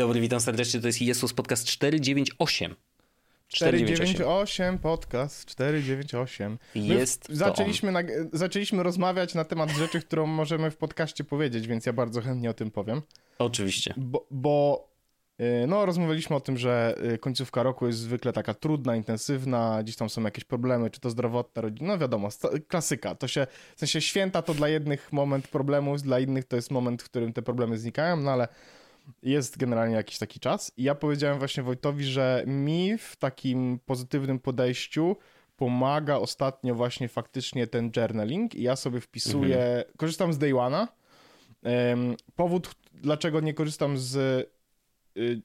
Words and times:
Dobry, 0.00 0.20
witam 0.20 0.40
serdecznie. 0.40 0.80
To 0.80 0.86
jest 0.86 1.02
Jesus 1.02 1.32
Podcast 1.32 1.64
498. 1.66 2.74
498 3.48 4.78
podcast 4.78 5.46
498. 5.46 6.58
My 6.74 6.80
Jest 6.80 7.26
zaczęliśmy, 7.30 7.92
na, 7.92 8.00
zaczęliśmy 8.32 8.82
rozmawiać 8.82 9.34
na 9.34 9.44
temat 9.44 9.70
rzeczy, 9.70 10.00
którą 10.00 10.26
możemy 10.26 10.70
w 10.70 10.76
podcaście 10.76 11.24
powiedzieć, 11.24 11.66
więc 11.66 11.86
ja 11.86 11.92
bardzo 11.92 12.20
chętnie 12.20 12.50
o 12.50 12.54
tym 12.54 12.70
powiem. 12.70 13.02
Oczywiście. 13.38 13.94
Bo, 13.96 14.26
bo 14.30 14.88
y, 15.40 15.66
no, 15.66 15.86
rozmawialiśmy 15.86 16.36
o 16.36 16.40
tym, 16.40 16.56
że 16.56 16.94
y, 17.14 17.18
końcówka 17.18 17.62
roku 17.62 17.86
jest 17.86 17.98
zwykle 17.98 18.32
taka 18.32 18.54
trudna, 18.54 18.96
intensywna, 18.96 19.82
gdzieś 19.82 19.96
tam 19.96 20.10
są 20.10 20.22
jakieś 20.22 20.44
problemy, 20.44 20.90
czy 20.90 21.00
to 21.00 21.10
zdrowotne, 21.10 21.62
rodzinne, 21.62 21.88
no 21.88 21.98
wiadomo, 21.98 22.28
klasyka. 22.68 23.14
To 23.14 23.28
się, 23.28 23.46
w 23.76 23.80
sensie 23.80 24.00
święta 24.00 24.42
to 24.42 24.54
dla 24.54 24.68
jednych 24.68 25.12
moment 25.12 25.48
problemów, 25.48 26.02
dla 26.02 26.20
innych 26.20 26.44
to 26.44 26.56
jest 26.56 26.70
moment, 26.70 27.02
w 27.02 27.04
którym 27.04 27.32
te 27.32 27.42
problemy 27.42 27.78
znikają, 27.78 28.16
no 28.16 28.30
ale 28.30 28.48
jest 29.22 29.58
generalnie 29.58 29.94
jakiś 29.94 30.18
taki 30.18 30.40
czas. 30.40 30.72
I 30.76 30.82
ja 30.82 30.94
powiedziałem 30.94 31.38
właśnie 31.38 31.62
Wojtowi, 31.62 32.04
że 32.04 32.44
mi 32.46 32.98
w 32.98 33.16
takim 33.16 33.78
pozytywnym 33.86 34.38
podejściu 34.38 35.16
pomaga 35.56 36.16
ostatnio 36.16 36.74
właśnie 36.74 37.08
faktycznie 37.08 37.66
ten 37.66 37.90
journaling 37.96 38.54
i 38.54 38.62
ja 38.62 38.76
sobie 38.76 39.00
wpisuję, 39.00 39.84
korzystam 39.96 40.32
z 40.32 40.38
Day 40.38 40.52
One'a. 40.52 40.86
Em, 41.62 42.16
powód, 42.36 42.70
dlaczego 42.94 43.40
nie 43.40 43.54
korzystam 43.54 43.98
z 43.98 44.46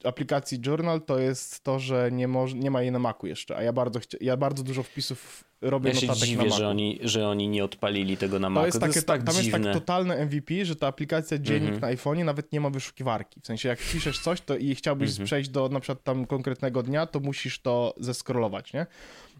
aplikacji 0.04 0.60
Journal, 0.66 1.02
to 1.02 1.18
jest 1.18 1.64
to, 1.64 1.78
że 1.78 2.08
nie, 2.12 2.28
nie 2.54 2.70
ma 2.70 2.82
jej 2.82 2.92
na 2.92 2.98
Macu 2.98 3.26
jeszcze, 3.26 3.56
a 3.56 3.62
ja 3.62 3.72
bardzo, 3.72 4.00
chcia, 4.00 4.18
ja 4.20 4.36
bardzo 4.36 4.62
dużo 4.62 4.82
wpisów 4.82 5.44
robię 5.60 5.90
Ja 5.90 5.96
się 5.96 6.08
dziwię, 6.14 6.44
Macu. 6.44 6.56
że 6.58 6.68
oni, 6.68 6.98
że 7.02 7.28
oni 7.28 7.48
nie 7.48 7.64
odpalili 7.64 8.16
tego 8.16 8.38
na 8.38 8.50
Macu. 8.50 8.78
To 8.80 8.86
jest, 8.86 8.94
takie, 8.94 9.06
tak 9.06 9.22
tam 9.22 9.34
jest 9.34 9.44
dziwne. 9.44 9.64
tak 9.64 9.72
totalne 9.74 10.26
MVP, 10.26 10.64
że 10.64 10.76
ta 10.76 10.86
aplikacja 10.86 11.38
dziennik 11.38 11.74
Mhm. 11.74 11.80
na 11.80 11.96
iPhone'ie 11.98 12.24
nawet 12.24 12.52
nie 12.52 12.60
ma 12.60 12.70
wyszukiwarki. 12.70 13.40
W 13.40 13.46
sensie 13.46 13.68
jak 13.68 13.78
piszesz 13.92 14.18
coś 14.18 14.40
to 14.40 14.56
i 14.56 14.74
chciałbyś 14.74 15.10
Mhm. 15.10 15.26
przejść 15.26 15.50
do 15.50 15.68
na 15.68 15.80
przykład 15.80 16.04
tam 16.04 16.26
konkretnego 16.26 16.82
dnia, 16.82 17.06
to 17.06 17.20
musisz 17.20 17.58
to 17.62 17.94
zeskrolować, 18.00 18.72
nie? 18.72 18.86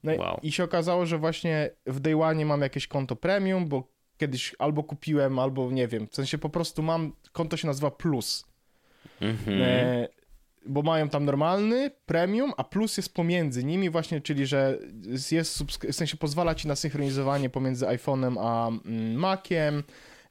No 0.04 0.14
i- 0.14 0.18
Wow. 0.18 0.38
i 0.42 0.52
się 0.52 0.64
okazało, 0.64 1.06
że 1.06 1.18
właśnie 1.18 1.70
w 1.86 2.00
Day 2.00 2.22
One 2.22 2.44
mam 2.44 2.60
jakieś 2.60 2.86
konto 2.86 3.16
premium, 3.16 3.68
bo 3.68 3.88
kiedyś 4.16 4.54
albo 4.58 4.84
kupiłem, 4.84 5.38
albo 5.38 5.70
nie 5.72 5.88
wiem. 5.88 6.06
W 6.10 6.14
sensie 6.14 6.38
po 6.38 6.48
prostu 6.48 6.82
mam, 6.82 7.12
konto 7.32 7.56
się 7.56 7.66
nazywa 7.66 7.90
Plus. 7.90 8.44
Mhm. 9.20 9.62
E, 9.62 10.08
bo 10.66 10.82
mają 10.82 11.08
tam 11.08 11.24
normalny, 11.24 11.90
premium, 12.06 12.52
a 12.56 12.64
plus 12.64 12.96
jest 12.96 13.14
pomiędzy 13.14 13.64
nimi 13.64 13.90
właśnie, 13.90 14.20
czyli 14.20 14.46
że 14.46 14.78
jest, 15.30 15.64
w 15.64 15.92
sensie 15.94 16.16
pozwala 16.16 16.54
ci 16.54 16.68
na 16.68 16.76
synchronizowanie 16.76 17.50
pomiędzy 17.50 17.86
iPhone'em 17.86 18.36
a 18.40 18.68
mm, 18.68 19.14
Maciem, 19.14 19.82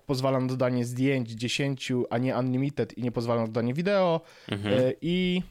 pozwala 0.06 0.40
na 0.40 0.48
dodanie 0.48 0.86
zdjęć 0.86 1.30
10, 1.32 1.92
a 2.10 2.18
nie 2.18 2.38
unlimited 2.38 2.98
i 2.98 3.02
nie 3.02 3.12
pozwala 3.12 3.42
na 3.42 3.48
dodanie 3.48 3.74
wideo 3.74 4.22
Mhm. 4.52 4.74
e, 4.74 4.94
i 5.02 5.42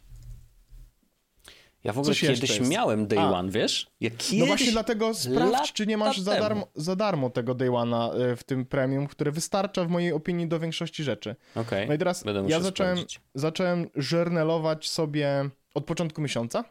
Ja 1.84 1.93
w 1.93 1.99
ogóle 1.99 2.15
coś 2.15 2.21
kiedyś 2.21 2.61
miałem 2.61 3.06
Day 3.06 3.19
A. 3.19 3.31
One, 3.31 3.50
wiesz? 3.50 3.87
Ja 4.00 4.11
kiedyś... 4.11 4.33
no 4.41 4.47
właśnie 4.47 4.72
dlatego 4.72 5.15
sprawdź, 5.15 5.72
czy 5.72 5.87
nie 5.87 5.97
masz 5.97 6.19
za 6.21 6.37
darmo, 6.41 6.67
za 6.75 6.97
darmo 6.97 7.31
tego 7.31 7.55
Day 7.55 7.69
One'a 7.69 8.21
e, 8.21 8.37
w 8.37 8.45
tym 8.45 8.67
premium, 8.67 9.06
które 9.06 9.33
wystarcza 9.33 9.84
w 9.84 9.89
mojej 9.89 10.12
opinii 10.12 10.49
do 10.49 10.61
większości 10.61 11.05
rzeczy. 11.05 11.37
Okej, 11.55 11.89
No 11.89 11.95
i 11.95 11.99
teraz 11.99 12.25
będę 12.25 12.45
ja 12.49 12.61
zacząłem, 12.61 12.97
sprawdzić. 12.97 13.21
zacząłem 13.34 13.91
żernelować 13.95 14.89
sobie 14.89 15.50
od 15.75 15.84
początku 15.84 16.22
miesiąca. 16.22 16.65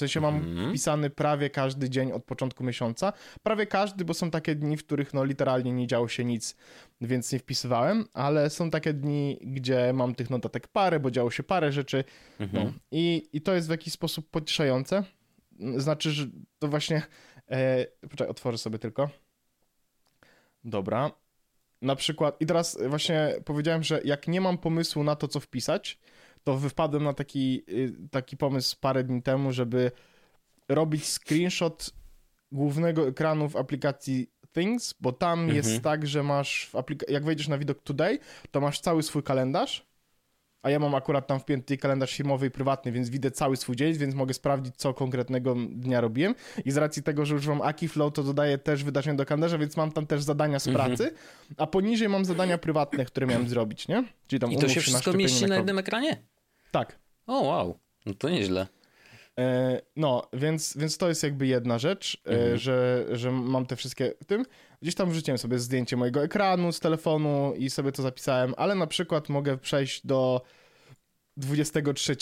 W 0.00 0.08
sensie 0.08 0.20
mam 0.20 0.36
Mhm. 0.36 0.68
wpisany 0.70 1.10
prawie 1.10 1.50
każdy 1.50 1.90
dzień 1.90 2.12
od 2.12 2.24
początku 2.24 2.64
miesiąca. 2.64 3.12
Prawie 3.42 3.66
każdy, 3.66 4.04
bo 4.04 4.14
są 4.14 4.30
takie 4.30 4.54
dni, 4.54 4.76
w 4.76 4.84
których 4.84 5.14
no 5.14 5.24
literalnie 5.24 5.72
nie 5.72 5.86
działo 5.86 6.08
się 6.08 6.24
nic, 6.24 6.56
więc 7.00 7.32
nie 7.32 7.38
wpisywałem, 7.38 8.04
ale 8.14 8.50
są 8.50 8.70
takie 8.70 8.92
dni, 8.92 9.38
gdzie 9.42 9.92
mam 9.92 10.14
tych 10.14 10.30
notatek 10.30 10.68
parę, 10.68 11.00
bo 11.00 11.10
działo 11.10 11.30
się 11.30 11.42
parę 11.42 11.72
rzeczy. 11.72 12.04
Mhm. 12.40 12.64
No. 12.64 12.72
I, 12.90 13.28
I 13.32 13.40
to 13.40 13.54
jest 13.54 13.66
w 13.68 13.70
jakiś 13.70 13.92
sposób 13.92 14.30
pocieszające. 14.30 15.04
Znaczy, 15.76 16.10
że 16.10 16.26
to 16.58 16.68
właśnie... 16.68 17.02
E, 17.50 17.86
poczekaj, 18.00 18.28
otworzę 18.28 18.58
sobie 18.58 18.78
tylko. 18.78 19.10
Dobra. 20.64 21.10
Na 21.82 21.96
przykład, 21.96 22.40
i 22.40 22.46
teraz 22.46 22.78
właśnie 22.88 23.34
powiedziałem, 23.44 23.82
że 23.82 24.00
jak 24.04 24.28
nie 24.28 24.40
mam 24.40 24.58
pomysłu 24.58 25.04
na 25.04 25.16
to, 25.16 25.28
co 25.28 25.40
wpisać, 25.40 25.98
to 26.44 26.56
wypadłem 26.56 27.04
na 27.04 27.12
taki, 27.12 27.62
y, 27.68 27.92
taki 28.10 28.36
pomysł 28.36 28.76
parę 28.80 29.04
dni 29.04 29.22
temu, 29.22 29.52
żeby 29.52 29.90
robić 30.68 31.04
screenshot 31.12 31.90
głównego 32.52 33.08
ekranu 33.08 33.48
w 33.48 33.56
aplikacji 33.56 34.30
Things, 34.52 34.94
bo 35.00 35.12
tam 35.12 35.38
Mhm. 35.40 35.56
jest 35.56 35.82
tak, 35.82 36.06
że 36.06 36.22
masz, 36.22 36.70
jak 37.08 37.24
wejdziesz 37.24 37.48
na 37.48 37.58
widok 37.58 37.82
Today, 37.82 38.18
to 38.50 38.60
masz 38.60 38.80
cały 38.80 39.02
swój 39.02 39.22
kalendarz, 39.22 39.86
a 40.62 40.70
ja 40.70 40.78
mam 40.78 40.94
akurat 40.94 41.26
tam 41.26 41.40
wpięty 41.40 41.76
kalendarz 41.76 42.14
firmowy 42.16 42.46
i 42.46 42.50
prywatny, 42.50 42.92
więc 42.92 43.10
widzę 43.10 43.30
cały 43.30 43.56
swój 43.56 43.76
dzień, 43.76 43.94
więc 43.94 44.14
mogę 44.14 44.34
sprawdzić, 44.34 44.76
co 44.76 44.94
konkretnego 44.94 45.54
dnia 45.70 46.00
robiłem. 46.00 46.34
I 46.64 46.70
z 46.70 46.76
racji 46.76 47.02
tego, 47.02 47.26
że 47.26 47.34
używam 47.34 47.62
Akiflow, 47.62 48.12
to 48.12 48.22
dodaję 48.22 48.58
też 48.58 48.84
wydarzenia 48.84 49.16
do 49.16 49.26
kalendarza, 49.26 49.58
więc 49.58 49.76
mam 49.76 49.92
tam 49.92 50.06
też 50.06 50.22
zadania 50.22 50.58
z 50.58 50.68
Mhm. 50.68 50.88
pracy, 50.88 51.14
a 51.56 51.66
poniżej 51.66 52.08
mam 52.08 52.24
zadania 52.24 52.58
prywatne, 52.58 53.04
które 53.04 53.26
miałem 53.26 53.48
zrobić, 53.48 53.88
nie? 53.88 54.04
Czyli 54.26 54.40
tam 54.40 54.52
I 54.52 54.58
to 54.58 54.68
się 54.68 54.74
na 54.76 54.80
wszystko 54.82 55.12
mieści 55.12 55.42
na 55.42 55.48
COVID. 55.48 55.56
jednym 55.58 55.78
ekranie? 55.78 56.22
Tak. 56.70 56.98
O, 57.26 57.40
wow. 57.40 57.78
No 58.06 58.14
to 58.14 58.28
nieźle. 58.28 58.66
E, 59.40 59.80
no, 59.96 60.28
więc, 60.32 60.76
więc 60.76 60.98
to 60.98 61.08
jest 61.08 61.22
jakby 61.22 61.46
jedna 61.46 61.78
rzecz, 61.78 62.22
e, 62.26 62.30
Mhm. 62.30 62.58
że, 62.58 63.06
że 63.12 63.30
mam 63.30 63.66
te 63.66 63.76
wszystkie 63.76 64.12
w 64.22 64.24
tym. 64.24 64.44
Gdzieś 64.82 64.94
tam 64.94 65.10
wrzuciłem 65.10 65.38
sobie 65.38 65.58
zdjęcie 65.58 65.96
mojego 65.96 66.22
ekranu 66.24 66.72
z 66.72 66.80
telefonu 66.80 67.54
i 67.56 67.70
sobie 67.70 67.92
to 67.92 68.02
zapisałem, 68.02 68.54
ale 68.56 68.74
na 68.74 68.86
przykład 68.86 69.28
mogę 69.28 69.58
przejść 69.58 70.06
do 70.06 70.42
23 71.36 72.16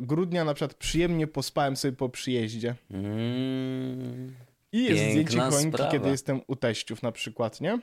grudnia, 0.00 0.44
na 0.44 0.54
przykład 0.54 0.74
przyjemnie 0.74 1.26
pospałem 1.26 1.76
sobie 1.76 1.92
po 1.96 2.08
przyjeździe. 2.08 2.74
Mm. 2.90 4.34
I 4.72 4.84
jest 4.84 4.96
Piękna 4.96 5.10
zdjęcie 5.10 5.40
choinki, 5.40 5.72
sprawa. 5.76 5.90
kiedy 5.92 6.08
jestem 6.10 6.40
u 6.46 6.56
teściów 6.56 7.02
na 7.02 7.12
przykład, 7.12 7.60
nie? 7.60 7.78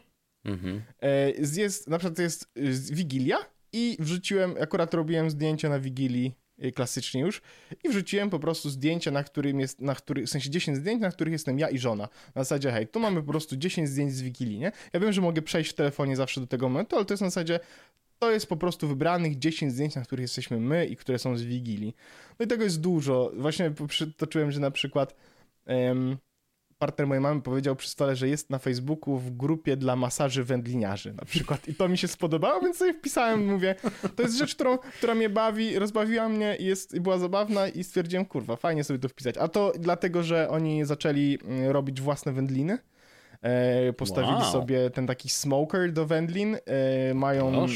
Mhm. 0.45 0.81
E, 1.01 1.31
Jest, 1.31 1.89
na 1.89 1.97
przykład 1.97 2.19
jest 2.19 2.51
y, 2.57 2.93
Wigilia 2.95 3.37
i 3.73 3.97
wrzuciłem, 3.99 4.55
akurat 4.61 4.93
robiłem 4.93 5.29
zdjęcie 5.29 5.69
na 5.69 5.79
Wigilii, 5.79 6.35
klasycznie 6.75 7.21
już, 7.21 7.41
i 7.83 7.89
wrzuciłem 7.89 8.29
po 8.29 8.39
prostu 8.39 8.69
zdjęcia, 8.69 9.11
na 9.11 9.23
którym 9.23 9.59
jest, 9.59 9.81
na 9.81 9.95
których, 9.95 10.25
w 10.25 10.29
sensie 10.29 10.49
10 10.49 10.77
zdjęć, 10.77 11.01
na 11.01 11.11
których 11.11 11.31
jestem 11.31 11.59
ja 11.59 11.69
i 11.69 11.77
żona. 11.77 12.09
Na 12.35 12.43
zasadzie, 12.43 12.71
hej, 12.71 12.87
tu 12.87 12.99
mamy 12.99 13.21
po 13.23 13.31
prostu 13.31 13.57
10 13.57 13.89
zdjęć 13.89 14.13
z 14.13 14.21
Wigilii, 14.21 14.59
nie? 14.59 14.71
Ja 14.93 14.99
wiem, 14.99 15.13
że 15.13 15.21
mogę 15.21 15.41
przejść 15.41 15.71
w 15.71 15.73
telefonie 15.73 16.15
zawsze 16.15 16.41
do 16.41 16.47
tego 16.47 16.69
momentu, 16.69 16.95
ale 16.95 17.05
to 17.05 17.13
jest 17.13 17.21
na 17.21 17.29
zasadzie, 17.29 17.59
to 18.19 18.31
jest 18.31 18.47
po 18.47 18.57
prostu 18.57 18.87
wybranych 18.87 19.39
10 19.39 19.73
zdjęć, 19.73 19.95
na 19.95 20.01
których 20.01 20.23
jesteśmy 20.23 20.59
my 20.59 20.85
i 20.85 20.95
które 20.95 21.19
są 21.19 21.37
z 21.37 21.43
Wigilii. 21.43 21.95
No 22.39 22.45
i 22.45 22.47
tego 22.47 22.63
jest 22.63 22.81
dużo. 22.81 23.31
Właśnie 23.35 23.71
przytoczyłem, 23.87 24.51
że 24.51 24.59
na 24.59 24.71
przykład 24.71 25.15
em, 25.65 26.17
partner 26.85 27.07
mojej 27.07 27.21
mamy 27.21 27.41
powiedział 27.41 27.75
przy 27.75 27.89
stole, 27.89 28.15
że 28.15 28.29
jest 28.29 28.49
na 28.49 28.59
Facebooku 28.59 29.17
w 29.17 29.31
grupie 29.31 29.77
dla 29.77 29.95
masaży 29.95 30.43
wędliniarzy 30.43 31.13
na 31.13 31.25
przykład. 31.25 31.67
I 31.67 31.75
to 31.75 31.89
mi 31.89 31.97
się 31.97 32.07
spodobało, 32.07 32.61
więc 32.61 32.77
sobie 32.77 32.93
wpisałem, 32.93 33.47
mówię, 33.47 33.75
to 34.15 34.23
jest 34.23 34.37
rzecz, 34.37 34.55
którą, 34.55 34.77
która 34.77 35.15
mnie 35.15 35.29
bawi, 35.29 35.79
rozbawiła 35.79 36.29
mnie 36.29 36.55
i, 36.59 36.65
jest, 36.65 36.93
i 36.93 36.99
była 36.99 37.17
zabawna 37.17 37.67
i 37.67 37.83
stwierdziłem, 37.83 38.25
kurwa, 38.25 38.55
fajnie 38.55 38.83
sobie 38.83 38.99
to 38.99 39.09
wpisać. 39.09 39.37
A 39.37 39.47
to 39.47 39.71
dlatego, 39.79 40.23
że 40.23 40.49
oni 40.49 40.85
zaczęli 40.85 41.37
mm, 41.43 41.69
robić 41.69 42.01
własne 42.01 42.33
wędliny. 42.33 42.77
E, 43.45 43.93
postawili 43.93 44.33
Wow. 44.33 44.51
sobie 44.51 44.89
ten 44.89 45.07
taki 45.07 45.29
smoker 45.29 45.91
do 45.91 46.05
wędlin, 46.05 46.55
e, 46.55 47.13
mają, 47.13 47.63
e, 47.63 47.67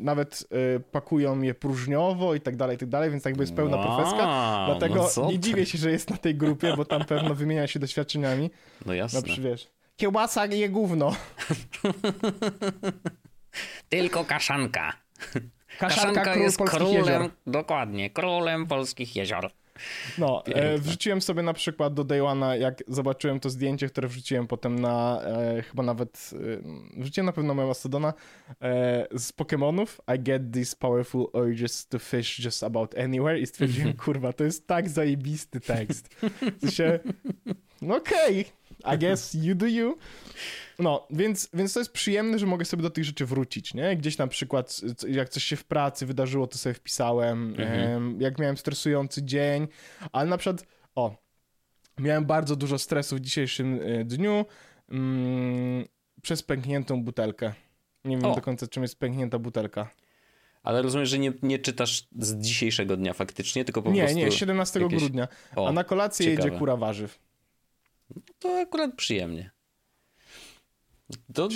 nawet 0.00 0.46
e, 0.76 0.80
pakują 0.80 1.42
je 1.42 1.54
próżniowo 1.54 2.34
i 2.34 2.40
tak 2.40 2.56
dalej, 2.56 2.76
i 2.76 2.78
tak 2.78 2.88
dalej, 2.88 3.10
więc 3.10 3.24
jakby 3.24 3.42
jest 3.42 3.54
pełna 3.54 3.76
Wow, 3.76 3.86
profeska. 3.86 4.26
Dlatego 4.66 5.08
no 5.16 5.30
nie 5.30 5.38
dziwię 5.38 5.66
się, 5.66 5.78
że 5.78 5.90
jest 5.90 6.10
na 6.10 6.16
tej 6.16 6.34
grupie, 6.34 6.76
bo 6.76 6.84
tam 6.84 7.04
pewno 7.04 7.34
wymienia 7.34 7.66
się 7.66 7.78
doświadczeniami. 7.78 8.50
No 8.86 8.94
jasne. 8.94 9.20
No 9.28 9.42
wiesz. 9.42 9.68
Kiełbasa 9.96 10.46
je 10.46 10.68
gówno. 10.68 11.12
Tylko 13.88 14.24
kaszanka. 14.24 14.92
Kaszanka, 15.78 16.20
król 16.24 16.42
jest 16.42 16.58
królem, 16.58 16.94
jezior. 16.96 17.30
dokładnie, 17.46 18.10
królem 18.10 18.66
polskich 18.66 19.16
jezior. 19.16 19.50
No, 20.18 20.42
Piękne. 20.46 20.62
e, 20.62 20.78
wrzuciłem 20.78 21.22
sobie 21.22 21.42
na 21.42 21.52
przykład 21.52 21.94
do 21.94 22.04
Day 22.04 22.20
jak 22.58 22.82
zobaczyłem 22.88 23.40
to 23.40 23.50
zdjęcie, 23.50 23.88
które 23.88 24.08
wrzuciłem 24.08 24.46
potem 24.46 24.78
na, 24.78 25.22
e, 25.24 25.62
chyba 25.62 25.82
nawet, 25.82 26.30
e, 26.34 27.00
wrzuciłem 27.00 27.26
na 27.26 27.32
pewno 27.32 27.54
Mastodona, 27.54 28.14
e, 28.62 29.06
z 29.18 29.32
Pokemonów. 29.32 30.00
I 30.16 30.18
get 30.20 30.42
these 30.52 30.76
powerful 30.76 31.26
urges 31.32 31.88
to 31.88 31.98
fish 31.98 32.44
just 32.44 32.62
about 32.62 32.98
anywhere 32.98 33.40
i 33.40 33.46
stwierdziłem, 33.46 33.92
kurwa, 33.92 34.32
to 34.32 34.44
jest 34.44 34.66
tak 34.66 34.88
zajebisty 34.88 35.60
tekst. 35.60 36.08
W 36.56 36.60
sensie, 36.60 37.00
no 37.82 37.96
okej, 37.96 38.44
I 38.94 38.98
guess 38.98 39.34
you 39.34 39.54
do 39.54 39.66
you. 39.66 39.98
No, 40.82 41.06
więc, 41.10 41.48
więc 41.54 41.72
to 41.72 41.80
jest 41.80 41.92
przyjemne, 41.92 42.38
że 42.38 42.46
mogę 42.46 42.64
sobie 42.64 42.82
do 42.82 42.90
tych 42.90 43.04
rzeczy 43.04 43.26
wrócić, 43.26 43.74
nie? 43.74 43.96
Gdzieś 43.96 44.18
na 44.18 44.26
przykład, 44.26 44.80
jak 45.08 45.28
coś 45.28 45.44
się 45.44 45.56
w 45.56 45.64
pracy 45.64 46.06
wydarzyło, 46.06 46.46
to 46.46 46.58
sobie 46.58 46.74
wpisałem. 46.74 47.54
Mhm. 47.58 48.20
Jak 48.20 48.38
miałem 48.38 48.56
stresujący 48.56 49.22
dzień, 49.22 49.68
ale 50.12 50.30
na 50.30 50.38
przykład, 50.38 50.66
o, 50.94 51.16
miałem 51.98 52.24
bardzo 52.24 52.56
dużo 52.56 52.78
stresu 52.78 53.16
w 53.16 53.20
dzisiejszym 53.20 53.74
y, 53.74 54.04
dniu 54.04 54.44
mm, 54.88 55.84
przez 56.22 56.42
pękniętą 56.42 57.04
butelkę. 57.04 57.52
Nie 58.04 58.16
wiem 58.16 58.26
O. 58.26 58.34
do 58.34 58.40
końca, 58.40 58.66
czym 58.66 58.82
jest 58.82 58.98
pęknięta 58.98 59.38
butelka. 59.38 59.90
Ale 60.62 60.82
rozumiem, 60.82 61.06
że 61.06 61.18
nie, 61.18 61.32
nie 61.42 61.58
czytasz 61.58 62.08
z 62.18 62.36
dzisiejszego 62.40 62.96
dnia 62.96 63.12
faktycznie, 63.12 63.64
tylko 63.64 63.82
po 63.82 63.90
nie, 63.90 64.00
prostu... 64.02 64.18
Nie, 64.18 64.24
nie, 64.24 64.32
17 64.32 64.80
jakieś... 64.80 64.98
grudnia. 64.98 65.28
O, 65.56 65.68
A 65.68 65.72
na 65.72 65.84
kolację 65.84 66.26
ciekawe. 66.26 66.48
jedzie 66.48 66.58
kura 66.58 66.76
warzyw. 66.76 67.18
To 68.38 68.60
akurat 68.60 68.94
przyjemnie. 68.94 69.50
To, 71.34 71.48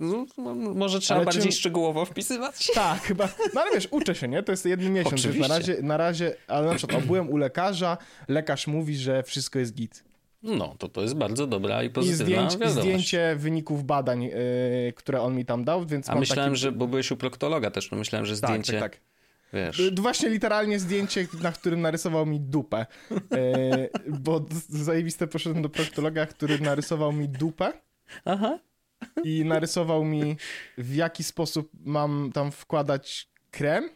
no, 0.00 0.26
może 0.54 1.00
trzeba 1.00 1.16
Ale 1.18 1.24
bardziej 1.24 1.42
czy- 1.52 1.58
szczegółowo 1.58 2.04
wpisywać? 2.04 2.70
Tak, 2.74 3.02
chyba. 3.02 3.28
No 3.54 3.60
ale 3.60 3.70
wiesz, 3.74 3.88
uczę 3.90 4.14
się, 4.14 4.28
nie? 4.28 4.42
To 4.42 4.52
jest 4.52 4.66
jeden 4.66 4.92
miesiąc. 4.92 5.10
Więc 5.12 5.24
Oczywiście. 5.24 5.48
na 5.48 5.58
razie, 5.58 5.76
na 5.82 5.96
razie, 5.96 6.36
ale 6.48 6.66
na 6.66 6.74
przykład 6.74 7.02
o, 7.02 7.06
byłem 7.06 7.30
u 7.30 7.36
lekarza, 7.36 7.98
lekarz 8.28 8.66
mówi, 8.66 8.96
że 8.96 9.22
wszystko 9.22 9.58
jest 9.58 9.74
git. 9.74 10.04
No, 10.42 10.74
to 10.78 10.88
to 10.88 11.02
jest 11.02 11.14
bardzo 11.14 11.46
dobra 11.46 11.82
i 11.82 11.90
pozytywna 11.90 12.24
zdjęć, 12.24 12.54
i 12.54 12.58
wiadomość. 12.58 12.80
zdjęcie 12.80 13.36
wyników 13.38 13.84
badań, 13.84 14.22
yy, 14.22 14.32
które 14.96 15.20
on 15.20 15.36
mi 15.36 15.44
tam 15.44 15.64
dał, 15.64 15.86
więc 15.86 16.10
A 16.10 16.14
myślałem, 16.14 16.52
taki... 16.52 16.60
że, 16.60 16.72
bo 16.72 16.86
byłeś 16.86 17.10
u 17.10 17.16
proktologa 17.16 17.70
też, 17.70 17.90
no 17.90 17.98
myślałem, 17.98 18.26
że 18.26 18.36
Tak, 18.36 18.50
zdjęcie, 18.50 18.72
tak, 18.80 18.92
tak. 18.92 19.00
wiesz... 19.52 19.80
Y, 19.80 19.90
Właśnie 20.00 20.28
literalnie 20.28 20.78
zdjęcie, 20.78 21.26
na 21.42 21.52
którym 21.52 21.80
narysował 21.80 22.26
mi 22.26 22.40
dupę. 22.40 22.86
Yy, 23.10 23.18
bo 24.18 24.44
zajebiste 24.68 25.26
poszedłem 25.26 25.62
do 25.62 25.68
proktologa, 25.68 26.26
który 26.26 26.58
narysował 26.60 27.12
mi 27.12 27.28
dupę 27.28 27.72
Aha. 28.24 28.58
I 29.24 29.44
narysował 29.44 30.04
mi 30.04 30.36
w 30.78 30.94
jaki 30.94 31.24
sposób 31.24 31.70
mam 31.84 32.30
tam 32.32 32.52
wkładać 32.52 33.28
krem 33.50 33.90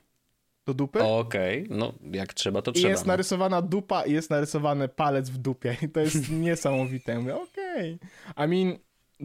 do 0.66 0.74
dupy. 0.74 1.02
Okej, 1.02 1.66
no 1.70 1.92
jak 2.12 2.34
trzeba, 2.34 2.62
to 2.62 2.70
I 2.70 2.74
trzeba. 2.74 2.88
jest 2.88 3.06
no. 3.06 3.12
narysowana 3.12 3.62
dupa 3.62 4.02
i 4.02 4.12
jest 4.12 4.30
narysowany 4.30 4.88
palec 4.88 5.30
w 5.30 5.38
dupie. 5.38 5.76
I 5.82 5.88
to 5.88 6.00
jest 6.00 6.30
niesamowite. 6.44 7.12
Ja 7.12 7.20
Mówię, 7.20 7.36
okej. 7.36 7.98
I 8.36 8.48
mean, 8.48 8.78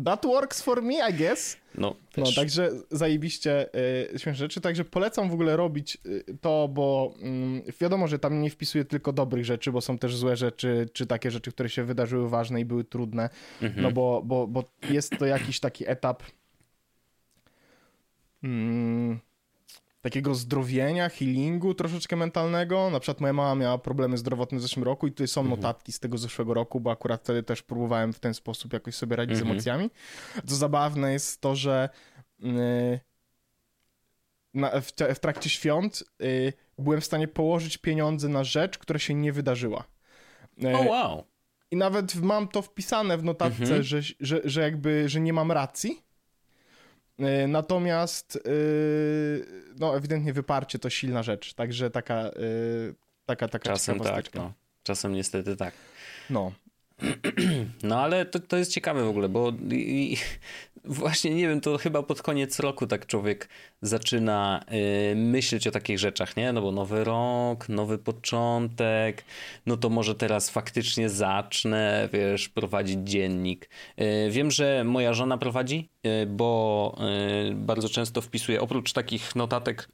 that 0.06 0.26
works 0.26 0.62
for 0.62 0.82
me, 0.82 0.94
I 1.10 1.14
guess. 1.14 1.58
No, 1.76 1.96
No, 2.18 2.24
też. 2.26 2.36
także 2.36 2.72
zajebiście 2.92 3.70
y, 4.14 4.20
śmieszne 4.20 4.36
rzeczy. 4.36 4.62
Także 4.62 4.86
polecam 4.86 5.30
w 5.30 5.34
ogóle 5.34 5.58
robić 5.58 5.98
y, 6.06 6.38
to, 6.42 6.68
bo 6.74 7.14
mm, 7.22 7.62
wiadomo, 7.82 8.08
że 8.08 8.20
tam 8.20 8.42
nie 8.42 8.50
wpisuję 8.50 8.86
tylko 8.86 9.14
dobrych 9.14 9.46
rzeczy, 9.46 9.72
bo 9.72 9.82
są 9.82 9.98
też 9.98 10.16
złe 10.16 10.36
rzeczy, 10.36 10.90
czy 10.94 11.06
takie 11.06 11.32
rzeczy, 11.32 11.52
które 11.52 11.70
się 11.70 11.84
wydarzyły 11.84 12.30
ważne 12.30 12.62
i 12.62 12.66
były 12.66 12.84
trudne. 12.84 13.30
Mhm. 13.62 13.84
No 13.84 13.92
bo, 13.92 14.22
bo, 14.26 14.48
bo 14.48 14.64
jest 14.90 15.18
to 15.20 15.26
jakiś 15.26 15.60
taki 15.60 15.90
etap 15.90 16.24
mm, 18.44 19.20
takiego 20.04 20.36
zdrowienia, 20.36 21.10
healingu 21.10 21.74
troszeczkę 21.74 22.16
mentalnego. 22.16 22.90
Na 22.90 23.00
przykład 23.00 23.22
moja 23.22 23.34
mama 23.34 23.56
miała 23.56 23.78
problemy 23.78 24.18
zdrowotne 24.18 24.58
w 24.58 24.62
zeszłym 24.62 24.84
roku 24.86 25.08
i 25.08 25.12
tutaj 25.12 25.28
są 25.28 25.42
Mhm. 25.42 25.60
notatki 25.62 25.92
z 25.92 26.00
tego 26.00 26.18
zeszłego 26.18 26.54
roku, 26.54 26.80
bo 26.80 26.92
akurat 26.92 27.22
wtedy 27.22 27.44
też 27.44 27.62
próbowałem 27.62 28.14
w 28.14 28.20
ten 28.20 28.34
sposób 28.34 28.74
jakoś 28.74 28.96
sobie 28.96 29.16
radzić 29.16 29.38
z 29.38 29.40
Mhm. 29.40 29.52
emocjami. 29.56 29.90
Co 30.48 30.56
zabawne 30.56 31.14
jest 31.14 31.42
to, 31.42 31.56
że 31.56 31.90
yy, 32.40 33.00
na, 34.54 34.82
w, 34.82 34.92
te- 34.92 35.16
w 35.16 35.20
trakcie 35.20 35.50
świąt 35.50 36.04
yy, 36.20 36.54
byłem 36.78 37.02
w 37.02 37.06
stanie 37.06 37.28
położyć 37.28 37.78
pieniądze 37.78 38.30
na 38.30 38.44
rzecz, 38.44 38.78
która 38.78 39.00
się 39.00 39.14
nie 39.14 39.32
wydarzyła. 39.34 39.84
Yy, 40.58 40.78
O, 40.78 40.84
wow. 40.84 41.24
I 41.72 41.76
nawet 41.76 42.16
mam 42.16 42.48
to 42.48 42.62
wpisane 42.62 43.18
w 43.18 43.24
notatce, 43.24 43.62
Mhm. 43.64 43.84
że, 43.84 44.02
że, 44.20 44.42
że 44.44 44.62
jakby, 44.62 45.10
że 45.10 45.20
nie 45.22 45.34
mam 45.34 45.52
racji. 45.52 46.02
Yy, 47.24 47.48
Natomiast 47.48 48.40
yy, 48.46 49.46
no 49.80 49.98
ewidentnie 49.98 50.34
wyparcie 50.34 50.80
to 50.80 50.90
silna 50.90 51.24
rzecz, 51.24 51.54
także 51.54 51.90
taka 51.90 52.24
yy, 52.24 52.96
taka 53.26 53.48
taka 53.48 53.64
Czasem 53.70 54.00
tak, 54.00 54.34
no. 54.34 54.54
Czasem 54.84 55.14
niestety 55.14 55.56
tak. 55.56 55.74
No. 56.30 56.52
No 57.84 58.00
ale 58.00 58.26
to, 58.26 58.40
to 58.40 58.58
jest 58.58 58.72
ciekawe 58.72 59.04
w 59.04 59.08
ogóle, 59.08 59.30
bo 59.30 59.52
i, 59.72 60.14
i, 60.14 60.18
właśnie 60.86 61.36
nie 61.36 61.48
wiem, 61.48 61.62
to 61.62 61.78
chyba 61.78 62.04
pod 62.04 62.22
koniec 62.22 62.60
roku 62.60 62.88
tak 62.88 63.06
człowiek 63.06 63.50
zaczyna 63.82 64.66
y, 65.12 65.16
myśleć 65.16 65.68
o 65.68 65.72
takich 65.72 66.00
rzeczach, 66.00 66.38
nie? 66.38 66.54
No 66.54 66.62
bo 66.62 66.72
nowy 66.72 67.04
rok, 67.04 67.70
nowy 67.70 67.98
początek, 67.98 69.26
no 69.66 69.78
to 69.78 69.90
może 69.90 70.16
teraz 70.16 70.50
faktycznie 70.50 71.10
zacznę, 71.10 72.10
wiesz, 72.14 72.50
prowadzić 72.50 73.00
dziennik. 73.04 73.70
Y, 74.02 74.32
wiem, 74.32 74.52
że 74.52 74.84
moja 74.84 75.14
żona 75.14 75.38
prowadzi, 75.38 75.90
y, 76.06 76.26
bo 76.26 76.96
y, 77.50 77.56
bardzo 77.56 77.90
często 77.90 78.22
wpisuje, 78.22 78.62
oprócz 78.62 78.94
takich 78.94 79.36
notatek 79.36 79.90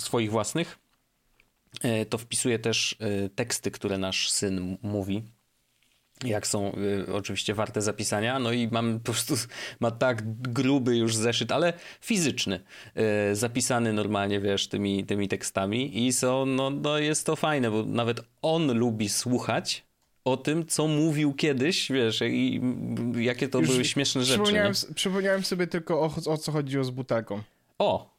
swoich 0.00 0.30
własnych, 0.30 0.78
y, 1.84 2.06
to 2.06 2.18
wpisuje 2.18 2.58
też 2.58 2.92
y, 2.92 3.30
teksty, 3.34 3.70
które 3.70 3.98
nasz 3.98 4.30
syn 4.30 4.78
mówi 4.82 5.22
jak 6.24 6.46
są 6.46 6.72
y, 7.08 7.12
oczywiście 7.14 7.54
warte 7.54 7.82
zapisania. 7.82 8.38
No 8.38 8.52
i 8.52 8.68
mam 8.72 8.98
po 9.00 9.04
prostu, 9.12 9.34
ma 9.80 9.90
tak 9.90 10.40
gruby 10.42 10.96
już 10.96 11.16
zeszyt, 11.16 11.52
ale 11.52 11.72
fizyczny, 12.00 12.60
y, 13.30 13.36
zapisany 13.36 13.92
normalnie, 13.92 14.40
wiesz, 14.40 14.68
tymi, 14.68 15.04
tymi 15.04 15.28
tekstami 15.28 16.06
i 16.06 16.12
są, 16.12 16.46
no, 16.46 16.70
no 16.70 16.98
jest 16.98 17.26
to 17.26 17.36
fajne, 17.36 17.70
bo 17.70 17.82
nawet 17.84 18.20
on 18.42 18.72
lubi 18.78 19.08
słuchać 19.08 19.84
o 20.24 20.36
tym, 20.36 20.66
co 20.66 20.86
mówił 20.86 21.34
kiedyś, 21.34 21.92
wiesz, 21.92 22.20
i 22.26 22.60
jakie 23.16 23.48
to 23.48 23.58
Już 23.58 23.68
były 23.70 23.84
śmieszne 23.84 24.24
rzeczy. 24.24 24.42
Przypomniałem, 24.42 24.72
przypomniałem 24.94 25.44
sobie 25.44 25.66
tylko 25.66 26.00
o, 26.00 26.10
o 26.26 26.36
co 26.38 26.52
chodziło 26.52 26.84
z 26.84 26.90
butelką. 26.90 27.42
O, 27.78 28.12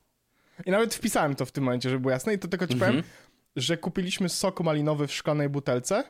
I 0.66 0.72
nawet 0.72 0.96
wpisałem 0.96 1.36
to 1.36 1.46
w 1.46 1.52
tym 1.52 1.64
momencie, 1.64 1.90
żeby 1.90 2.00
było 2.02 2.12
jasne. 2.12 2.34
I 2.34 2.40
to 2.40 2.48
tylko 2.48 2.68
ci 2.68 2.76
powiem, 2.76 2.96
Mhm. 2.96 3.14
że 3.56 3.78
kupiliśmy 3.78 4.30
sok 4.30 4.62
malinowy 4.62 5.08
w 5.08 5.14
szklanej 5.14 5.50
butelce. 5.50 6.04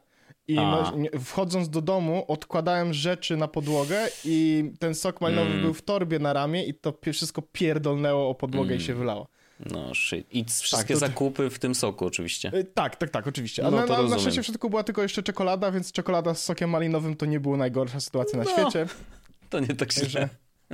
I 0.47 0.55
no, 0.55 0.93
wchodząc 1.23 1.69
do 1.69 1.81
domu, 1.81 2.25
odkładałem 2.27 2.93
rzeczy 2.93 3.37
na 3.37 3.47
podłogę 3.47 4.07
i 4.25 4.63
ten 4.79 4.95
sok 4.95 5.21
malinowy 5.21 5.49
Mm. 5.49 5.61
był 5.61 5.73
w 5.73 5.81
torbie 5.81 6.19
na 6.19 6.33
ramię 6.33 6.63
i 6.65 6.73
to 6.73 6.93
wszystko 7.13 7.41
pierdolnęło 7.41 8.29
o 8.29 8.35
podłogę 8.35 8.75
i 8.75 8.81
się 8.81 8.93
wylało. 8.93 9.27
no 9.71 9.93
shit. 9.95 10.27
I 10.35 10.45
wszystkie 10.61 10.93
to- 10.93 10.99
zakupy 10.99 11.49
w 11.49 11.59
tym 11.59 11.75
soku 11.75 12.05
oczywiście. 12.05 12.51
Y, 12.55 12.63
Tak, 12.63 12.95
tak, 12.95 13.09
tak, 13.09 13.27
oczywiście. 13.27 13.61
No 13.63 13.67
Ale 13.77 13.87
to 13.87 14.03
na, 14.03 14.09
na 14.09 14.19
szczęście 14.19 14.43
w 14.43 14.45
środku 14.45 14.69
była 14.69 14.83
tylko 14.83 15.01
jeszcze 15.01 15.23
czekolada, 15.23 15.71
więc 15.71 15.91
czekolada 15.91 16.33
z 16.33 16.43
sokiem 16.43 16.69
malinowym 16.69 17.15
to 17.15 17.25
nie 17.25 17.39
była 17.39 17.57
najgorsza 17.57 17.99
sytuacja 17.99 18.39
na 18.39 18.45
No, 18.45 18.51
świecie. 18.51 18.85
To 19.49 19.59
nie 19.59 19.67
tak 19.67 19.93
źle. 19.93 20.01
Także, 20.03 20.29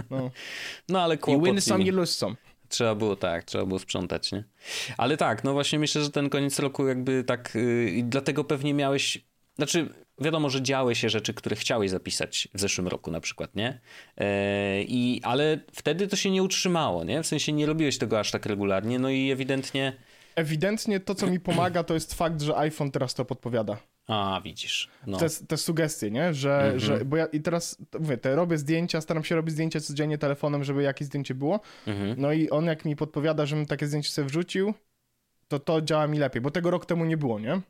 no. 0.10 0.32
No 0.90 1.02
ale 1.02 1.16
I 1.16 1.18
kłopot 1.18 1.44
win 1.44 1.50
nimi. 1.52 1.62
some, 1.62 1.84
you 1.84 1.96
lose 1.96 2.14
some. 2.14 2.36
Trzeba 2.70 2.96
było 2.96 3.16
tak, 3.16 3.44
trzeba 3.44 3.66
było 3.66 3.80
sprzątać, 3.80 4.32
nie? 4.32 4.44
Ale 4.98 5.18
tak, 5.18 5.44
no 5.44 5.54
właśnie 5.54 5.80
myślę, 5.80 6.04
że 6.04 6.10
ten 6.12 6.30
koniec 6.30 6.60
roku 6.60 6.88
jakby 6.88 7.24
tak 7.24 7.52
yy, 7.56 7.90
i 7.90 8.04
dlatego 8.04 8.44
pewnie 8.44 8.74
miałeś, 8.74 9.26
znaczy 9.60 9.90
wiadomo, 10.22 10.50
że 10.50 10.62
działy 10.62 10.96
się 10.96 11.10
rzeczy, 11.10 11.34
które 11.34 11.56
chciałeś 11.56 11.90
zapisać 11.92 12.48
w 12.54 12.60
zeszłym 12.60 12.88
roku 12.88 13.12
na 13.12 13.20
przykład, 13.22 13.56
nie? 13.56 13.80
Yy, 14.18 14.26
i, 14.88 15.22
ale 15.24 15.60
wtedy 15.74 16.08
to 16.08 16.16
się 16.16 16.32
nie 16.32 16.44
utrzymało, 16.44 17.04
nie? 17.04 17.24
W 17.24 17.28
sensie 17.28 17.52
nie 17.54 17.66
robiłeś 17.66 17.98
tego 17.98 18.20
aż 18.20 18.32
tak 18.32 18.46
regularnie, 18.46 19.00
no 19.00 19.10
i 19.10 19.32
ewidentnie, 19.32 19.94
Ewidentnie 20.36 21.00
to, 21.00 21.16
co 21.16 21.28
mi 21.28 21.40
pomaga, 21.50 21.84
to 21.84 21.94
jest 21.94 22.14
fakt, 22.14 22.42
że 22.42 22.58
iPhone 22.58 22.92
teraz 22.92 23.14
to 23.14 23.26
podpowiada. 23.26 23.78
a 24.08 24.42
widzisz, 24.44 24.90
no. 25.08 25.18
te, 25.18 25.28
te 25.48 25.58
sugestie, 25.58 26.12
nie? 26.12 26.34
Że, 26.34 26.56
Mhm. 26.62 26.80
że 26.80 27.06
bo 27.06 27.18
ja 27.18 27.26
i 27.26 27.42
teraz 27.42 27.78
mówię, 28.00 28.18
te 28.18 28.36
robię 28.36 28.58
zdjęcia, 28.58 29.02
staram 29.02 29.24
się 29.24 29.36
robić 29.36 29.54
zdjęcia 29.54 29.80
codziennie 29.80 30.18
telefonem, 30.18 30.64
żeby 30.64 30.84
jakieś 30.84 31.08
zdjęcie 31.08 31.36
było. 31.36 31.60
Mhm. 31.88 32.16
No 32.18 32.32
i 32.34 32.50
on 32.50 32.66
jak 32.66 32.86
mi 32.86 32.96
podpowiada, 32.96 33.46
żebym 33.46 33.66
takie 33.66 33.88
zdjęcie 33.88 34.10
sobie 34.10 34.28
wrzucił, 34.28 34.74
to 35.48 35.60
to 35.60 35.82
działa 35.82 36.08
mi 36.08 36.18
lepiej, 36.20 36.42
bo 36.42 36.52
tego 36.52 36.72
rok 36.72 36.86
temu 36.86 37.06
nie 37.06 37.18
było, 37.18 37.40
nie? 37.40 37.62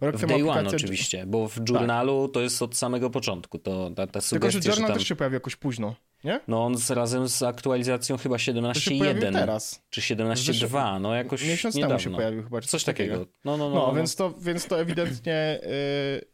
Rok 0.00 0.16
W 0.16 0.26
day 0.26 0.50
one 0.50 0.68
oczywiście, 0.68 1.26
bo 1.26 1.48
w 1.48 1.58
journalu 1.68 2.28
to 2.28 2.40
jest 2.40 2.62
od 2.62 2.76
samego 2.76 3.10
początku, 3.10 3.58
to 3.58 3.90
ta, 3.96 4.06
ta 4.06 4.20
Tylko, 4.20 4.20
że 4.20 4.28
sugestia, 4.52 4.60
że 4.62 4.68
Journal 4.68 4.88
tam... 4.88 4.98
też 4.98 5.08
się 5.08 5.16
pojawił 5.16 5.34
jakoś 5.34 5.56
późno, 5.56 5.94
nie? 6.24 6.40
No 6.48 6.64
on 6.64 6.76
z, 6.76 6.90
razem 6.90 7.28
z 7.28 7.42
aktualizacją 7.42 8.16
chyba 8.16 8.34
To 8.34 8.38
się 8.38 8.52
pojawił 8.98 9.22
17.1 9.22 9.32
teraz. 9.32 9.82
czy 9.90 10.00
17.2, 10.00 11.00
no 11.00 11.14
jakoś 11.14 11.44
Miesiąc 11.48 11.74
niedawno. 11.74 11.96
temu 11.98 12.04
się 12.04 12.16
pojawił 12.16 12.42
chyba. 12.42 12.60
Coś 12.60 12.84
takiego. 12.84 13.26
No, 13.44 13.56
no, 13.56 13.56
no. 13.56 13.68
No, 13.74 13.86
no. 13.86 13.94
Więc, 13.94 14.16
to, 14.16 14.34
więc 14.40 14.66
to 14.66 14.80
ewidentnie... 14.80 15.60
Yy... 15.62 16.28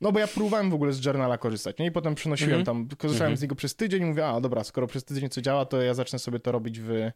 No 0.00 0.12
bo 0.12 0.18
ja 0.18 0.26
próbowałem 0.26 0.70
w 0.70 0.74
ogóle 0.74 0.92
z 0.92 1.04
Journala 1.04 1.38
korzystać, 1.38 1.78
nie? 1.78 1.86
I 1.86 1.90
potem 1.90 2.14
przenosiłem 2.14 2.60
Mhm. 2.60 2.66
tam, 2.66 2.96
korzystałem 2.98 3.28
Mhm. 3.32 3.36
z 3.36 3.42
niego 3.42 3.54
przez 3.54 3.76
tydzień 3.76 4.02
i 4.02 4.06
mówię, 4.06 4.26
a 4.26 4.40
dobra, 4.40 4.64
skoro 4.64 4.86
przez 4.86 5.04
tydzień 5.04 5.28
co 5.28 5.40
działa, 5.42 5.64
to 5.64 5.82
ja 5.82 5.94
zacznę 5.94 6.18
sobie 6.18 6.40
to 6.40 6.52
robić 6.52 6.80
w, 6.80 7.10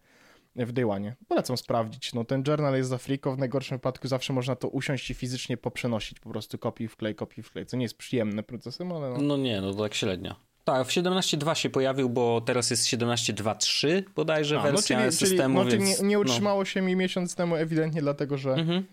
w 0.67 0.73
Day 0.73 0.91
One. 0.91 1.15
Polecam 1.29 1.57
sprawdzić. 1.57 2.15
No 2.15 2.25
ten 2.25 2.45
journal 2.47 2.75
jest 2.75 2.91
za 2.91 2.99
friko, 2.99 3.35
w 3.35 3.39
najgorszym 3.39 3.77
wypadku 3.77 4.09
zawsze 4.09 4.33
można 4.33 4.57
to 4.57 4.69
usiąść 4.69 5.11
i 5.11 5.15
fizycznie 5.15 5.57
poprzenosić, 5.57 6.21
po 6.21 6.31
prostu 6.31 6.59
kopiuj 6.59 6.89
wklej, 6.89 7.15
kopiuj 7.15 7.45
wklej, 7.45 7.67
co 7.67 7.77
nie 7.77 7.83
jest 7.83 7.97
przyjemne 7.97 8.43
procesem, 8.43 8.93
ale 8.93 9.11
no. 9.11 9.19
No 9.19 9.37
nie, 9.37 9.61
no 9.61 9.75
to 9.75 9.83
tak 9.83 9.95
średnio. 9.95 10.35
Tak, 10.65 10.87
w 10.87 10.91
17.2 10.91 11.55
się 11.55 11.71
pojawił, 11.71 12.11
bo 12.11 12.41
teraz 12.41 12.71
jest 12.71 12.85
17.2.3 12.85 14.03
bodajże 14.17 14.61
A, 14.61 14.65
no, 14.65 14.73
wersja 14.73 14.99
czyli, 14.99 15.17
czyli, 15.17 15.31
systemu, 15.31 15.65
no, 15.65 15.71
czyli 15.71 15.85
więc... 15.85 16.03
nie, 16.03 16.09
nie 16.09 16.19
utrzymało 16.19 16.65
się 16.65 16.81
mi 16.81 16.97
miesiąc 16.97 17.35
temu 17.35 17.57
ewidentnie 17.57 18.01
dlatego, 18.01 18.39
że... 18.39 18.51
No. 18.51 18.57
Mhm. 18.57 18.85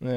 Yy, 0.00 0.08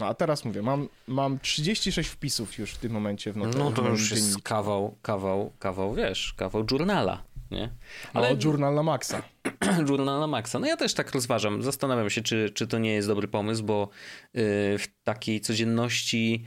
no 0.00 0.06
a 0.06 0.14
teraz 0.14 0.44
mówię, 0.44 0.62
mam, 0.62 0.88
mam 1.06 1.38
36 1.38 2.10
wpisów 2.10 2.58
już 2.58 2.72
w 2.72 2.78
tym 2.78 2.92
momencie 2.92 3.32
w 3.32 3.36
not- 3.36 3.58
No 3.58 3.70
w 3.70 3.74
to 3.74 3.88
już 3.88 4.10
jest 4.10 4.42
kawał, 4.42 4.94
kawał, 5.02 5.52
kawał, 5.58 5.94
wiesz, 5.94 6.34
kawał 6.36 6.64
journala, 6.70 7.22
nie? 7.50 7.70
Ale 8.14 8.26
Ale 8.26 8.36
no, 8.36 8.44
journal 8.44 8.74
na 8.74 8.82
maksa. 8.82 9.22
journal 9.88 10.20
na 10.20 10.26
maksa. 10.26 10.58
No 10.58 10.66
ja 10.66 10.76
też 10.76 10.94
tak 10.94 11.12
rozważam, 11.12 11.62
zastanawiam 11.62 12.10
się, 12.10 12.22
czy, 12.22 12.50
czy 12.54 12.66
to 12.66 12.78
nie 12.78 12.92
jest 12.92 13.08
dobry 13.08 13.28
pomysł, 13.28 13.64
bo 13.64 13.88
yy, 14.34 14.42
w 14.78 14.86
takiej 15.04 15.40
codzienności 15.40 16.44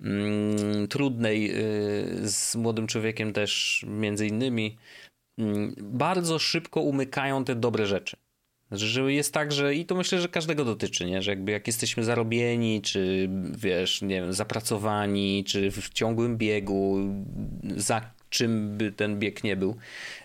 mm, 0.00 0.88
trudnej 0.88 1.42
yy, 1.42 2.28
z 2.28 2.56
młodym 2.56 2.86
człowiekiem 2.86 3.32
też 3.32 3.84
między 3.88 4.26
innymi 4.26 4.76
mm, 5.38 5.74
bardzo 5.78 6.38
szybko 6.38 6.80
umykają 6.80 7.44
te 7.44 7.54
dobre 7.54 7.86
rzeczy. 7.86 8.16
Że 8.70 9.12
jest 9.12 9.34
tak, 9.34 9.52
że 9.52 9.74
i 9.74 9.86
to 9.86 9.94
myślę, 9.94 10.20
że 10.20 10.28
każdego 10.28 10.64
dotyczy, 10.64 11.06
nie? 11.06 11.22
Że 11.22 11.30
jakby 11.30 11.52
jak 11.52 11.66
jesteśmy 11.66 12.04
zarobieni, 12.04 12.82
czy 12.82 13.28
wiesz, 13.56 14.02
nie 14.02 14.20
wiem, 14.20 14.32
zapracowani, 14.32 15.44
czy 15.46 15.70
w 15.70 15.88
ciągłym 15.88 16.36
biegu, 16.36 16.98
za 17.76 18.00
czym 18.34 18.78
by 18.78 18.92
ten 18.92 19.18
bieg 19.18 19.44
nie 19.44 19.56
był, 19.56 19.76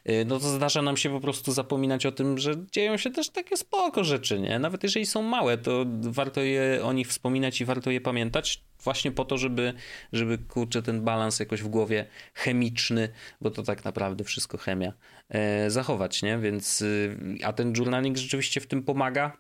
y, 0.10 0.26
no 0.26 0.40
to 0.40 0.50
zdarza 0.50 0.82
nam 0.82 0.98
się 0.98 1.10
po 1.10 1.20
prostu 1.20 1.52
zapominać 1.52 2.06
o 2.06 2.12
tym, 2.12 2.38
że 2.38 2.54
dzieją 2.72 2.98
się 2.98 3.10
też 3.10 3.30
takie 3.30 3.58
spoko 3.58 4.04
rzeczy, 4.04 4.40
nie? 4.40 4.60
Nawet 4.60 4.84
jeżeli 4.84 5.06
są 5.06 5.22
małe, 5.22 5.58
to 5.58 5.86
warto 6.02 6.42
je 6.42 6.80
o 6.84 6.94
nich 6.94 7.08
wspominać 7.08 7.62
i 7.62 7.66
warto 7.66 7.92
je 7.92 8.02
pamiętać, 8.02 8.64
właśnie 8.84 9.12
po 9.12 9.26
to, 9.26 9.38
żeby, 9.38 9.74
żeby 10.14 10.38
kurczę, 10.38 10.82
ten 10.82 11.02
balans 11.02 11.40
jakoś 11.40 11.62
w 11.62 11.68
głowie 11.68 12.06
chemiczny, 12.34 13.10
bo 13.42 13.52
to 13.52 13.64
tak 13.64 13.86
naprawdę 13.86 14.24
wszystko 14.24 14.58
chemia, 14.58 14.94
e, 15.30 15.72
zachować, 15.72 16.22
nie? 16.22 16.38
Więc, 16.38 16.82
y, 16.82 17.18
a 17.44 17.54
ten 17.54 17.74
journaling 17.74 18.18
rzeczywiście 18.18 18.62
w 18.62 18.68
tym 18.68 18.84
pomaga. 18.84 19.38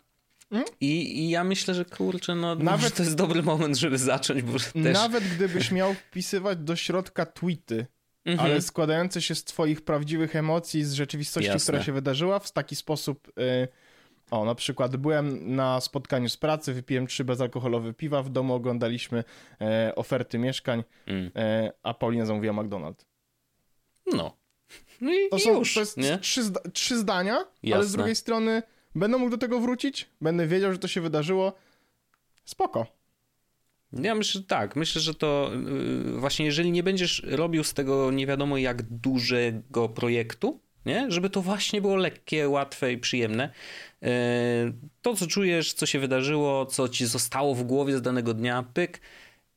Mm? 0.51 0.65
I, 0.81 1.19
I, 1.19 1.29
ja 1.29 1.43
myślę, 1.43 1.73
że 1.73 1.85
kurczę, 1.85 2.35
no 2.35 2.55
nawet 2.73 2.95
to 2.95 3.03
jest 3.03 3.15
dobry 3.15 3.43
moment, 3.43 3.77
żeby 3.77 3.97
zacząć, 3.97 4.41
bo 4.41 4.59
też... 4.59 4.93
Nawet 4.93 5.23
gdybyś 5.23 5.71
miał 5.71 5.93
wpisywać 5.93 6.57
do 6.57 6.75
środka 6.75 7.25
tweety, 7.25 7.85
mhm. 8.31 8.51
ale 8.51 8.61
składające 8.61 9.21
się 9.21 9.35
z 9.35 9.43
twoich 9.43 9.81
prawdziwych 9.81 10.35
emocji, 10.35 10.83
z 10.83 10.93
rzeczywistości, 10.93 11.47
Jasne. 11.47 11.63
która 11.63 11.83
się 11.83 11.91
wydarzyła 11.91 12.39
w 12.39 12.51
taki 12.51 12.75
sposób... 12.75 13.27
Y 13.39 13.67
o, 14.31 14.45
na 14.45 14.55
przykład 14.55 14.95
byłem 14.95 15.55
na 15.55 15.81
spotkaniu 15.81 16.29
z 16.29 16.37
pracy, 16.37 16.73
wypiłem 16.73 17.07
trzy 17.07 17.23
bezalkoholowe 17.23 17.93
piwa, 17.93 18.23
w 18.23 18.29
domu 18.29 18.53
oglądaliśmy 18.53 19.23
e, 19.61 19.93
oferty 19.95 20.37
mieszkań, 20.37 20.83
mm. 21.07 21.31
e, 21.35 21.71
a 21.83 21.93
Paulina 21.93 22.25
zamówiła 22.25 22.53
McDonald's. 22.53 23.05
No. 24.13 24.37
no 25.01 25.13
i, 25.13 25.29
to 25.29 25.39
są 25.39 25.59
już, 25.59 25.73
to 25.73 25.79
jest 25.79 25.97
trzy, 26.21 26.41
trzy, 26.73 26.97
zdania, 26.97 27.33
Jasne. 27.33 27.75
ale 27.75 27.85
z 27.85 27.91
drugiej 27.91 28.15
strony 28.15 28.63
będę 28.95 29.17
mógł 29.17 29.31
do 29.31 29.37
tego 29.37 29.59
wrócić, 29.59 30.09
będę 30.21 30.47
wiedział, 30.47 30.73
że 30.73 30.79
to 30.79 30.87
się 30.87 31.01
wydarzyło. 31.01 31.53
Spoko. 32.45 32.98
Ja 33.93 34.15
myślę, 34.15 34.41
że 34.41 34.47
tak. 34.47 34.75
Myślę, 34.75 35.01
że 35.01 35.13
to 35.13 35.51
yy, 36.05 36.19
właśnie 36.19 36.45
jeżeli 36.45 36.71
nie 36.71 36.83
będziesz 36.83 37.23
robił 37.25 37.63
z 37.63 37.73
tego 37.73 38.11
nie 38.11 38.27
wiadomo 38.27 38.57
jak 38.57 38.81
dużego 38.81 39.89
projektu, 39.89 40.61
nie? 40.85 41.11
Żeby 41.11 41.29
to 41.29 41.41
właśnie 41.41 41.81
było 41.81 41.95
lekkie, 41.95 42.49
łatwe 42.49 42.93
i 42.93 42.97
przyjemne. 42.97 43.49
E, 44.03 44.09
to, 45.01 45.15
co 45.15 45.27
czujesz, 45.27 45.73
co 45.73 45.85
się 45.85 45.99
wydarzyło, 45.99 46.65
co 46.65 46.89
ci 46.89 47.05
zostało 47.05 47.55
w 47.55 47.63
głowie 47.63 47.97
z 47.97 48.01
danego 48.01 48.33
dnia, 48.33 48.63
pyk. 48.73 49.01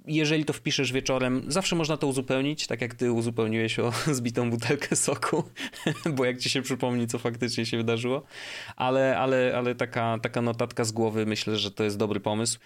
Jeżeli 0.07 0.45
to 0.45 0.53
wpiszesz 0.53 0.93
wieczorem, 0.93 1.43
zawsze 1.49 1.77
można 1.77 1.97
to 1.97 2.07
uzupełnić, 2.07 2.67
tak 2.67 2.81
jak 2.81 2.95
ty 2.95 3.13
uzupełniłeś 3.13 3.79
o 3.79 3.93
zbitą 4.13 4.51
butelkę 4.51 4.97
soku, 4.97 5.45
bo 6.17 6.25
jak 6.25 6.39
ci 6.39 6.51
się 6.51 6.63
przypomni, 6.63 7.07
co 7.07 7.19
faktycznie 7.19 7.67
się 7.67 7.77
wydarzyło. 7.77 8.23
Ale, 8.77 9.19
ale, 9.19 9.53
ale 9.57 9.75
taka, 9.75 10.19
taka 10.23 10.43
notatka 10.43 10.85
z 10.85 10.93
głowy, 10.93 11.27
myślę, 11.27 11.57
że 11.57 11.71
to 11.71 11.85
jest 11.85 11.99
dobry 11.99 12.21
pomysł. 12.21 12.59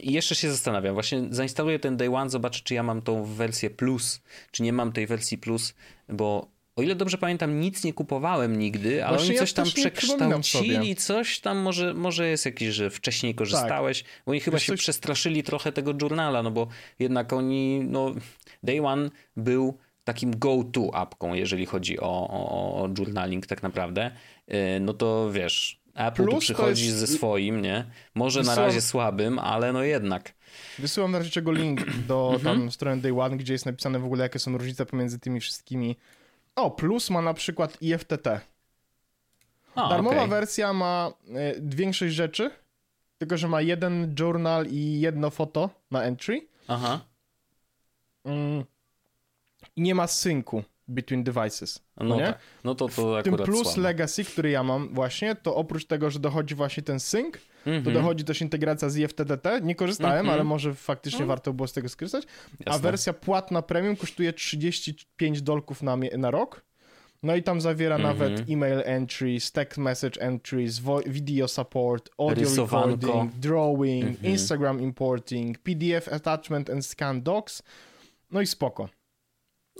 I 0.00 0.12
jeszcze 0.12 0.34
się 0.34 0.50
zastanawiam, 0.50 0.94
właśnie 0.94 1.22
zainstaluję 1.30 1.78
ten 1.78 1.96
Day 1.96 2.14
One, 2.14 2.30
zobaczę, 2.30 2.60
czy 2.64 2.74
ja 2.74 2.82
mam 2.82 3.02
tą 3.02 3.24
wersję 3.24 3.70
plus, 3.70 4.22
czy 4.50 4.62
nie 4.62 4.72
mam 4.72 4.92
tej 4.92 5.06
wersji 5.06 5.38
plus, 5.38 5.74
bo 6.08 6.57
o 6.78 6.82
ile 6.82 6.94
dobrze 6.94 7.18
pamiętam, 7.18 7.60
nic 7.60 7.84
nie 7.84 7.92
kupowałem 7.92 8.58
nigdy, 8.58 9.04
ale 9.04 9.16
Właśnie 9.16 9.30
oni 9.30 9.38
coś 9.38 9.50
ja 9.50 9.56
tam 9.56 9.66
przekształcili, 9.66 10.96
coś 10.96 11.40
tam 11.40 11.58
może, 11.58 11.94
może 11.94 12.28
jest 12.28 12.46
jakieś, 12.46 12.74
że 12.74 12.90
wcześniej 12.90 13.34
korzystałeś, 13.34 14.02
tak. 14.02 14.22
bo 14.26 14.30
oni 14.32 14.40
chyba 14.40 14.56
Wiesz, 14.56 14.66
się 14.66 14.72
coś... 14.72 14.80
przestraszyli 14.80 15.42
trochę 15.42 15.72
tego 15.72 15.94
journala, 16.02 16.42
no 16.42 16.50
bo 16.50 16.68
jednak 16.98 17.32
oni, 17.32 17.80
no 17.84 18.14
Day 18.62 18.86
One 18.86 19.10
był 19.36 19.78
takim 20.04 20.38
go-to 20.38 20.94
apką, 20.94 21.34
jeżeli 21.34 21.66
chodzi 21.66 22.00
o, 22.00 22.28
o, 22.30 22.82
o 22.82 22.88
journaling 22.98 23.46
tak 23.46 23.62
naprawdę, 23.62 24.10
y, 24.48 24.80
no 24.80 24.92
to 24.94 25.32
wiesz, 25.32 25.80
Apple 25.94 26.24
Plus 26.24 26.34
tu 26.34 26.40
przychodzi 26.40 26.86
jest... 26.86 26.98
ze 26.98 27.06
swoim, 27.06 27.62
nie? 27.62 27.84
Może 28.14 28.40
Wysyłam... 28.40 28.58
na 28.58 28.66
razie 28.66 28.80
słabym, 28.80 29.38
ale 29.38 29.72
no 29.72 29.82
jednak. 29.82 30.34
Wysyłam 30.78 31.12
na 31.12 31.18
razie 31.18 31.30
czego 31.30 31.52
link 31.52 31.80
do 32.06 32.30
mhm. 32.34 32.58
tam 32.58 32.70
strony 32.70 33.02
Day 33.02 33.20
One, 33.20 33.36
gdzie 33.36 33.52
jest 33.52 33.66
napisane 33.66 33.98
w 33.98 34.04
ogóle, 34.04 34.22
jakie 34.22 34.38
są 34.38 34.58
różnice 34.58 34.86
pomiędzy 34.86 35.18
tymi 35.18 35.40
wszystkimi 35.40 35.96
o, 36.60 36.70
plus 36.70 37.10
ma 37.10 37.22
na 37.22 37.34
przykład 37.34 37.82
IFTT. 37.82 38.26
A, 39.74 39.88
Darmowa 39.88 40.16
okay. 40.16 40.28
wersja 40.28 40.72
ma 40.72 41.12
y, 41.28 41.60
większość 41.60 42.14
rzeczy, 42.14 42.50
tylko 43.18 43.36
że 43.36 43.48
ma 43.48 43.60
jeden 43.60 44.14
journal 44.18 44.66
i 44.66 45.00
jedno 45.00 45.30
foto 45.30 45.70
na 45.90 46.02
entry. 46.02 46.46
Aha. 46.68 47.00
Mm, 48.24 48.64
I 49.76 49.80
nie 49.80 49.94
ma 49.94 50.06
synku 50.06 50.62
between 50.88 51.24
devices. 51.24 51.82
No, 51.96 52.04
no, 52.04 52.18
tak. 52.18 52.38
no 52.64 52.74
to 52.74 52.88
to 52.88 53.22
Tym 53.22 53.36
plus 53.36 53.62
słabo. 53.62 53.80
Legacy, 53.80 54.24
który 54.24 54.50
ja 54.50 54.62
mam 54.62 54.94
właśnie, 54.94 55.34
to 55.34 55.56
oprócz 55.56 55.86
tego, 55.86 56.10
że 56.10 56.18
dochodzi 56.18 56.54
właśnie 56.54 56.82
ten 56.82 57.00
sync, 57.00 57.26
mm 57.26 57.80
-hmm. 57.80 57.84
to 57.84 57.90
mhm. 57.90 57.94
dochodzi 57.94 58.24
też 58.24 58.40
integracja 58.40 58.88
z 58.88 58.96
IFTTT. 58.96 59.60
Nie 59.62 59.74
korzystałem, 59.74 60.18
mm 60.18 60.26
-hmm. 60.26 60.32
ale 60.32 60.44
może 60.44 60.74
faktycznie 60.74 61.18
mm. 61.18 61.28
warto 61.28 61.52
było 61.52 61.66
z 61.66 61.72
tego 61.72 61.88
skorzystać. 61.88 62.24
Jasne. 62.50 62.72
A 62.74 62.78
wersja 62.78 63.12
płatna 63.12 63.62
premium 63.62 63.96
kosztuje 63.96 64.32
35 64.32 65.42
dolków 65.42 65.82
na, 65.82 65.96
na 65.96 66.30
rok. 66.30 66.68
No 67.22 67.36
i 67.36 67.42
tam 67.42 67.60
zawiera 67.60 67.96
mm 67.96 68.06
-hmm. 68.06 68.18
nawet 68.18 68.50
email 68.50 68.82
entries, 68.84 69.52
text 69.52 69.78
message 69.78 70.20
entries, 70.20 70.80
video 71.06 71.48
support, 71.48 72.10
audio 72.18 72.44
Rysowanko. 72.44 73.06
recording, 73.06 73.32
drawing, 73.34 74.04
mm 74.04 74.14
-hmm. 74.14 74.28
Instagram 74.28 74.80
importing, 74.80 75.58
PDF 75.58 76.12
attachment 76.12 76.70
and 76.70 76.86
scan 76.86 77.22
docs. 77.22 77.62
No 78.30 78.40
i 78.40 78.46
spoko. 78.46 78.88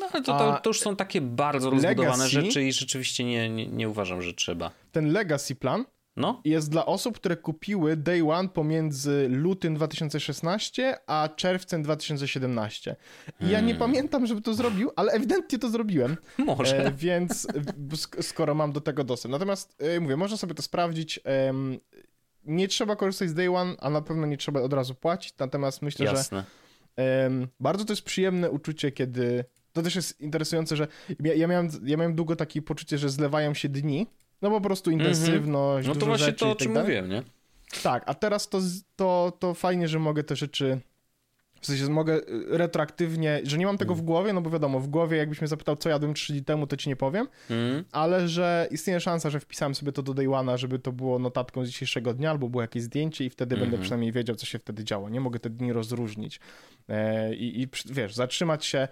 No 0.01 0.07
ale 0.13 0.23
to, 0.23 0.39
to, 0.39 0.61
to 0.63 0.71
już 0.71 0.81
są 0.81 0.97
takie 0.97 1.21
bardzo 1.21 1.71
rozbudowane 1.71 2.25
legacy, 2.25 2.29
rzeczy 2.29 2.65
i 2.65 2.73
rzeczywiście 2.73 3.25
nie, 3.25 3.51
nie, 3.51 3.67
nie 3.67 3.89
uważam, 3.89 4.23
że 4.23 4.35
trzeba. 4.35 4.71
Ten 4.93 5.13
legacy 5.13 5.55
plan 5.55 5.85
no. 6.19 6.41
jest 6.45 6.71
dla 6.71 6.87
osób, 6.87 7.17
które 7.17 7.37
kupiły 7.37 7.97
Day 7.97 8.31
One 8.31 8.49
pomiędzy 8.49 9.29
lutym 9.31 9.75
2016 9.75 10.97
a 11.07 11.29
czerwcem 11.37 11.83
2017. 11.83 12.97
I 13.27 13.33
hmm. 13.33 13.53
ja 13.53 13.61
nie 13.61 13.75
hmm. 13.75 13.79
pamiętam, 13.79 14.27
żeby 14.27 14.41
to 14.43 14.55
zrobił, 14.55 14.91
ale 14.97 15.13
ewidentnie 15.13 15.59
to 15.59 15.71
zrobiłem. 15.71 16.17
Może. 16.39 16.87
E, 16.87 16.93
więc 16.93 17.47
skoro 18.21 18.55
mam 18.55 18.73
do 18.73 18.81
tego 18.81 19.05
dostęp. 19.05 19.33
Natomiast 19.33 19.77
e, 19.79 20.01
mówię, 20.01 20.17
można 20.17 20.37
sobie 20.37 20.55
to 20.55 20.63
sprawdzić. 20.63 21.21
E, 21.27 21.53
nie 22.45 22.69
trzeba 22.69 22.97
korzystać 22.97 23.29
z 23.29 23.35
Day 23.35 23.57
One, 23.57 23.75
a 23.79 23.91
na 23.91 24.03
pewno 24.03 24.27
nie 24.27 24.37
trzeba 24.37 24.61
od 24.61 24.73
razu 24.73 24.95
płacić. 24.95 25.35
Natomiast 25.39 25.83
myślę, 25.83 26.07
Jasne. 26.07 26.45
że 26.99 27.31
bardzo 27.61 27.85
to 27.85 27.93
jest 27.93 28.03
przyjemne 28.03 28.51
uczucie, 28.51 28.93
kiedy 28.93 29.45
to 29.73 29.83
też 29.83 29.97
jest 29.97 30.21
interesujące, 30.21 30.77
że 30.77 30.89
ja, 31.21 31.35
ja, 31.35 31.47
miałem, 31.47 31.69
ja 31.85 31.97
miałem 31.97 32.15
długo 32.15 32.37
takie 32.37 32.63
poczucie, 32.63 32.99
że 32.99 33.09
zlewają 33.09 33.55
się 33.55 33.69
dni, 33.69 34.07
no 34.43 34.51
po 34.51 34.61
prostu 34.61 34.91
intensywność, 34.91 35.87
mm 35.87 35.97
-hmm. 35.97 36.01
No 36.01 36.01
to 36.01 36.07
właśnie 36.07 36.33
to, 36.33 36.51
o 36.51 36.57
czym 36.57 36.75
tak 36.75 36.83
mówiłem, 36.83 37.09
nie? 37.09 37.23
Tak, 37.83 38.03
a 38.07 38.15
teraz 38.15 38.49
to, 38.49 38.61
to, 38.97 39.33
to 39.39 39.55
fajnie, 39.55 39.89
że 39.89 39.99
mogę 39.99 40.25
te 40.25 40.37
rzeczy 40.37 40.81
w 41.61 41.67
sensie 41.67 41.89
mogę 41.89 42.15
y, 42.15 42.45
retroaktywnie, 42.49 43.41
że 43.45 43.59
nie 43.59 43.67
mam 43.67 43.79
tego 43.79 43.95
w 43.95 44.03
głowie, 44.03 44.33
no 44.33 44.41
bo 44.41 44.51
wiadomo, 44.51 44.81
w 44.81 44.89
głowie 44.89 45.17
jakbyś 45.17 45.41
mnie 45.41 45.49
zapytał, 45.49 45.77
co 45.77 45.89
jadłem 45.89 46.15
3 46.15 46.33
dni 46.33 46.45
temu, 46.45 46.67
to 46.67 46.77
ci 46.77 46.89
nie 46.89 46.97
powiem, 46.97 47.29
mm. 47.51 47.85
ale 47.93 48.29
że 48.29 48.69
istnieje 48.71 49.01
szansa, 49.01 49.31
że 49.31 49.41
wpisałem 49.41 49.75
sobie 49.75 49.93
to 49.93 50.03
do 50.03 50.15
Day 50.15 50.27
One'a, 50.27 50.57
żeby 50.57 50.79
to 50.79 50.93
było 50.93 51.19
notatką 51.19 51.65
z 51.65 51.69
dzisiejszego 51.69 52.15
dnia, 52.15 52.31
albo 52.31 52.49
było 52.49 52.63
jakieś 52.63 52.83
zdjęcie 52.83 53.25
i 53.25 53.31
wtedy 53.31 53.55
mm 53.55 53.59
-hmm. 53.59 53.65
będę 53.65 53.75
mhm. 53.75 53.83
przynajmniej 53.83 54.13
wiedział, 54.13 54.37
co 54.37 54.47
się 54.47 54.59
wtedy 54.59 54.85
działo. 54.85 55.09
Nie 55.09 55.21
mogę 55.21 55.39
te 55.39 55.51
dni 55.51 55.73
rozróżnić. 55.73 56.41
E, 56.89 57.35
i, 57.35 57.63
I 57.63 57.69
wiesz, 57.87 58.15
zatrzymać 58.15 58.67
się, 58.67 58.89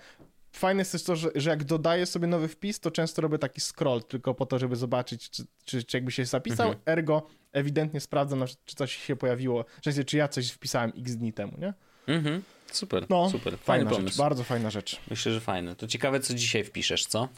Fajne 0.56 0.80
jest 0.80 0.92
też 0.92 1.02
to, 1.02 1.16
że, 1.16 1.28
że 1.34 1.50
jak 1.50 1.64
dodaję 1.64 2.06
sobie 2.06 2.26
nowy 2.26 2.48
wpis, 2.48 2.80
to 2.80 2.90
często 2.90 3.22
robię 3.22 3.38
taki 3.38 3.60
scroll 3.60 4.02
tylko 4.02 4.34
po 4.34 4.46
to, 4.46 4.58
żeby 4.58 4.76
zobaczyć, 4.76 5.30
czy, 5.30 5.44
czy, 5.64 5.84
czy 5.84 5.96
jakby 5.96 6.12
się 6.12 6.25
zapisał. 6.25 6.66
Mhm. 6.66 6.82
Ergo 6.86 7.26
ewidentnie 7.52 8.00
sprawdzam, 8.00 8.44
czy 8.64 8.76
coś 8.76 8.96
się 8.96 9.16
pojawiło, 9.16 9.64
sensie, 9.84 10.04
czy 10.04 10.16
ja 10.16 10.28
coś 10.28 10.50
wpisałem 10.50 10.92
x 10.98 11.16
dni 11.16 11.32
temu, 11.32 11.52
nie? 11.58 11.75
Mhm. 12.06 12.42
Super, 12.72 13.06
no, 13.10 13.30
super. 13.30 13.58
Fajny 13.58 13.84
fajna 13.84 13.90
pomysł. 13.90 14.08
Rzecz, 14.08 14.18
bardzo 14.18 14.44
fajna 14.44 14.70
rzecz. 14.70 15.00
Myślę, 15.10 15.32
że 15.32 15.40
fajne. 15.40 15.76
To 15.76 15.86
ciekawe, 15.86 16.20
co 16.20 16.34
dzisiaj 16.34 16.64
wpiszesz, 16.64 17.06
co? 17.06 17.28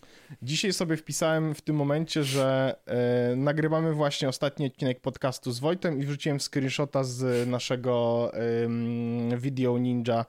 Dzisiaj 0.42 0.72
sobie 0.72 0.96
wpisałem 0.96 1.54
w 1.54 1.60
tym 1.60 1.76
momencie, 1.76 2.24
że 2.24 2.76
e, 2.86 3.36
nagrywamy 3.36 3.92
właśnie 3.94 4.28
ostatni 4.28 4.66
odcinek 4.66 5.00
podcastu 5.00 5.52
z 5.52 5.58
Wojtem 5.58 6.02
i 6.02 6.06
wrzuciłem 6.06 6.40
screenshota 6.40 7.04
z 7.04 7.48
naszego 7.48 8.30
e, 8.34 9.38
Video 9.38 9.78
Ninja, 9.78 10.24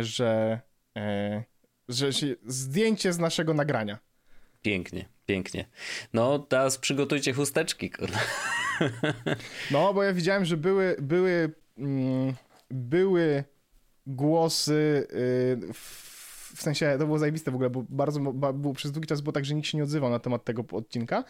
że 0.00 0.60
e, 0.96 1.44
że 1.88 2.12
się, 2.12 2.36
zdjęcie 2.46 3.12
z 3.12 3.18
naszego 3.18 3.54
nagrania. 3.54 3.98
Pięknie, 4.62 5.08
pięknie. 5.26 5.68
No, 6.12 6.38
teraz 6.38 6.78
przygotujcie 6.78 7.32
chusteczki, 7.32 7.90
kurde. 7.90 8.18
No, 9.70 9.94
bo 9.94 10.02
ja 10.02 10.12
widziałem, 10.12 10.44
że 10.44 10.56
były, 10.56 10.96
były, 11.00 11.52
mm, 11.78 12.34
były 12.70 13.44
głosy 14.06 15.06
yy, 15.60 15.72
w 16.54 16.62
sensie, 16.62 16.96
to 16.98 17.06
było 17.06 17.18
zajebiste 17.18 17.50
w 17.50 17.54
ogóle, 17.54 17.70
bo 17.70 17.84
bardzo, 17.88 18.20
było, 18.52 18.74
przez 18.74 18.92
długi 18.92 19.08
czas 19.08 19.20
było 19.20 19.32
tak, 19.32 19.44
że 19.44 19.54
nikt 19.54 19.68
się 19.68 19.78
nie 19.78 19.84
odzywał 19.84 20.10
na 20.10 20.18
temat 20.18 20.44
tego 20.44 20.64
odcinka 20.72 21.24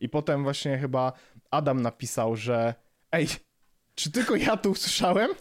i 0.00 0.08
potem 0.08 0.42
właśnie 0.42 0.78
chyba 0.78 1.12
Adam 1.50 1.82
napisał, 1.82 2.36
że 2.36 2.74
ej, 3.12 3.28
czy 3.94 4.10
tylko 4.10 4.36
ja 4.36 4.56
to 4.56 4.70
usłyszałem? 4.70 5.30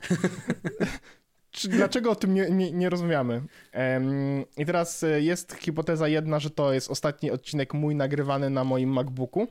czy, 1.58 1.68
dlaczego 1.70 2.12
o 2.12 2.16
tym 2.16 2.34
nie, 2.34 2.50
nie, 2.50 2.72
nie 2.72 2.90
rozmawiamy? 2.90 3.42
Um, 3.74 4.46
I 4.58 4.66
teraz 4.66 5.04
e, 5.04 5.22
jest 5.22 5.54
hipoteza 5.54 6.08
jedna, 6.08 6.40
że 6.40 6.50
to 6.50 6.74
jest 6.74 6.92
ostatni 6.92 7.32
odcinek 7.32 7.74
mój 7.74 7.96
nagrywany 7.96 8.50
na 8.50 8.64
moim 8.64 8.90
MacBooku, 8.90 9.48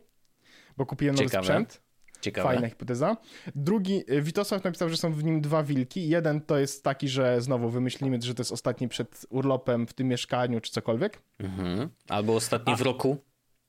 bo 0.77 0.87
kupiłem 0.87 1.15
nowy 1.15 1.25
Ciekawe. 1.29 1.45
sprzęt. 1.45 1.83
Ciekawe. 2.21 2.49
Fajna 2.49 2.69
hipoteza. 2.69 3.17
Drugi, 3.55 4.13
y, 4.13 4.23
Witosław 4.23 4.65
napisał, 4.65 4.89
że 4.89 4.97
są 4.97 5.13
w 5.13 5.25
nim 5.25 5.41
dwa 5.41 5.63
wilki. 5.63 6.09
Jeden 6.09 6.41
to 6.41 6.59
jest 6.59 6.85
taki, 6.85 7.09
że 7.09 7.41
znowu 7.41 7.71
wymyślimy, 7.71 8.23
że 8.23 8.35
to 8.35 8.41
jest 8.41 8.53
ostatni 8.53 8.89
przed 8.89 9.27
urlopem 9.31 9.87
w 9.87 9.93
tym 9.93 10.09
mieszkaniu, 10.09 10.61
czy 10.61 10.73
cokolwiek. 10.73 11.23
Mhm. 11.39 11.89
Albo 12.09 12.35
ostatni 12.35 12.73
A- 12.73 12.77
w 12.77 12.81
roku. 12.81 13.17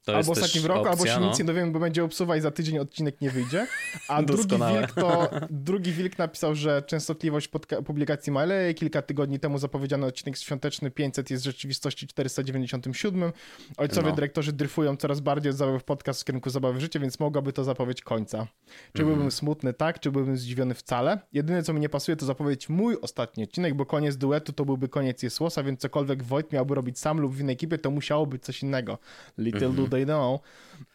To 0.07 0.15
albo 0.15 0.31
ostatni 0.31 0.61
w 0.61 0.65
roku, 0.65 0.79
albo 0.79 0.91
opcja, 0.91 1.13
się 1.15 1.19
no. 1.19 1.27
nic 1.29 1.39
nie 1.39 1.45
dowiemy, 1.45 1.71
bo 1.71 1.79
będzie 1.79 2.03
obsuwa 2.03 2.37
i 2.37 2.41
za 2.41 2.51
tydzień 2.51 2.79
odcinek 2.79 3.21
nie 3.21 3.29
wyjdzie. 3.29 3.67
A 4.07 4.21
drugi 4.23 4.55
wilk 4.57 4.91
to 4.91 5.29
drugi 5.49 5.91
wilk 5.91 6.17
napisał, 6.17 6.55
że 6.55 6.81
częstotliwość 6.81 7.49
publikacji 7.85 8.31
maleje. 8.31 8.73
Kilka 8.73 9.01
tygodni 9.01 9.39
temu 9.39 9.57
zapowiedziany 9.57 10.05
odcinek 10.05 10.37
świąteczny 10.37 10.91
500 10.91 11.31
jest 11.31 11.43
w 11.43 11.45
rzeczywistości 11.45 12.07
497. 12.07 13.31
Ojcowie 13.77 14.09
No. 14.09 14.15
dyrektorzy 14.15 14.53
dryfują 14.53 14.97
coraz 14.97 15.19
bardziej 15.19 15.49
od 15.49 15.57
zabawy 15.57 15.79
w 15.79 15.83
podcast 15.83 16.21
w 16.21 16.25
kierunku 16.25 16.49
zabawy 16.49 16.77
w 16.77 16.81
życie, 16.81 16.99
więc 16.99 17.19
mogłaby 17.19 17.53
to 17.53 17.63
zapowiedź 17.63 18.01
końca. 18.01 18.47
Czy 18.93 19.01
Mhm. 19.01 19.07
byłbym 19.15 19.31
smutny? 19.31 19.73
Tak. 19.73 19.99
Czy 19.99 20.11
byłbym 20.11 20.37
zdziwiony? 20.37 20.73
Wcale. 20.73 21.19
Jedyne, 21.33 21.63
co 21.63 21.73
mi 21.73 21.79
nie 21.79 21.89
pasuje, 21.89 22.15
to 22.15 22.25
zapowiedź 22.25 22.69
mój 22.69 22.97
ostatni 23.01 23.43
odcinek, 23.43 23.73
bo 23.73 23.85
koniec 23.85 24.17
duetu 24.17 24.53
to 24.53 24.65
byłby 24.65 24.87
koniec 24.89 25.23
Jesłosa, 25.23 25.63
więc 25.63 25.79
cokolwiek 25.79 26.23
Wojt 26.23 26.51
miałby 26.51 26.75
robić 26.75 26.99
sam 26.99 27.19
lub 27.19 27.33
w 27.33 27.39
innej 27.41 27.53
ekipie, 27.53 27.77
to 27.77 27.91
musiało 27.91 28.25
być 28.25 28.43
coś 28.43 28.63
innego. 28.63 28.97
Little 29.37 29.67
Mhm. 29.67 29.75
do 29.75 29.96
know. 30.05 30.41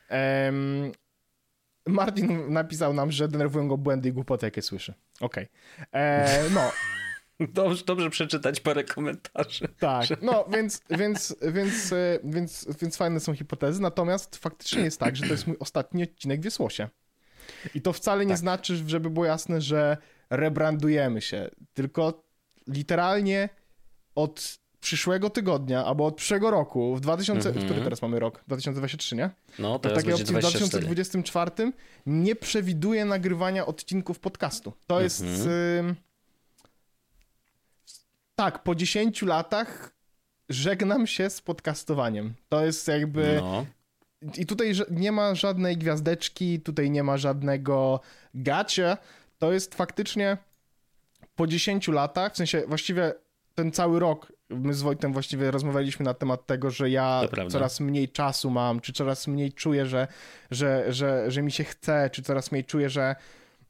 Em, 0.09 0.93
Martin 1.87 2.53
napisał 2.53 2.93
nam, 2.95 3.13
że 3.13 3.29
denerwują 3.29 3.69
go 3.69 3.79
błędy 3.79 4.09
i 4.09 4.13
głupoty, 4.13 4.47
jakie 4.47 4.63
słyszy. 4.63 4.95
Okej. 5.21 5.49
E, 5.93 6.51
No, 6.55 6.73
Dobrze, 7.55 7.85
dobrze 7.85 8.11
przeczytać 8.11 8.61
parę 8.61 8.85
komentarzy. 8.85 9.69
tak. 9.79 10.23
No, 10.23 10.45
więc, 10.53 10.81
więc, 10.91 11.37
więc, 11.53 11.93
e, 11.93 12.19
więc, 12.25 12.67
więc 12.83 12.97
fajne 12.97 13.21
są 13.21 13.35
hipotezy, 13.35 13.83
natomiast 13.83 14.37
faktycznie 14.37 14.83
jest 14.83 15.01
tak, 15.01 15.17
że 15.17 15.27
to 15.27 15.33
jest 15.33 15.47
mój 15.47 15.57
ostatni 15.61 16.03
odcinek 16.03 16.41
w 16.41 16.45
Wiesłosie. 16.45 16.89
I 17.75 17.83
to 17.83 17.93
wcale 17.93 18.27
nie 18.27 18.33
Tak. 18.33 18.39
znaczy, 18.39 18.77
żeby 18.87 19.11
było 19.11 19.27
jasne, 19.27 19.61
że 19.61 19.97
rebrandujemy 20.31 21.21
się, 21.23 21.51
tylko 21.75 22.23
literalnie 22.69 23.49
od 24.15 24.59
przyszłego 24.83 25.31
tygodnia, 25.31 25.85
albo 25.85 26.07
od 26.07 26.17
przyszłego 26.17 26.51
roku, 26.51 26.97
w 26.97 27.01
2000, 27.01 27.49
Mhm. 27.49 27.67
który 27.67 27.81
teraz 27.85 28.03
mamy 28.03 28.19
rok? 28.19 28.43
2023, 28.47 29.17
nie? 29.17 29.31
No, 29.59 29.79
To 29.79 29.91
takiej 29.91 30.13
opcji 30.13 30.27
w 30.27 30.29
24. 30.39 30.85
2024 30.87 31.73
nie 32.07 32.37
przewiduje 32.37 33.05
nagrywania 33.05 33.67
odcinków 33.67 34.19
podcastu. 34.19 34.73
To 34.87 35.01
jest. 35.01 35.21
Mhm. 35.21 35.49
ym, 35.87 35.97
tak, 38.35 38.63
po 38.63 38.75
10 38.75 39.23
latach 39.23 39.93
żegnam 40.49 41.07
się 41.07 41.31
z 41.31 41.41
podcastowaniem. 41.41 42.35
To 42.49 42.65
jest 42.65 42.89
jakby. 42.89 43.39
No. 43.41 43.67
I 44.37 44.47
tutaj 44.47 44.73
nie 44.91 45.13
ma 45.13 45.35
żadnej 45.35 45.77
gwiazdeczki, 45.77 46.61
tutaj 46.61 46.91
nie 46.91 47.03
ma 47.03 47.17
żadnego 47.17 48.01
gacie. 48.35 48.97
To 49.39 49.53
jest 49.53 49.75
faktycznie 49.75 50.37
po 51.37 51.47
10 51.47 51.89
latach, 51.89 52.33
w 52.35 52.37
sensie 52.37 52.63
właściwie 52.67 53.15
ten 53.55 53.73
cały 53.73 54.01
rok, 54.01 54.33
my 54.55 54.75
z 54.75 54.83
Wojtem 54.83 55.13
właściwie 55.13 55.51
rozmawialiśmy 55.51 56.05
na 56.05 56.15
temat 56.15 56.47
tego, 56.47 56.71
że 56.71 56.91
ja 56.91 57.21
coraz 57.49 57.81
mniej 57.81 58.09
czasu 58.09 58.51
mam, 58.51 58.81
czy 58.81 58.93
coraz 58.93 59.29
mniej 59.29 59.53
czuję, 59.53 59.87
że, 59.87 60.09
że, 60.51 60.93
że, 60.93 61.31
że 61.31 61.43
mi 61.43 61.53
się 61.53 61.65
chce, 61.65 62.11
czy 62.13 62.23
coraz 62.23 62.53
mniej 62.53 62.65
czuję, 62.65 62.91
że, 62.91 63.17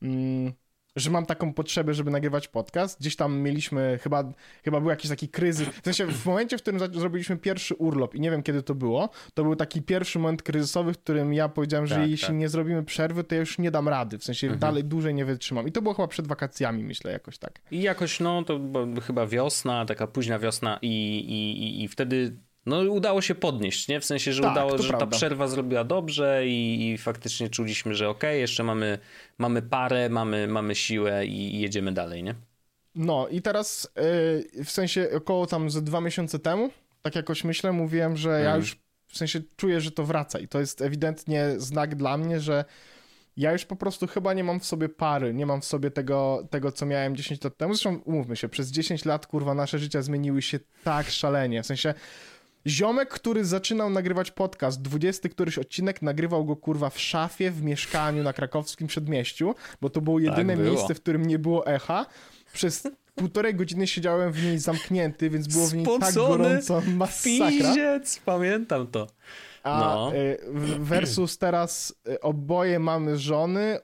mm, 0.03 0.53
że 0.97 1.11
mam 1.11 1.27
taką 1.27 1.53
potrzebę, 1.55 1.95
żeby 1.95 2.11
nagrywać 2.11 2.49
podcast. 2.49 3.01
Gdzieś 3.01 3.17
tam 3.17 3.39
mieliśmy, 3.41 3.99
chyba, 4.03 4.33
chyba 4.65 4.81
był 4.81 4.91
jakiś 4.91 5.11
taki 5.11 5.29
kryzys. 5.29 5.69
W 5.69 5.85
sensie 5.85 6.07
w 6.07 6.27
momencie, 6.27 6.59
w 6.59 6.63
którym 6.63 6.81
zrobiliśmy 6.81 7.37
pierwszy 7.37 7.75
urlop 7.75 8.15
i 8.15 8.21
nie 8.21 8.31
wiem 8.31 8.43
kiedy 8.43 8.63
to 8.63 8.75
było, 8.75 9.09
to 9.35 9.43
był 9.43 9.57
taki 9.57 9.83
pierwszy 9.83 10.19
moment 10.19 10.43
kryzysowy, 10.43 10.93
w 10.93 10.99
którym 10.99 11.33
ja 11.35 11.49
powiedziałem, 11.49 11.87
że 11.87 11.95
Tak, 11.95 12.11
jeśli 12.11 12.27
tak. 12.27 12.37
nie 12.37 12.49
zrobimy 12.49 12.83
przerwy, 12.83 13.25
to 13.25 13.35
ja 13.35 13.41
już 13.41 13.59
nie 13.59 13.71
dam 13.71 13.89
rady. 13.89 14.19
W 14.19 14.25
sensie 14.25 14.47
Mhm. 14.47 14.61
dalej 14.61 14.85
dłużej 14.85 15.15
nie 15.15 15.25
wytrzymam. 15.25 15.69
I 15.69 15.73
to 15.73 15.83
było 15.83 15.95
chyba 15.95 16.09
przed 16.09 16.27
wakacjami, 16.27 16.85
myślę, 16.85 17.13
jakoś 17.13 17.39
tak. 17.39 17.61
I 17.71 17.83
jakoś, 17.83 18.21
no, 18.21 18.43
to 18.45 18.61
chyba 19.07 19.27
wiosna, 19.27 19.85
taka 19.87 20.07
późna 20.07 20.39
wiosna 20.39 20.79
i, 20.83 20.89
i, 21.19 21.63
i, 21.63 21.85
i 21.85 21.89
wtedy, 21.89 22.37
no, 22.67 22.81
udało 22.81 23.23
się 23.23 23.35
podnieść, 23.35 23.89
nie? 23.89 24.01
W 24.01 24.05
sensie, 24.05 24.33
że 24.33 24.43
Tak, 24.43 24.53
udało, 24.53 24.79
że 24.79 24.91
ta 24.93 24.97
prawda. 24.99 25.17
przerwa 25.17 25.49
zrobiła 25.49 25.85
dobrze 25.85 26.43
i, 26.47 26.91
i 26.91 26.99
faktycznie 26.99 27.49
czuliśmy, 27.49 27.95
że 27.95 28.09
okej, 28.09 28.41
jeszcze 28.41 28.63
mamy, 28.65 28.99
mamy 29.39 29.63
parę, 29.63 30.09
mamy, 30.09 30.49
mamy 30.49 30.75
siłę 30.75 31.27
i, 31.27 31.55
i 31.57 31.61
jedziemy 31.61 31.93
dalej, 31.93 32.23
nie? 32.23 32.35
No 32.95 33.29
i 33.29 33.43
teraz 33.43 33.89
yy, 34.57 34.65
w 34.65 34.71
sensie 34.71 35.09
około 35.17 35.47
tam 35.47 35.71
ze 35.71 35.83
dwa 35.83 36.01
miesiące 36.01 36.39
temu, 36.39 36.71
tak 37.03 37.15
jakoś 37.15 37.45
myślę, 37.45 37.73
mówiłem, 37.73 38.17
że 38.17 38.31
ja 38.31 38.37
Mhm. 38.39 38.61
już 38.61 38.77
w 39.09 39.19
sensie 39.19 39.41
czuję, 39.57 39.81
że 39.81 39.91
to 39.91 40.05
wraca 40.05 40.39
i 40.39 40.49
to 40.49 40.61
jest 40.61 40.81
ewidentnie 40.83 41.47
znak 41.57 41.95
dla 41.95 42.17
mnie, 42.17 42.41
że 42.41 42.65
ja 43.37 43.53
już 43.53 43.65
po 43.65 43.77
prostu 43.77 44.07
chyba 44.07 44.33
nie 44.35 44.45
mam 44.45 44.61
w 44.61 44.65
sobie 44.67 44.89
pary, 44.89 45.35
nie 45.35 45.47
mam 45.47 45.61
w 45.61 45.65
sobie 45.65 45.91
tego, 45.91 46.47
tego 46.51 46.73
co 46.73 46.87
miałem 46.87 47.17
10 47.17 47.45
lat 47.45 47.57
temu. 47.57 47.75
Zresztą 47.75 47.97
umówmy 48.05 48.37
się, 48.37 48.49
przez 48.49 48.71
10 48.71 49.05
lat 49.05 49.27
kurwa 49.27 49.55
nasze 49.55 49.79
życia 49.79 50.03
zmieniły 50.03 50.43
się 50.43 50.61
tak 50.85 51.11
szalenie, 51.11 51.63
w 51.63 51.67
sensie 51.67 51.95
Ziomek, 52.67 53.09
który 53.09 53.45
zaczynał 53.45 53.91
nagrywać 53.91 54.31
podcast, 54.31 54.83
20 54.83 55.29
któryś 55.29 55.59
odcinek, 55.59 56.03
nagrywał 56.03 56.45
go 56.45 56.57
kurwa 56.57 56.91
w 56.91 57.01
szafie, 57.01 57.51
w 57.51 57.63
mieszkaniu 57.63 58.23
na 58.23 58.33
krakowskim 58.33 58.87
przedmieściu, 58.87 59.55
bo 59.81 59.91
to 59.91 60.01
było 60.01 60.19
jedyne 60.19 60.57
było. 60.57 60.69
miejsce, 60.71 60.95
w 60.95 61.01
którym 61.01 61.27
nie 61.27 61.39
było 61.39 61.67
echa. 61.67 62.07
Przez 62.53 62.89
półtorej 63.15 63.55
godziny 63.55 63.87
siedziałem 63.87 64.33
w 64.33 64.43
niej 64.45 64.59
zamknięty, 64.59 65.31
więc 65.31 65.49
było 65.49 65.67
w 65.67 65.75
niej 65.75 65.87
tak 65.87 65.95
Spocony 66.13 66.39
gorąco, 66.39 66.83
masakra. 66.97 67.49
Piździec, 67.51 68.19
pamiętam 68.25 68.87
to. 68.87 69.07
A 69.63 69.81
No. 69.81 70.15
y, 70.17 70.39
w- 70.53 70.85
versus 70.85 71.39
teraz 71.39 71.95
y, 72.09 72.21
oboje 72.21 72.79
mamy 72.79 73.19
żony, 73.19 73.79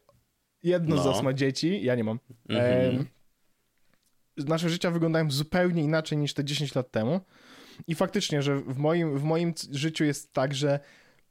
jedno 0.62 0.96
z 1.02 1.04
No. 1.04 1.12
nas 1.12 1.22
ma 1.22 1.32
dzieci, 1.32 1.84
ja 1.84 1.94
nie 1.94 2.04
mam. 2.04 2.18
Mhm. 2.48 3.06
Nasze 4.36 4.70
życia 4.70 4.90
wyglądają 4.90 5.30
zupełnie 5.30 5.82
inaczej 5.82 6.18
niż 6.18 6.34
te 6.34 6.44
10 6.44 6.74
lat 6.74 6.90
temu. 6.90 7.20
I 7.86 7.94
faktycznie, 7.94 8.42
że 8.42 8.56
w 8.56 8.78
moim, 8.78 9.18
w 9.18 9.22
moim 9.24 9.54
życiu 9.70 10.04
jest 10.04 10.32
tak, 10.32 10.54
że 10.54 10.80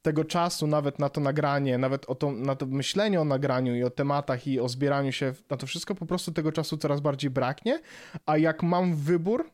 tego 0.01 0.25
czasu 0.25 0.67
nawet 0.67 0.99
na 0.99 1.09
to 1.09 1.21
nagranie, 1.21 1.77
nawet 1.77 2.05
o 2.05 2.15
to, 2.15 2.31
na 2.31 2.55
to 2.55 2.65
myślenie 2.65 3.21
o 3.21 3.25
nagraniu 3.25 3.75
i 3.75 3.83
o 3.83 3.89
tematach 3.89 4.47
i 4.47 4.59
o 4.59 4.69
zbieraniu 4.69 5.11
się 5.11 5.33
na 5.49 5.57
to 5.57 5.67
wszystko, 5.67 5.95
po 5.95 6.05
prostu 6.05 6.31
tego 6.31 6.51
czasu 6.51 6.77
coraz 6.77 6.99
bardziej 6.99 7.29
braknie. 7.29 7.79
A 8.25 8.37
jak 8.37 8.63
mam 8.63 8.95
wybór, 8.95 9.49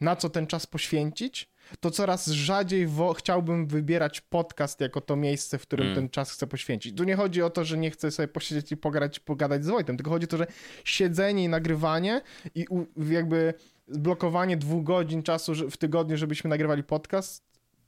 na 0.00 0.16
co 0.16 0.30
ten 0.30 0.46
czas 0.46 0.66
poświęcić, 0.66 1.48
to 1.80 1.90
coraz 1.90 2.26
rzadziej 2.26 2.88
chciałbym 3.16 3.66
wybierać 3.66 4.20
podcast 4.20 4.80
jako 4.80 5.00
to 5.00 5.16
miejsce, 5.16 5.58
w 5.58 5.62
którym 5.62 5.86
Mm. 5.86 5.96
ten 5.96 6.08
czas 6.08 6.32
chcę 6.32 6.46
poświęcić. 6.46 6.96
Tu 6.96 7.04
nie 7.04 7.16
chodzi 7.16 7.42
o 7.42 7.50
to, 7.50 7.64
że 7.64 7.78
nie 7.78 7.90
chcę 7.90 8.10
sobie 8.10 8.28
posiedzieć 8.28 8.72
i 8.72 8.76
pogadać, 8.76 9.20
pogadać 9.20 9.64
z 9.64 9.68
Wojtem, 9.68 9.96
tylko 9.96 10.10
chodzi 10.10 10.24
o 10.24 10.28
to, 10.28 10.36
że 10.36 10.46
siedzenie 10.84 11.44
i 11.44 11.48
nagrywanie 11.48 12.20
i 12.54 12.66
jakby 13.10 13.54
blokowanie 13.88 14.56
dwóch 14.56 14.84
godzin 14.84 15.22
czasu 15.22 15.70
w 15.70 15.76
tygodniu, 15.76 16.16
żebyśmy 16.16 16.50
nagrywali 16.50 16.82
podcast, 16.84 17.44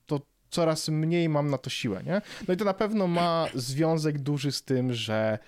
to 0.07 0.21
coraz 0.51 0.89
mniej 0.89 1.29
mam 1.29 1.51
na 1.51 1.59
to 1.59 1.71
siłę, 1.71 2.03
nie? 2.07 2.23
No 2.49 2.55
i 2.55 2.57
to 2.57 2.65
na 2.65 2.75
pewno 2.75 3.07
ma 3.07 3.47
związek 3.55 4.19
duży 4.19 4.53
z 4.53 4.63
tym, 4.63 4.93
że 4.93 5.39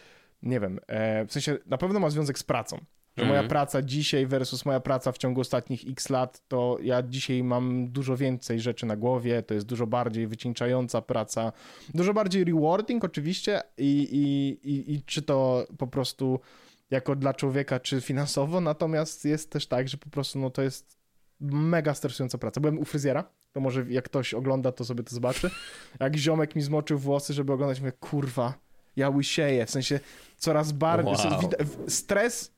nie 0.43 0.61
wiem, 0.61 0.81
e, 0.87 1.27
w 1.27 1.33
sensie 1.33 1.59
na 1.67 1.79
pewno 1.79 2.01
ma 2.01 2.11
związek 2.11 2.39
z 2.39 2.43
pracą. 2.43 2.79
Że 3.17 3.25
moja 3.25 3.41
Mhm. 3.41 3.49
praca 3.49 3.83
dzisiaj 3.83 4.27
versus 4.27 4.65
moja 4.65 4.81
praca 4.81 5.13
w 5.13 5.19
ciągu 5.19 5.41
ostatnich 5.41 5.81
x 5.89 6.11
lat, 6.11 6.43
to 6.49 6.79
ja 6.83 7.03
dzisiaj 7.03 7.43
mam 7.43 7.89
dużo 7.89 8.17
więcej 8.17 8.61
rzeczy 8.61 8.87
na 8.87 8.97
głowie, 8.97 9.43
to 9.43 9.55
jest 9.55 9.67
dużo 9.67 9.87
bardziej 9.87 10.27
wycieńczająca 10.27 11.03
praca, 11.03 11.53
dużo 11.95 12.15
bardziej 12.15 12.45
rewarding 12.45 13.05
oczywiście 13.05 13.63
i, 13.79 14.09
i, 14.13 14.71
i, 14.71 14.95
i 14.95 15.03
czy 15.03 15.23
to 15.23 15.67
po 15.79 15.87
prostu 15.87 16.41
jako 16.91 17.17
dla 17.17 17.35
człowieka, 17.35 17.81
czy 17.81 18.01
finansowo, 18.01 18.61
natomiast 18.61 19.25
jest 19.25 19.51
też 19.51 19.67
tak, 19.67 19.89
że 19.89 19.97
po 19.97 20.11
prostu 20.11 20.39
no 20.39 20.51
to 20.51 20.63
jest 20.63 20.99
mega 21.41 21.95
stresująca 21.95 22.39
praca. 22.39 22.61
Byłem 22.61 22.79
u 22.79 22.85
fryzjera, 22.85 23.25
to 23.53 23.61
może 23.61 23.85
jak 23.89 24.05
ktoś 24.05 24.35
ogląda, 24.35 24.73
to 24.73 24.85
sobie 24.85 25.03
to 25.05 25.15
zobaczy. 25.15 25.51
Jak 26.01 26.17
ziomek 26.17 26.57
mi 26.57 26.63
zmoczył 26.63 26.99
włosy, 26.99 27.33
żeby 27.35 27.53
oglądać, 27.53 27.81
mówię, 27.81 27.93
kurwa, 27.93 28.55
ja 28.97 29.11
łysieję, 29.11 29.67
w 29.67 29.71
sensie 29.71 30.01
coraz 30.37 30.73
bardziej, 30.73 31.15
Wow. 31.15 31.51
stres, 31.89 32.53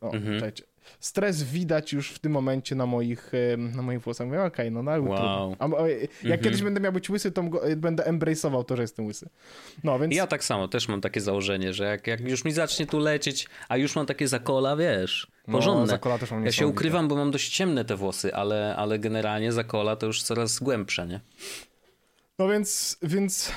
o, 0.00 0.12
Mhm. 0.12 0.34
czekajcie. 0.34 0.64
Stres 1.00 1.42
widać 1.42 1.92
już 1.92 2.10
w 2.10 2.18
tym 2.18 2.32
momencie 2.32 2.74
na 2.74 2.86
moich, 2.86 3.32
em, 3.52 3.76
na 3.76 3.82
moich 3.82 4.00
włosach. 4.00 4.26
Mówię, 4.26 4.42
okej, 4.42 4.70
no, 4.72 4.82
no 4.82 4.90
ale 4.90 5.02
Wow. 5.02 5.56
A, 5.58 5.66
o, 5.66 5.86
jak 5.86 6.10
Mhm. 6.22 6.40
kiedyś 6.40 6.62
będę 6.62 6.80
miał 6.80 6.92
być 6.92 7.10
łysy, 7.10 7.32
to 7.32 7.42
go, 7.42 7.60
będę 7.76 8.02
embrace'ował 8.04 8.64
to, 8.64 8.76
że 8.76 8.82
jestem 8.82 9.06
łysy. 9.06 9.28
No, 9.84 9.98
więc... 9.98 10.14
Ja 10.14 10.26
tak 10.26 10.44
samo, 10.44 10.68
też 10.68 10.88
mam 10.88 11.00
takie 11.00 11.20
założenie, 11.20 11.72
że 11.72 11.84
jak, 11.84 12.06
jak 12.06 12.20
już 12.20 12.44
mi 12.44 12.52
zacznie 12.52 12.86
tu 12.86 12.98
lecieć, 12.98 13.48
a 13.68 13.76
już 13.76 13.96
mam 13.96 14.06
takie 14.06 14.28
zakola, 14.28 14.76
wiesz, 14.76 15.30
porządne. 15.52 15.80
No, 15.80 15.86
zakola 15.86 16.18
też 16.18 16.30
mam 16.30 16.44
ja 16.44 16.52
się 16.52 16.66
ukrywam, 16.66 17.08
bo 17.08 17.16
mam 17.16 17.30
dość 17.30 17.56
ciemne 17.56 17.84
te 17.84 17.96
włosy, 17.96 18.34
ale, 18.34 18.76
ale 18.76 18.98
generalnie 18.98 19.52
zakola 19.52 19.96
to 19.96 20.06
już 20.06 20.22
coraz 20.22 20.58
głębsze, 20.58 21.06
nie? 21.06 21.20
No 22.38 22.48
więc, 22.48 22.98
więc, 23.02 23.52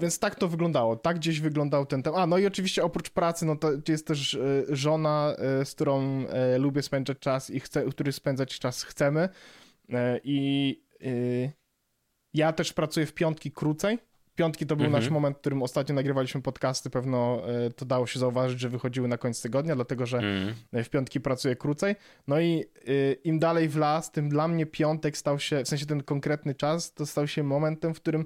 więc 0.00 0.18
tak 0.18 0.34
to 0.34 0.48
wyglądało. 0.48 0.96
Tak 0.96 1.16
gdzieś 1.16 1.40
wyglądał 1.40 1.86
ten 1.86 2.02
temat. 2.02 2.20
A, 2.20 2.26
no 2.26 2.38
i 2.38 2.46
oczywiście 2.46 2.84
oprócz 2.84 3.10
pracy, 3.10 3.46
no 3.46 3.56
to 3.56 3.70
jest 3.88 4.06
też 4.06 4.34
e, 4.34 4.40
żona, 4.68 5.34
e, 5.38 5.64
z 5.64 5.74
którą 5.74 6.26
e, 6.26 6.58
lubię 6.58 6.82
spędzać 6.82 7.18
czas 7.18 7.50
i 7.50 7.60
chcę, 7.60 7.84
który 7.90 8.12
spędzać 8.12 8.58
czas 8.58 8.82
chcemy. 8.82 9.28
I 10.24 10.82
ja 12.34 12.52
też 12.52 12.72
pracuję 12.72 13.06
w 13.06 13.14
piątki 13.14 13.50
krócej. 13.50 13.98
piątki 14.34 14.66
to 14.66 14.76
był 14.76 14.86
Mhm. 14.86 15.02
nasz 15.02 15.10
moment, 15.10 15.36
w 15.36 15.40
którym 15.40 15.62
ostatnio 15.62 15.94
nagrywaliśmy 15.94 16.42
podcasty, 16.42 16.90
pewno 16.90 17.42
to 17.76 17.84
dało 17.84 18.06
się 18.06 18.18
zauważyć, 18.18 18.60
że 18.60 18.68
wychodziły 18.68 19.08
na 19.08 19.18
koniec 19.18 19.42
tygodnia, 19.42 19.74
dlatego 19.74 20.06
że 20.06 20.18
Mm. 20.18 20.54
w 20.84 20.88
piątki 20.88 21.20
pracuję 21.20 21.56
krócej. 21.56 21.96
No 22.28 22.40
i 22.40 22.64
im 23.24 23.38
dalej 23.38 23.68
w 23.68 23.76
las, 23.76 24.10
tym 24.10 24.28
dla 24.28 24.48
mnie 24.48 24.66
piątek 24.66 25.16
stał 25.16 25.38
się, 25.38 25.64
w 25.64 25.68
sensie 25.68 25.86
ten 25.86 26.02
konkretny 26.02 26.54
czas, 26.54 26.94
to 26.94 27.06
stał 27.06 27.26
się 27.28 27.42
momentem, 27.42 27.94
w 27.94 28.00
którym 28.00 28.24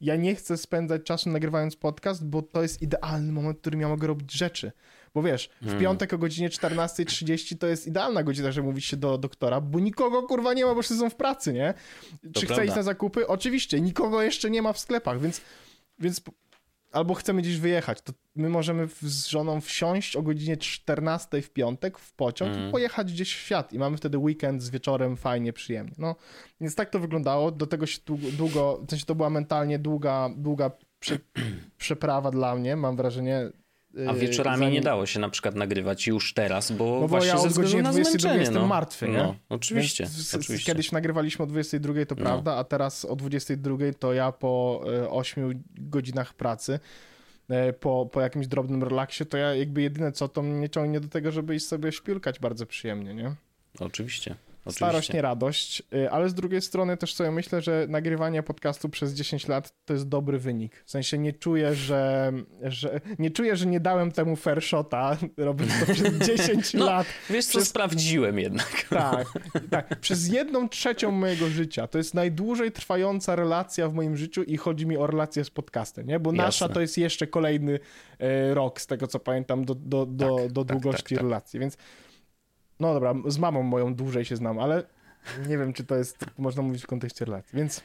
ja 0.00 0.16
nie 0.16 0.34
chcę 0.34 0.56
spędzać 0.56 1.02
czasu 1.02 1.30
nagrywając 1.30 1.76
podcast, 1.76 2.26
bo 2.26 2.42
to 2.42 2.62
jest 2.62 2.82
idealny 2.82 3.32
moment, 3.32 3.58
w 3.58 3.60
którym 3.60 3.80
ja 3.80 3.88
mogę 3.88 4.06
robić 4.06 4.32
rzeczy. 4.32 4.72
Bo 5.14 5.22
wiesz, 5.22 5.50
w 5.62 5.66
Mm. 5.68 5.80
piątek 5.80 6.12
o 6.12 6.18
godzinie 6.18 6.50
14.30 6.50 7.58
to 7.58 7.66
jest 7.66 7.86
idealna 7.86 8.22
godzina, 8.22 8.52
żeby 8.52 8.66
mówić 8.68 8.84
się 8.84 8.96
do 8.96 9.18
doktora, 9.18 9.60
bo 9.60 9.80
nikogo 9.80 10.22
kurwa 10.22 10.54
nie 10.54 10.64
ma, 10.64 10.74
bo 10.74 10.82
wszyscy 10.82 11.00
są 11.00 11.10
w 11.10 11.14
pracy, 11.16 11.52
nie? 11.52 11.74
Czy 12.22 12.30
chcę 12.40 12.46
prawda. 12.46 12.64
iść 12.64 12.76
na 12.76 12.82
zakupy? 12.82 13.26
Oczywiście, 13.26 13.80
nikogo 13.80 14.22
jeszcze 14.22 14.50
nie 14.50 14.62
ma 14.62 14.72
w 14.72 14.78
sklepach, 14.78 15.20
więc, 15.20 15.40
więc 15.98 16.22
albo 16.90 17.14
chcemy 17.14 17.42
gdzieś 17.42 17.58
wyjechać, 17.58 18.02
to 18.02 18.12
my 18.36 18.48
możemy 18.48 18.88
z 19.02 19.26
żoną 19.26 19.60
wsiąść 19.60 20.16
o 20.16 20.22
godzinie 20.22 20.56
14 20.56 21.42
w 21.42 21.50
piątek 21.50 21.98
w 21.98 22.12
pociąg 22.12 22.48
Mhm. 22.50 22.68
i 22.68 22.72
pojechać 22.72 23.12
gdzieś 23.12 23.34
w 23.34 23.38
świat 23.38 23.72
i 23.72 23.78
mamy 23.78 23.96
wtedy 23.96 24.18
weekend 24.18 24.62
z 24.62 24.70
wieczorem 24.70 25.16
fajnie, 25.16 25.52
przyjemnie. 25.52 25.94
No, 25.98 26.16
więc 26.60 26.74
tak 26.74 26.90
to 26.90 26.98
wyglądało, 26.98 27.50
do 27.50 27.66
tego 27.66 27.86
się 27.86 27.98
długo, 28.06 28.26
długo 28.32 28.82
w 28.86 28.90
sensie 28.90 29.06
to 29.06 29.14
była 29.14 29.30
mentalnie 29.30 29.78
długa, 29.78 30.30
długa 30.36 30.70
prze, 30.98 31.18
przeprawa 31.78 32.30
dla 32.30 32.54
mnie, 32.54 32.76
mam 32.76 32.96
wrażenie. 32.96 33.50
A 33.94 34.12
yy, 34.12 34.18
wieczorami 34.18 34.58
zanim- 34.58 34.74
nie 34.74 34.80
dało 34.80 35.06
się 35.06 35.20
na 35.20 35.28
przykład 35.28 35.54
nagrywać 35.54 36.06
już 36.06 36.34
teraz, 36.34 36.72
bo, 36.72 37.00
bo 37.00 37.08
właśnie 37.08 37.28
ja 37.28 37.38
ze 37.38 37.48
względu 37.48 37.62
godziny 37.70 37.82
na 37.82 37.90
22 37.90 38.20
zmęczenie. 38.20 38.40
jestem 38.40 38.62
no. 38.62 38.68
martwy, 38.68 39.08
nie? 39.08 39.18
No, 39.18 39.34
oczywiście, 39.48 40.04
Więc 40.04 40.34
oczywiście. 40.34 40.72
Kiedyś 40.72 40.92
nagrywaliśmy 40.92 41.42
o 41.42 41.46
22, 41.46 42.06
to 42.06 42.14
No. 42.14 42.22
prawda, 42.22 42.56
a 42.56 42.64
teraz 42.64 43.04
o 43.04 43.16
22 43.16 43.76
to 43.98 44.12
ja 44.12 44.32
po 44.32 44.82
e, 45.02 45.10
8 45.10 45.62
godzinach 45.78 46.34
pracy, 46.34 46.80
e, 47.48 47.72
po, 47.72 48.08
po 48.12 48.20
jakimś 48.20 48.46
drobnym 48.46 48.82
relaksie, 48.82 49.26
to 49.26 49.36
ja 49.36 49.54
jakby 49.54 49.82
jedyne 49.82 50.12
co, 50.12 50.28
to 50.28 50.42
mnie 50.42 50.68
ciągnie 50.70 51.00
do 51.00 51.08
tego, 51.08 51.30
żeby 51.32 51.54
iść 51.56 51.66
sobie 51.66 51.92
śpiulkać 51.92 52.38
bardzo 52.38 52.66
przyjemnie, 52.66 53.14
nie? 53.14 53.34
Oczywiście. 53.80 54.34
Starość, 54.60 54.82
oczywiście. 54.82 55.12
nie 55.14 55.22
radość, 55.22 55.82
y, 55.94 56.10
ale 56.10 56.28
z 56.28 56.34
drugiej 56.34 56.62
strony 56.62 56.96
też 56.96 57.14
sobie 57.14 57.30
myślę, 57.30 57.60
że 57.62 57.86
nagrywanie 57.88 58.42
podcastu 58.42 58.88
przez 58.88 59.12
10 59.12 59.48
lat 59.48 59.74
to 59.84 59.92
jest 59.92 60.08
dobry 60.08 60.38
wynik. 60.38 60.82
W 60.86 60.90
sensie 60.90 61.18
nie 61.18 61.32
czuję, 61.32 61.74
że, 61.74 62.32
że 62.62 63.00
nie 63.18 63.30
czuję, 63.30 63.56
że 63.56 63.66
nie 63.66 63.80
dałem 63.80 64.12
temu 64.12 64.36
fair 64.36 64.62
shota, 64.62 65.16
robiąc 65.36 65.72
to 65.86 65.92
przez 65.94 66.14
10 66.38 66.74
No, 66.74 66.84
lat. 66.86 67.06
Wiesz 67.30 67.46
co, 67.46 67.58
Przez- 67.58 67.68
sprawdziłem 67.68 68.38
jednak. 68.38 68.86
Tak, 68.90 69.26
tak. 69.70 70.00
Przez 70.00 70.28
jedną 70.28 70.68
trzecią 70.68 71.10
mojego 71.10 71.46
życia. 71.48 71.86
To 71.86 71.98
jest 71.98 72.14
najdłużej 72.14 72.72
trwająca 72.72 73.36
relacja 73.36 73.88
w 73.88 73.94
moim 73.94 74.16
życiu 74.16 74.42
i 74.42 74.56
chodzi 74.56 74.86
mi 74.86 74.96
o 74.96 75.06
relację 75.06 75.44
z 75.44 75.50
podcastem, 75.50 76.06
nie? 76.06 76.20
Bo 76.20 76.32
nasza 76.32 76.64
Jasne. 76.64 76.74
to 76.74 76.80
jest 76.80 76.98
jeszcze 76.98 77.26
kolejny 77.26 77.78
e, 78.18 78.54
rok, 78.54 78.80
z 78.80 78.86
tego 78.86 79.06
co 79.06 79.18
pamiętam, 79.20 79.64
do, 79.64 79.74
do, 79.74 80.06
do, 80.06 80.36
Tak, 80.36 80.52
do 80.52 80.64
tak, 80.64 80.76
długości 80.76 81.02
tak, 81.02 81.18
tak. 81.18 81.22
relacji, 81.22 81.60
więc 81.60 81.76
no 82.80 82.94
dobra, 82.94 83.14
z 83.26 83.38
mamą 83.38 83.62
moją 83.62 83.94
dłużej 83.94 84.24
się 84.24 84.36
znam, 84.36 84.58
ale 84.58 84.82
nie 85.48 85.58
wiem, 85.58 85.72
czy 85.72 85.84
to 85.84 85.96
jest, 85.96 86.24
można 86.38 86.62
mówić 86.62 86.82
w 86.82 86.86
kontekście 86.86 87.24
relacji, 87.24 87.56
więc 87.56 87.82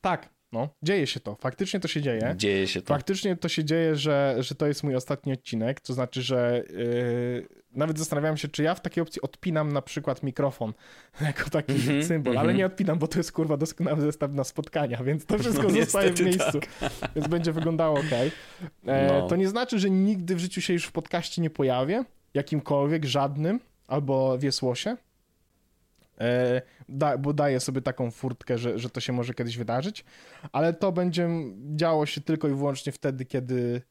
tak, 0.00 0.28
no, 0.52 0.68
dzieje 0.82 1.06
się 1.06 1.20
to, 1.20 1.36
faktycznie 1.40 1.80
to 1.80 1.88
się 1.88 2.02
dzieje. 2.02 2.34
Dzieje 2.36 2.66
się 2.66 2.82
to. 2.82 2.94
Faktycznie 2.94 3.36
to 3.36 3.48
się 3.48 3.64
dzieje, 3.64 3.96
że, 3.96 4.36
że 4.38 4.54
to 4.54 4.66
jest 4.66 4.84
mój 4.84 4.96
ostatni 4.96 5.32
odcinek, 5.32 5.80
to 5.80 5.92
znaczy, 5.92 6.22
że 6.22 6.64
yy, 6.70 7.48
nawet 7.72 7.98
zastanawiałem 7.98 8.36
się, 8.36 8.48
czy 8.48 8.62
ja 8.62 8.74
w 8.74 8.80
takiej 8.80 9.02
opcji 9.02 9.22
odpinam 9.22 9.72
na 9.72 9.82
przykład 9.82 10.22
mikrofon 10.22 10.72
jako 11.20 11.50
taki 11.50 11.72
Mhm, 11.72 12.04
symbol, 12.04 12.32
ale 12.32 12.40
mhm. 12.40 12.56
nie 12.56 12.66
odpinam, 12.66 12.98
bo 12.98 13.08
to 13.08 13.18
jest 13.18 13.32
kurwa 13.32 13.56
doskonały 13.56 14.00
zestaw 14.00 14.32
na 14.32 14.44
spotkania, 14.44 15.04
więc 15.04 15.26
to 15.26 15.38
wszystko 15.38 15.62
No, 15.62 15.70
zostaje 15.70 16.12
w 16.12 16.20
miejscu, 16.20 16.60
więc 17.16 17.28
będzie 17.28 17.52
wyglądało 17.52 17.98
ok. 17.98 18.12
E, 18.86 19.08
No. 19.08 19.28
To 19.28 19.36
nie 19.36 19.48
znaczy, 19.48 19.78
że 19.78 19.90
nigdy 19.90 20.34
w 20.34 20.38
życiu 20.38 20.60
się 20.60 20.72
już 20.72 20.84
w 20.84 20.92
podcaście 20.92 21.42
nie 21.42 21.50
pojawię, 21.50 22.04
jakimkolwiek, 22.34 23.04
żadnym, 23.04 23.60
albo 23.88 24.38
wiesłosie. 24.38 24.96
E, 26.20 26.62
da, 26.88 27.18
bo 27.18 27.32
daję 27.32 27.60
sobie 27.60 27.82
taką 27.82 28.10
furtkę, 28.10 28.58
że, 28.58 28.78
że 28.78 28.90
to 28.90 29.00
się 29.00 29.12
może 29.12 29.34
kiedyś 29.34 29.56
wydarzyć, 29.56 30.04
ale 30.52 30.72
to 30.74 30.92
będzie 30.92 31.28
działo 31.76 32.06
się 32.06 32.20
tylko 32.20 32.48
i 32.48 32.54
wyłącznie 32.54 32.92
wtedy, 32.92 33.24
kiedy 33.24 33.82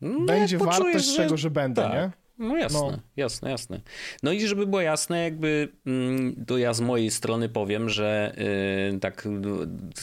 No, 0.00 0.20
będzie 0.26 0.58
poczujesz, 0.58 0.78
wartość 0.84 1.16
że- 1.16 1.22
tego, 1.22 1.36
że 1.36 1.50
będę, 1.50 1.82
tak. 1.82 1.92
nie? 1.92 2.10
No 2.38 2.56
jasne, 2.56 2.80
No. 2.80 2.98
jasne, 3.16 3.50
jasne. 3.50 3.80
No 4.22 4.32
i 4.32 4.46
żeby 4.46 4.66
było 4.66 4.80
jasne, 4.82 5.22
jakby 5.24 5.68
mm, 5.86 6.44
to 6.46 6.58
ja 6.58 6.72
z 6.74 6.80
mojej 6.80 7.10
strony 7.10 7.48
powiem, 7.48 7.88
że 7.88 8.34
y, 8.94 8.98
tak 9.00 9.28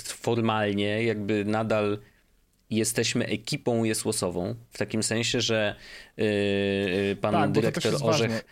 formalnie 0.04 1.04
jakby 1.04 1.46
nadal 1.46 1.98
jesteśmy 2.76 3.26
ekipą 3.26 3.84
jesłosową, 3.84 4.56
w 4.72 4.78
takim 4.78 5.04
sensie, 5.04 5.42
że 5.42 5.76
y, 6.20 6.24
y, 6.24 7.18
pan 7.22 7.34
Tak, 7.34 7.52
dyrektor 7.52 7.94
Orzech 8.02 8.46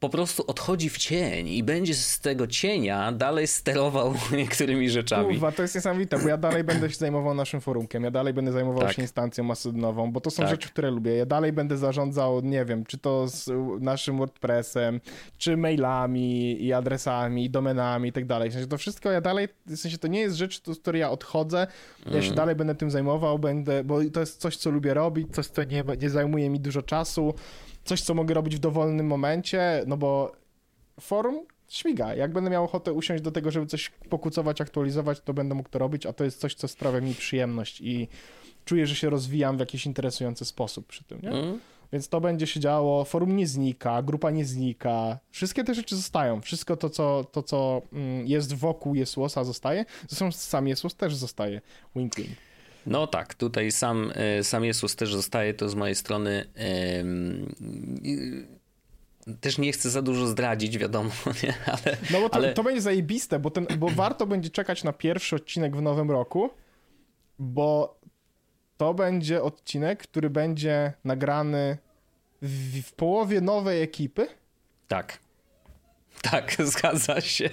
po 0.00 0.08
prostu 0.08 0.44
odchodzi 0.46 0.90
w 0.90 0.98
cień 0.98 1.48
i 1.48 1.62
będzie 1.62 1.94
z 1.94 2.20
tego 2.20 2.46
cienia 2.46 3.12
dalej 3.12 3.46
sterował 3.46 4.14
niektórymi 4.36 4.90
rzeczami. 4.90 5.26
Kurwa, 5.28 5.52
to 5.52 5.62
jest 5.62 5.74
niesamowite, 5.74 6.18
bo 6.18 6.28
ja 6.28 6.36
dalej 6.36 6.64
będę 6.64 6.90
się 6.90 6.96
zajmował 6.96 7.34
naszym 7.34 7.60
forumkiem, 7.60 8.04
ja 8.04 8.10
dalej 8.10 8.34
będę 8.34 8.52
zajmował 8.52 8.82
Tak. 8.82 8.92
się 8.92 9.02
instancją 9.02 9.44
mastodonową, 9.44 10.12
bo 10.12 10.20
to 10.20 10.30
są 10.30 10.42
Tak. 10.42 10.50
rzeczy, 10.50 10.68
które 10.68 10.90
lubię. 10.90 11.14
Ja 11.16 11.26
dalej 11.26 11.52
będę 11.52 11.76
zarządzał, 11.76 12.40
nie 12.40 12.64
wiem, 12.64 12.84
czy 12.84 12.98
to 12.98 13.28
z 13.28 13.50
naszym 13.82 14.18
WordPressem, 14.18 15.00
czy 15.38 15.56
mailami 15.56 16.62
i 16.64 16.72
adresami, 16.72 17.44
i 17.44 17.50
domenami 17.50 18.08
i 18.08 18.12
tak 18.12 18.26
dalej. 18.26 18.50
W 18.50 18.52
sensie 18.52 18.68
to 18.68 18.78
wszystko 18.78 19.10
ja 19.10 19.20
dalej, 19.20 19.48
w 19.66 19.76
sensie 19.76 19.98
to 19.98 20.08
nie 20.08 20.20
jest 20.20 20.36
rzecz, 20.36 20.62
z 20.66 20.78
której 20.78 21.00
ja 21.00 21.10
odchodzę, 21.10 21.66
ja 22.06 22.10
Mm. 22.12 22.22
się 22.22 22.34
dalej 22.34 22.54
będę 22.56 22.74
tym 22.74 22.90
zajmował, 22.90 23.38
będę, 23.38 23.84
bo 23.84 23.98
to 24.12 24.20
jest 24.20 24.40
coś, 24.40 24.56
co 24.56 24.70
lubię 24.70 24.94
robić, 24.94 25.28
coś, 25.34 25.46
co 25.46 25.64
nie, 25.64 25.84
nie 26.02 26.10
zajmuje 26.10 26.50
mi 26.50 26.60
dużo 26.60 26.82
czasu, 26.82 27.34
coś, 27.84 28.00
co 28.00 28.14
mogę 28.14 28.34
robić 28.34 28.56
w 28.56 28.58
dowolnym 28.58 29.06
momencie, 29.06 29.84
no 29.86 29.96
bo 29.96 30.32
forum 31.00 31.46
śmiga. 31.68 32.14
Jak 32.14 32.32
będę 32.32 32.50
miał 32.50 32.64
ochotę 32.64 32.92
usiąść 32.92 33.22
do 33.22 33.30
tego, 33.30 33.50
żeby 33.50 33.66
coś 33.66 33.90
pokucować, 34.08 34.60
aktualizować, 34.60 35.20
to 35.20 35.34
będę 35.34 35.54
mógł 35.54 35.68
to 35.68 35.78
robić, 35.78 36.06
a 36.06 36.12
to 36.12 36.24
jest 36.24 36.40
coś, 36.40 36.54
co 36.54 36.68
sprawia 36.68 37.00
mi 37.00 37.14
przyjemność 37.14 37.80
i 37.80 38.08
czuję, 38.64 38.86
że 38.86 38.94
się 38.94 39.10
rozwijam 39.10 39.56
w 39.56 39.60
jakiś 39.60 39.86
interesujący 39.86 40.44
sposób 40.44 40.86
przy 40.86 41.04
tym, 41.04 41.20
nie? 41.22 41.30
Mm. 41.30 41.60
Więc 41.92 42.08
to 42.08 42.20
będzie 42.20 42.46
się 42.46 42.60
działo, 42.60 43.04
forum 43.04 43.36
nie 43.36 43.46
znika, 43.46 44.02
grupa 44.02 44.30
nie 44.30 44.44
znika, 44.44 45.18
wszystkie 45.30 45.64
te 45.64 45.74
rzeczy 45.74 45.96
zostają, 45.96 46.40
wszystko 46.40 46.76
to, 46.76 46.90
co, 46.90 47.24
to, 47.32 47.42
co 47.42 47.82
mm, 47.92 48.26
jest 48.26 48.54
wokół 48.54 48.94
Jesłosa 48.94 49.44
zostaje, 49.44 49.84
zresztą 50.08 50.32
sam 50.32 50.68
Jesłos 50.68 50.94
też 50.94 51.14
zostaje, 51.14 51.60
wink 51.96 52.16
wink. 52.16 52.30
No 52.86 53.06
tak, 53.06 53.34
tutaj 53.34 53.72
sam, 53.72 54.12
e, 54.14 54.44
sam 54.44 54.64
Jezus 54.64 54.96
też 54.96 55.12
zostaje, 55.14 55.54
to 55.54 55.68
z 55.68 55.74
mojej 55.74 55.94
strony 55.94 56.46
y, 58.04 58.46
też 59.40 59.58
nie 59.58 59.72
chcę 59.72 59.90
za 59.90 60.02
dużo 60.02 60.26
zdradzić, 60.26 60.78
wiadomo, 60.78 61.10
nie? 61.42 61.54
ale 61.66 61.96
No 62.10 62.20
bo 62.20 62.28
to, 62.28 62.34
Ale- 62.34 62.52
to 62.54 62.62
będzie 62.62 62.80
zajebiste, 62.80 63.38
bo, 63.38 63.50
ten, 63.50 63.66
bo 63.78 63.88
warto 63.88 64.26
będzie 64.26 64.50
czekać 64.50 64.84
na 64.84 64.92
pierwszy 64.92 65.36
odcinek 65.36 65.76
w 65.76 65.82
nowym 65.82 66.10
roku, 66.10 66.50
bo 67.38 68.00
to 68.76 68.94
będzie 68.94 69.42
odcinek, 69.42 70.02
który 70.02 70.30
będzie 70.30 70.92
nagrany 71.04 71.78
w, 72.42 72.80
w 72.82 72.92
połowie 72.92 73.40
nowej 73.40 73.82
ekipy. 73.82 74.26
tak. 74.88 75.18
Tak, 76.30 76.56
zgadza 76.58 77.20
się. 77.20 77.50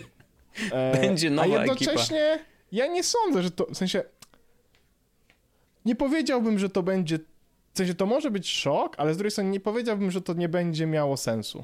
E, 0.71 0.91
Będzie 1.01 1.29
nowa 1.29 1.59
A 1.59 1.65
jednocześnie 1.65 2.39
ja 2.71 2.87
nie 2.87 3.03
sądzę, 3.03 3.43
że 3.43 3.51
to, 3.51 3.65
w 3.65 3.77
sensie 3.77 4.03
nie 5.89 5.95
powiedziałbym, 5.95 6.59
że 6.59 6.69
to 6.69 6.83
będzie, 6.83 7.19
w 7.73 7.77
sensie 7.77 7.93
to 7.93 8.05
może 8.05 8.31
być 8.31 8.51
szok, 8.51 8.95
ale 8.97 9.13
z 9.13 9.17
drugiej 9.17 9.31
strony 9.31 9.49
nie 9.49 9.59
powiedziałbym, 9.59 10.11
że 10.11 10.21
to 10.21 10.33
nie 10.33 10.49
będzie 10.49 10.87
miało 10.87 11.17
sensu. 11.17 11.63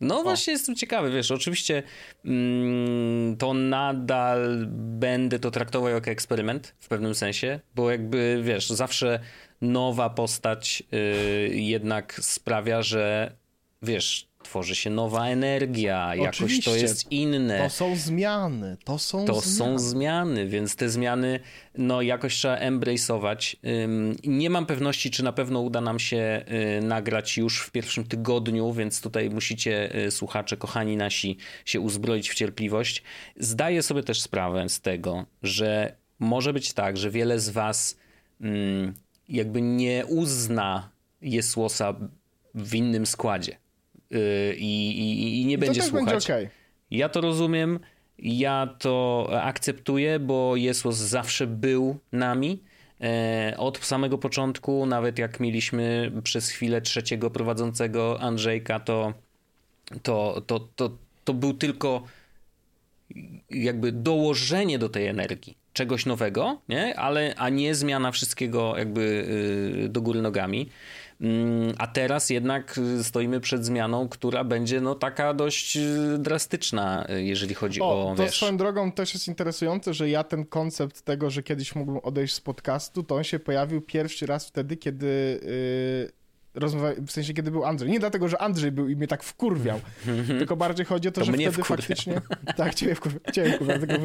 No 0.00 0.22
właśnie 0.22 0.52
jestem 0.52 0.74
ciekawy, 0.76 1.10
wiesz, 1.10 1.30
oczywiście 1.30 1.82
mm, 2.24 3.36
to 3.36 3.54
nadal 3.54 4.66
będę 4.76 5.38
to 5.38 5.50
traktował 5.50 5.88
jako 5.90 6.10
eksperyment 6.10 6.74
w 6.80 6.88
pewnym 6.88 7.14
sensie, 7.14 7.60
bo 7.74 7.90
jakby, 7.90 8.40
wiesz, 8.44 8.70
zawsze 8.70 9.20
nowa 9.60 10.10
postać 10.10 10.82
y, 10.92 11.48
jednak 11.54 12.20
sprawia, 12.22 12.82
że, 12.82 13.32
wiesz, 13.82 14.28
tworzy 14.42 14.74
się 14.76 14.90
nowa 14.90 15.26
energia, 15.26 16.14
jakoś 16.14 16.38
to 16.38 16.44
Oczywiście. 16.44 16.70
jest 16.70 17.12
inne. 17.12 17.58
To 17.58 17.70
są 17.70 17.96
zmiany, 17.96 18.76
to 18.84 18.98
są 18.98 19.24
To 19.24 19.40
zmiany. 19.40 19.56
są 19.56 19.78
zmiany, 19.78 20.46
więc 20.46 20.76
te 20.76 20.88
zmiany 20.88 21.40
no 21.78 22.02
jakoś 22.02 22.34
trzeba 22.34 22.56
embrace'ować. 22.58 23.56
Nie 24.24 24.50
mam 24.50 24.66
pewności, 24.66 25.10
czy 25.10 25.24
na 25.24 25.32
pewno 25.32 25.60
uda 25.60 25.80
nam 25.80 25.98
się 25.98 26.44
y, 26.78 26.82
nagrać 26.82 27.36
już 27.36 27.60
w 27.60 27.70
pierwszym 27.70 28.04
tygodniu, 28.04 28.72
więc 28.72 29.00
tutaj 29.00 29.30
musicie, 29.30 30.04
y, 30.06 30.10
słuchacze, 30.10 30.56
kochani 30.56 30.96
nasi, 30.96 31.36
się 31.64 31.80
uzbroić 31.80 32.30
w 32.30 32.34
cierpliwość. 32.34 33.02
Zdaję 33.36 33.82
sobie 33.82 34.02
też 34.02 34.20
sprawę 34.20 34.68
z 34.68 34.80
tego, 34.80 35.26
że 35.42 35.96
może 36.18 36.52
być 36.52 36.72
tak, 36.72 36.96
że 36.96 37.10
wiele 37.10 37.40
z 37.40 37.48
was 37.48 37.96
jakby 39.28 39.62
nie 39.62 40.06
uzna 40.06 40.90
Jesłosa 41.22 41.94
w 42.54 42.74
innym 42.74 43.06
składzie 43.06 43.56
i, 44.56 44.90
i, 44.90 45.40
i 45.40 45.46
nie 45.46 45.54
I 45.54 45.58
to 45.58 45.66
będzie 45.66 45.82
słuchać. 45.82 46.04
będzie 46.04 46.34
okej. 46.34 46.48
Ja 46.90 47.08
to 47.08 47.20
rozumiem 47.20 47.78
Ja 48.18 48.74
to 48.78 49.28
akceptuję, 49.42 50.18
bo 50.18 50.56
Jesus 50.56 50.96
zawsze 50.96 51.46
był 51.46 51.98
nami. 52.12 52.62
E, 53.00 53.54
od 53.58 53.78
samego 53.78 54.18
początku, 54.18 54.86
nawet 54.86 55.18
jak 55.18 55.40
mieliśmy 55.40 56.12
przez 56.22 56.50
chwilę 56.50 56.80
trzeciego 56.80 57.30
prowadzącego 57.30 58.20
Andrzejka, 58.20 58.80
to, 58.80 59.12
to, 60.02 60.42
to, 60.46 60.68
to, 60.76 60.90
to 61.24 61.34
był 61.34 61.54
tylko 61.54 62.02
jakby 63.50 63.92
dołożenie 63.92 64.78
do 64.78 64.88
tej 64.88 65.06
energii 65.06 65.56
czegoś 65.72 66.06
nowego, 66.06 66.60
nie? 66.68 66.98
Ale, 66.98 67.34
a 67.36 67.48
nie 67.48 67.74
zmiana 67.74 68.12
wszystkiego 68.12 68.74
jakby 68.78 69.26
yy, 69.82 69.88
do 69.88 70.00
góry 70.02 70.22
nogami. 70.22 70.68
Mm, 71.22 71.74
a 71.78 71.86
teraz 71.86 72.30
jednak 72.30 72.80
stoimy 73.02 73.40
przed 73.40 73.64
zmianą, 73.64 74.08
która 74.08 74.44
będzie 74.44 74.80
no 74.80 74.94
taka 74.94 75.34
dość 75.34 75.76
y, 75.76 76.18
drastyczna, 76.18 77.06
y, 77.10 77.22
jeżeli 77.22 77.54
chodzi 77.54 77.80
o, 77.80 78.10
o 78.10 78.14
to 78.16 78.22
wiesz... 78.22 78.36
swoją 78.36 78.56
drogą 78.56 78.92
też 78.92 79.14
jest 79.14 79.28
interesujące, 79.28 79.94
że 79.94 80.10
ja 80.10 80.24
ten 80.24 80.44
koncept 80.44 81.02
tego, 81.02 81.30
że 81.30 81.42
kiedyś 81.42 81.74
mógłbym 81.74 82.00
odejść 82.02 82.34
z 82.34 82.40
podcastu, 82.40 83.02
to 83.02 83.14
on 83.14 83.24
się 83.24 83.38
pojawił 83.38 83.80
pierwszy 83.80 84.26
raz 84.26 84.48
wtedy, 84.48 84.76
kiedy 84.76 85.40
yy, 86.06 86.21
rozmawia, 86.54 87.02
w 87.06 87.10
sensie 87.10 87.34
kiedy 87.34 87.50
był 87.50 87.64
Andrzej. 87.64 87.90
Nie 87.90 88.00
dlatego, 88.00 88.28
że 88.28 88.42
Andrzej 88.42 88.72
był 88.72 88.88
i 88.88 88.96
mnie 88.96 89.06
tak 89.06 89.22
wkurwiał, 89.22 89.80
tylko 90.38 90.56
bardziej 90.56 90.86
chodzi 90.86 91.08
o 91.08 91.12
to, 91.12 91.20
to 91.20 91.24
że 91.24 91.32
wtedy 91.32 91.64
faktycznie... 91.64 92.20
Tak, 92.56 92.74
ciebie 92.74 92.94
wkurwia, 92.94 93.18
ciebie 93.32 93.52
wkurwia 93.52 93.78
dlatego... 93.78 94.04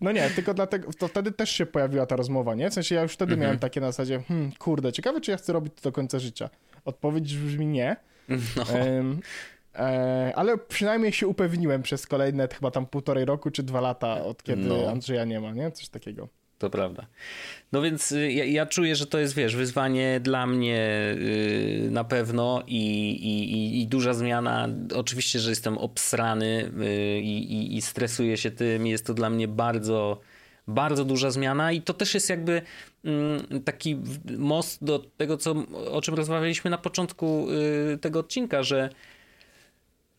No 0.00 0.12
nie, 0.12 0.30
tylko 0.30 0.54
dlatego, 0.54 0.92
to 0.98 1.08
wtedy 1.08 1.32
też 1.32 1.50
się 1.50 1.66
pojawiła 1.66 2.06
ta 2.06 2.16
rozmowa, 2.16 2.54
nie? 2.54 2.70
W 2.70 2.74
sensie 2.74 2.94
ja 2.94 3.02
już 3.02 3.12
wtedy 3.12 3.32
mhm. 3.32 3.40
miałem 3.40 3.58
takie 3.58 3.80
na 3.80 3.86
zasadzie, 3.86 4.22
hmm, 4.28 4.52
kurde, 4.58 4.92
ciekawe, 4.92 5.20
czy 5.20 5.30
ja 5.30 5.36
chcę 5.36 5.52
robić 5.52 5.74
to 5.74 5.82
do 5.82 5.92
końca 5.92 6.18
życia. 6.18 6.50
Odpowiedź 6.84 7.36
brzmi 7.36 7.66
nie. 7.66 7.96
No. 8.56 8.64
Um, 8.74 9.20
e, 9.74 10.32
ale 10.36 10.58
przynajmniej 10.58 11.12
się 11.12 11.26
upewniłem 11.26 11.82
przez 11.82 12.06
kolejne 12.06 12.48
chyba 12.48 12.70
tam 12.70 12.86
półtorej 12.86 13.24
roku 13.24 13.50
czy 13.50 13.62
dwa 13.62 13.80
lata, 13.80 14.24
od 14.24 14.42
kiedy 14.42 14.62
no. 14.62 14.90
Andrzeja 14.90 15.24
nie 15.24 15.40
ma, 15.40 15.52
nie? 15.52 15.70
Coś 15.70 15.88
takiego 15.88 16.28
to 16.60 16.70
prawda. 16.70 17.06
No 17.72 17.82
więc 17.82 18.12
y, 18.12 18.32
ja, 18.32 18.44
ja, 18.44 18.66
czuję, 18.66 18.96
że 18.96 19.06
to 19.06 19.18
jest, 19.18 19.34
wiesz, 19.34 19.56
wyzwanie 19.56 20.20
dla 20.20 20.46
mnie 20.46 20.90
yy, 21.82 21.90
na 21.90 22.04
pewno 22.04 22.62
i, 22.66 23.10
i, 23.10 23.82
i, 23.82 23.86
duża 23.86 24.14
zmiana. 24.14 24.68
Oczywiście, 24.94 25.38
że 25.38 25.50
jestem 25.50 25.78
obsrany 25.78 26.70
yy, 26.78 27.20
i, 27.20 27.76
i 27.76 27.82
stresuję 27.82 28.36
się 28.36 28.50
tym. 28.50 28.86
Jest 28.86 29.06
to 29.06 29.14
dla 29.14 29.30
mnie 29.30 29.48
bardzo, 29.48 30.20
bardzo 30.68 31.04
duża 31.04 31.30
zmiana 31.30 31.72
i 31.72 31.82
to 31.82 31.94
też 31.94 32.14
jest 32.14 32.30
jakby 32.30 32.62
yy, 33.04 33.60
taki 33.64 33.98
most 34.38 34.84
do 34.84 34.98
tego, 34.98 35.36
co, 35.36 35.54
o 35.90 36.02
czym 36.02 36.14
rozmawialiśmy 36.14 36.70
na 36.70 36.78
początku 36.78 37.46
y, 37.94 37.98
tego 37.98 38.18
odcinka, 38.18 38.62
że 38.62 38.90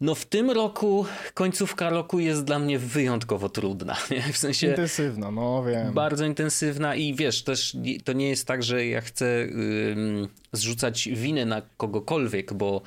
no 0.01 0.15
w 0.15 0.25
tym 0.25 0.51
roku 0.51 1.05
końcówka 1.33 1.89
roku 1.89 2.19
jest 2.19 2.43
dla 2.43 2.59
mnie 2.59 2.79
wyjątkowo 2.79 3.49
trudna. 3.49 3.97
Nie? 4.11 4.21
W 4.21 4.37
sensie 4.37 4.67
intensywna, 4.67 5.31
no 5.31 5.63
wiem. 5.63 5.93
Bardzo 5.93 6.25
intensywna 6.25 6.95
i 6.95 7.15
wiesz, 7.15 7.43
też 7.43 7.77
to 8.03 8.13
nie 8.13 8.29
jest 8.29 8.47
tak, 8.47 8.63
że 8.63 8.85
ja 8.85 9.01
chcę 9.01 9.25
ym, 9.25 10.27
zrzucać 10.53 11.09
winę 11.09 11.45
na 11.45 11.61
kogokolwiek, 11.77 12.53
bo 12.53 12.81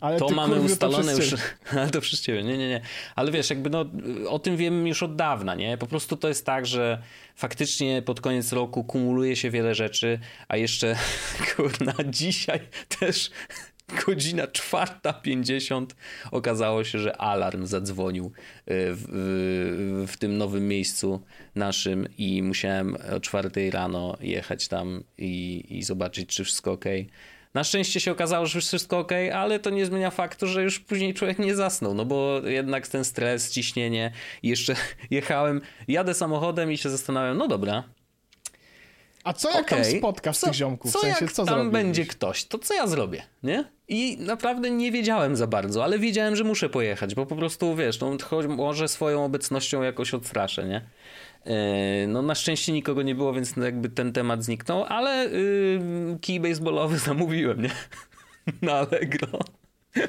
ale 0.00 0.18
to 0.18 0.28
mamy 0.28 0.60
ustalone 0.60 1.12
to 1.12 1.22
już. 1.22 1.34
Ale 1.72 1.90
to 1.94 2.00
przez 2.00 2.20
ciebie, 2.20 2.42
nie, 2.42 2.58
nie, 2.58 2.68
nie. 2.68 2.80
Ale 3.16 3.32
wiesz, 3.32 3.50
jakby 3.50 3.70
no, 3.70 3.84
o 4.28 4.38
tym 4.38 4.56
wiem 4.56 4.86
już 4.86 5.02
od 5.02 5.16
dawna, 5.16 5.54
nie? 5.54 5.78
Po 5.78 5.86
prostu 5.86 6.16
to 6.16 6.28
jest 6.28 6.46
tak, 6.46 6.66
że 6.66 7.02
faktycznie 7.36 8.02
pod 8.02 8.20
koniec 8.20 8.52
roku 8.52 8.84
kumuluje 8.84 9.36
się 9.36 9.50
wiele 9.50 9.74
rzeczy, 9.74 10.18
a 10.48 10.56
jeszcze, 10.56 10.96
kurna, 11.56 11.94
dzisiaj 12.04 12.60
też 12.98 13.30
godzina 14.06 14.46
czwarta 14.46 15.12
pięćdziesiąt 15.12 15.96
okazało 16.30 16.84
się, 16.84 16.98
że 16.98 17.16
alarm 17.16 17.66
zadzwonił 17.66 18.24
e, 18.26 18.30
w, 18.66 19.06
w, 19.08 20.12
w, 20.12 20.16
tym 20.16 20.38
nowym 20.38 20.68
miejscu 20.68 21.22
naszym 21.54 22.08
i 22.18 22.42
musiałem 22.42 22.96
o 23.16 23.20
czwartej 23.20 23.70
rano 23.70 24.16
jechać 24.20 24.68
tam 24.68 25.04
i, 25.18 25.64
i 25.70 25.82
zobaczyć, 25.82 26.28
czy 26.28 26.44
wszystko 26.44 26.72
ok. 26.72 26.84
Na 27.54 27.64
szczęście 27.64 28.00
się 28.00 28.12
okazało, 28.12 28.46
że 28.46 28.60
wszystko 28.60 28.98
ok, 28.98 29.12
ale 29.34 29.58
to 29.58 29.70
nie 29.70 29.86
zmienia 29.86 30.10
faktu, 30.10 30.46
że 30.46 30.62
już 30.62 30.80
później 30.80 31.14
człowiek 31.14 31.38
nie 31.38 31.56
zasnął, 31.56 31.94
no 31.94 32.04
bo 32.04 32.40
jednak 32.44 32.88
ten 32.88 33.04
stres, 33.04 33.50
ciśnienie 33.50 34.12
jeszcze 34.42 34.74
jechałem, 35.10 35.60
jadę 35.88 36.14
samochodem 36.14 36.72
i 36.72 36.78
się 36.78 36.90
zastanawiam, 36.90 37.38
no 37.38 37.48
dobra, 37.48 37.84
a 39.24 39.32
co 39.32 39.50
jak 39.50 39.66
okay. 39.66 39.82
tam 39.82 39.98
spotkasz 39.98 40.38
co, 40.38 40.46
tych 40.46 40.54
ziomków? 40.54 40.92
Co 40.92 40.98
w 40.98 41.02
sensie, 41.02 41.24
jak 41.24 41.32
co 41.32 41.44
tam 41.44 41.54
zrobisz? 41.54 41.72
będzie 41.72 42.06
ktoś, 42.06 42.44
to 42.44 42.58
co 42.58 42.74
ja 42.74 42.86
zrobię, 42.86 43.22
nie? 43.42 43.64
I 43.88 44.16
naprawdę 44.20 44.70
nie 44.70 44.92
wiedziałem 44.92 45.36
za 45.36 45.46
bardzo, 45.46 45.84
ale 45.84 45.98
wiedziałem, 45.98 46.36
że 46.36 46.44
muszę 46.44 46.68
pojechać, 46.68 47.14
bo 47.14 47.26
po 47.26 47.36
prostu, 47.36 47.76
wiesz, 47.76 48.00
no, 48.00 48.16
może 48.48 48.88
swoją 48.88 49.24
obecnością 49.24 49.82
jakoś 49.82 50.14
odstraszę, 50.14 50.64
nie? 50.64 50.82
E, 51.44 52.06
no 52.06 52.22
na 52.22 52.34
szczęście 52.34 52.72
nikogo 52.72 53.02
nie 53.02 53.14
było, 53.14 53.32
więc 53.32 53.56
jakby 53.56 53.88
ten 53.88 54.12
temat 54.12 54.44
zniknął, 54.44 54.84
ale 54.84 55.24
yy, 55.24 56.18
kij 56.20 56.40
baseballowy 56.40 56.98
zamówiłem, 57.08 57.62
nie? 57.62 57.70
Na 58.62 58.72
Allegro. 58.72 59.38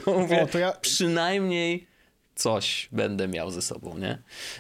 Mówię, 0.07 0.47
o, 0.55 0.57
ja... 0.57 0.71
Przynajmniej 0.71 1.87
coś 2.35 2.89
będę 2.91 3.27
miał 3.27 3.51
ze 3.51 3.61
sobą, 3.61 3.97
nie? 3.97 4.17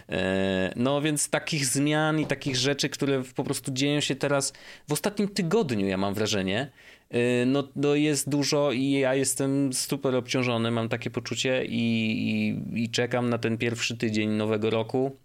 E, 0.09 0.73
no 0.75 1.01
więc 1.01 1.29
takich 1.29 1.65
zmian 1.65 2.19
i 2.19 2.25
takich 2.25 2.55
rzeczy, 2.55 2.89
które 2.89 3.23
po 3.35 3.43
prostu 3.43 3.71
dzieją 3.71 3.99
się 3.99 4.15
teraz 4.15 4.53
w 4.87 4.91
ostatnim 4.91 5.27
tygodniu, 5.27 5.87
ja 5.87 5.97
mam 5.97 6.13
wrażenie, 6.13 6.71
e, 7.09 7.45
no, 7.45 7.67
no 7.75 7.95
jest 7.95 8.29
dużo 8.29 8.71
i 8.71 8.91
ja 8.91 9.15
jestem 9.15 9.73
super 9.73 10.15
obciążony, 10.15 10.71
mam 10.71 10.89
takie 10.89 11.09
poczucie 11.09 11.65
i, 11.65 11.81
i, 12.73 12.83
i 12.83 12.89
czekam 12.89 13.29
na 13.29 13.37
ten 13.37 13.57
pierwszy 13.57 13.97
tydzień 13.97 14.29
nowego 14.29 14.69
roku, 14.69 15.17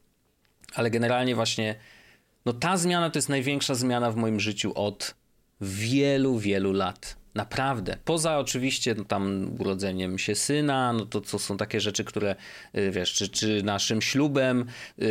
ale 0.74 0.90
generalnie 0.90 1.34
właśnie 1.34 1.74
no 2.46 2.52
ta 2.52 2.76
zmiana 2.76 3.11
to 3.11 3.18
jest 3.18 3.28
największa 3.28 3.74
zmiana 3.74 4.11
w 4.11 4.16
moim 4.16 4.40
życiu 4.40 4.72
od 4.74 5.14
wielu, 5.61 6.38
wielu 6.38 6.72
lat. 6.72 7.16
Naprawdę. 7.38 7.96
Poza 8.05 8.38
oczywiście 8.38 8.94
no, 8.94 9.05
tam 9.05 9.51
urodzeniem 9.59 10.18
się 10.18 10.35
syna, 10.35 10.92
no 10.92 11.07
to, 11.07 11.20
to 11.20 11.38
są 11.38 11.57
takie 11.57 11.81
rzeczy, 11.81 12.05
które 12.05 12.37
y, 12.77 12.90
wiesz, 12.90 13.12
czy, 13.12 13.29
czy 13.29 13.62
naszym 13.62 14.03
ślubem, 14.03 14.64
yy, 14.98 15.07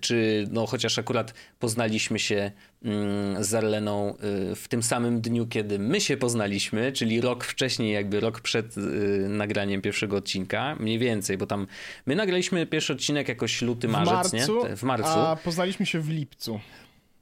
czy 0.00 0.48
no 0.50 0.66
chociaż 0.66 0.98
akurat 0.98 1.34
poznaliśmy 1.58 2.18
się 2.18 2.50
yy, 2.82 2.90
z 3.44 3.54
Arleną 3.54 4.16
yy, 4.48 4.54
w 4.54 4.68
tym 4.68 4.82
samym 4.82 5.20
dniu, 5.20 5.46
kiedy 5.46 5.78
my 5.78 6.00
się 6.00 6.16
poznaliśmy, 6.16 6.92
czyli 6.92 7.20
rok 7.20 7.44
wcześniej, 7.44 7.92
jakby 7.92 8.20
rok 8.20 8.40
przed 8.40 8.78
y, 8.78 8.80
nagraniem 9.28 9.82
pierwszego 9.82 10.16
odcinka, 10.16 10.76
mniej 10.80 10.98
więcej, 10.98 11.38
bo 11.38 11.46
tam 11.46 11.66
my 12.06 12.16
nagraliśmy 12.16 12.66
pierwszy 12.66 12.92
odcinek 12.92 13.28
jakoś 13.28 13.62
luty, 13.62 13.88
marzec, 13.88 14.30
w 14.30 14.32
marcu, 14.32 14.66
nie? 14.68 14.76
W 14.76 14.82
marcu. 14.82 15.08
A 15.08 15.36
poznaliśmy 15.44 15.86
się 15.86 16.00
w 16.00 16.08
lipcu 16.08 16.60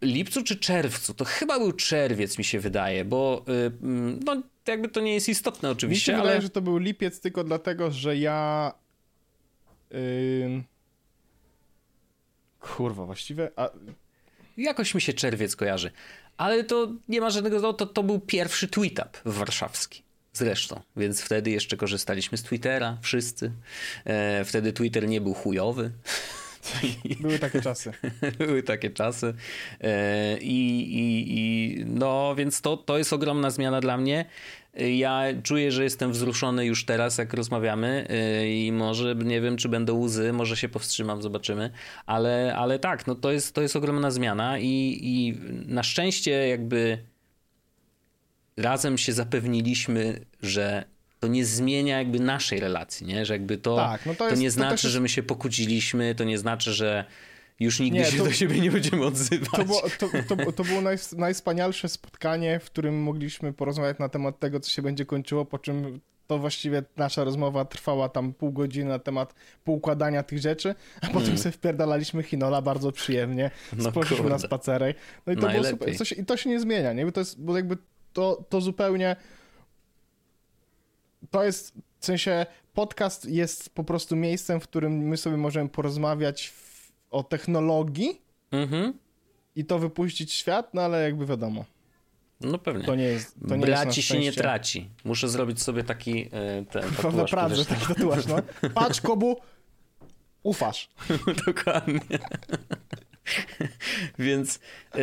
lipcu 0.02 0.42
czy 0.42 0.56
czerwcu? 0.56 1.14
To 1.14 1.24
chyba 1.24 1.58
był 1.58 1.72
czerwiec, 1.72 2.38
mi 2.38 2.44
się 2.44 2.60
wydaje, 2.60 3.04
bo 3.04 3.44
yy, 3.46 3.72
no, 4.24 4.42
jakby 4.66 4.88
to 4.88 5.00
nie 5.00 5.14
jest 5.14 5.28
istotne 5.28 5.70
oczywiście, 5.70 6.12
mi 6.12 6.16
się 6.16 6.20
ale... 6.20 6.28
wydaje, 6.28 6.42
że 6.42 6.50
to 6.50 6.62
był 6.62 6.78
lipiec 6.78 7.20
tylko 7.20 7.44
dlatego, 7.44 7.90
że 7.90 8.16
ja... 8.16 8.72
Yy... 9.90 10.62
Kurwa, 12.60 13.06
właściwie... 13.06 13.50
A... 13.56 13.70
Jakoś 14.56 14.94
mi 14.94 15.00
się 15.00 15.12
czerwiec 15.12 15.56
kojarzy. 15.56 15.90
Ale 16.36 16.64
to 16.64 16.92
nie 17.08 17.20
ma 17.20 17.30
żadnego... 17.30 17.60
No, 17.60 17.72
to, 17.72 17.86
to 17.86 18.02
był 18.02 18.20
pierwszy 18.20 18.68
tweet-up 18.68 19.10
warszawski. 19.24 20.02
Zresztą, 20.32 20.80
więc 20.96 21.20
wtedy 21.20 21.50
jeszcze 21.50 21.76
korzystaliśmy 21.76 22.38
z 22.38 22.42
Twittera, 22.42 22.98
wszyscy. 23.02 23.52
E, 24.04 24.44
wtedy 24.44 24.72
Twitter 24.72 25.08
nie 25.08 25.20
był 25.20 25.34
chujowy. 25.34 25.90
Były 27.20 27.38
takie 27.38 27.61
czasy. 27.61 27.92
Były 28.38 28.62
takie 28.62 28.90
czasy. 28.90 29.35
E, 29.81 30.38
I, 30.38 30.81
i, 30.98 31.25
i 31.38 31.85
no, 31.87 32.35
więc 32.35 32.61
to, 32.61 32.77
to 32.77 32.98
jest 32.98 33.12
ogromna 33.12 33.51
zmiana 33.51 33.81
dla 33.81 33.96
mnie. 33.96 34.25
Ja 34.96 35.22
czuję, 35.42 35.72
że 35.72 35.85
jestem 35.85 36.12
wzruszony 36.12 36.66
już 36.66 36.85
teraz, 36.85 37.18
jak 37.18 37.35
rozmawiamy 37.35 38.07
e, 38.09 38.48
i 38.48 38.72
może, 38.72 39.14
nie 39.14 39.40
wiem, 39.40 39.57
czy 39.57 39.68
będą 39.68 39.98
łzy, 39.98 40.33
może 40.33 40.57
się 40.57 40.68
powstrzymam, 40.68 41.22
zobaczymy, 41.22 41.70
ale, 42.07 42.55
ale 42.57 42.79
tak, 42.79 43.07
no 43.07 43.14
to 43.14 43.33
jest, 43.33 43.55
to 43.55 43.62
jest 43.62 43.77
ogromna 43.77 44.11
zmiana 44.11 44.59
i, 44.59 44.98
i 45.03 45.38
na 45.66 45.83
szczęście 45.83 46.31
jakby 46.31 46.98
razem 48.57 48.98
się 48.98 49.12
zapewniliśmy, 49.12 50.25
że 50.42 50.85
to 51.22 51.28
nie 51.28 51.44
zmienia 51.44 51.98
jakby 51.98 52.20
naszej 52.20 52.61
relacji, 52.61 53.06
nie? 53.06 53.26
Że 53.26 53.32
jakby 53.32 53.58
to, 53.58 53.76
tak, 53.76 54.06
no 54.06 54.14
to, 54.14 54.24
jest, 54.24 54.37
to, 54.37 54.42
nie 54.42 54.50
znaczy, 54.50 54.72
jest... 54.72 54.94
że 54.94 55.00
my 55.00 55.08
się 55.08 55.22
pokłóciliśmy, 55.22 56.14
to 56.14 56.24
nie 56.24 56.38
znaczy, 56.38 56.72
że 56.72 57.04
już 57.61 57.80
nigdy 57.80 57.98
nie, 57.98 58.04
się 58.04 58.18
to, 58.18 58.24
do 58.24 58.32
siebie 58.32 58.61
nie 58.61 58.70
będziemy 58.70 59.04
odzywać. 59.04 59.50
To 59.50 59.64
było, 59.64 59.82
to, 59.98 60.08
to, 60.37 60.52
to 60.52 60.64
było 60.64 60.80
naj, 60.80 60.96
najwspanialsze 61.16 61.88
spotkanie, 61.88 62.61
w 62.61 62.64
którym 62.64 63.02
mogliśmy 63.02 63.52
porozmawiać 63.52 63.98
na 63.98 64.08
temat 64.08 64.38
tego, 64.38 64.61
co 64.61 64.70
się 64.70 64.82
będzie 64.82 65.06
kończyło, 65.06 65.44
po 65.44 65.58
czym 65.58 66.00
to 66.26 66.38
właściwie 66.38 66.82
nasza 66.96 67.24
rozmowa 67.24 67.64
trwała 67.64 68.08
tam 68.08 68.35
pół 68.35 68.52
godziny 68.52 68.88
na 68.88 68.98
temat 68.98 69.35
poukładania 69.64 70.22
tych 70.22 70.38
rzeczy, 70.38 70.74
a 71.00 71.06
potem 71.06 71.22
mm. 71.22 71.38
sobie 71.38 71.52
wpierdalaliśmy 71.52 72.22
Hinola 72.22 72.62
bardzo 72.62 72.92
przyjemnie, 72.92 73.50
no 73.76 73.90
spojrzeliśmy 73.90 74.30
na 74.30 74.38
spacerek. 74.38 74.96
No 75.26 75.32
i 75.32 75.37
to 75.37 75.48
było 75.48 75.64
super. 75.64 75.96
Coś, 75.96 76.12
I 76.12 76.24
to 76.24 76.37
się 76.37 76.50
nie 76.50 76.61
zmienia, 76.61 76.92
nie? 76.92 77.06
Bo 77.06 77.12
to 77.12 77.20
jest, 77.20 77.42
bo 77.42 77.56
jakby 77.56 77.76
to, 78.12 78.44
to 78.48 78.61
zupełnie 78.61 79.16
to 81.33 81.45
jest 81.45 81.73
w 82.01 82.07
sensie 82.07 82.47
podcast 82.75 83.25
jest 83.25 83.71
po 83.75 83.85
prostu 83.85 84.16
miejscem, 84.16 84.61
w 84.61 84.62
którym 84.62 84.92
my 84.99 85.16
sobie 85.16 85.37
możemy 85.37 85.68
porozmawiać 85.68 86.49
w, 86.49 86.92
o 87.11 87.23
technologii 87.23 88.21
Mhm. 88.51 88.92
i 89.57 89.64
to 89.64 89.79
wypuścić 89.79 90.31
w 90.31 90.35
świat, 90.35 90.75
no 90.75 90.83
ale 90.83 91.03
jakby 91.03 91.27
wiadomo, 91.27 91.64
No 92.40 92.59
pewnie. 92.59 92.85
to 92.85 92.95
nie 92.95 93.05
jest 93.05 93.35
to 93.49 93.57
nie 93.57 93.66
Braci 93.66 93.99
jest 94.01 94.09
się 94.09 94.18
nie 94.18 94.33
traci. 94.33 94.88
Muszę 95.05 95.29
zrobić 95.29 95.62
sobie 95.62 95.85
taki 95.85 96.23
e, 96.23 96.29
ten 96.64 96.64
Prawda, 96.83 97.03
tatuaż 97.03 97.31
prawda, 97.31 97.57
że 97.57 97.64
taki 97.64 97.87
tatuaż, 97.87 98.27
no. 98.27 98.37
Patrz, 98.75 99.01
Kobu, 99.01 99.37
ufasz. 100.42 100.88
Dokładnie. 101.47 102.01
Więc 104.18 104.61
e, 104.95 104.99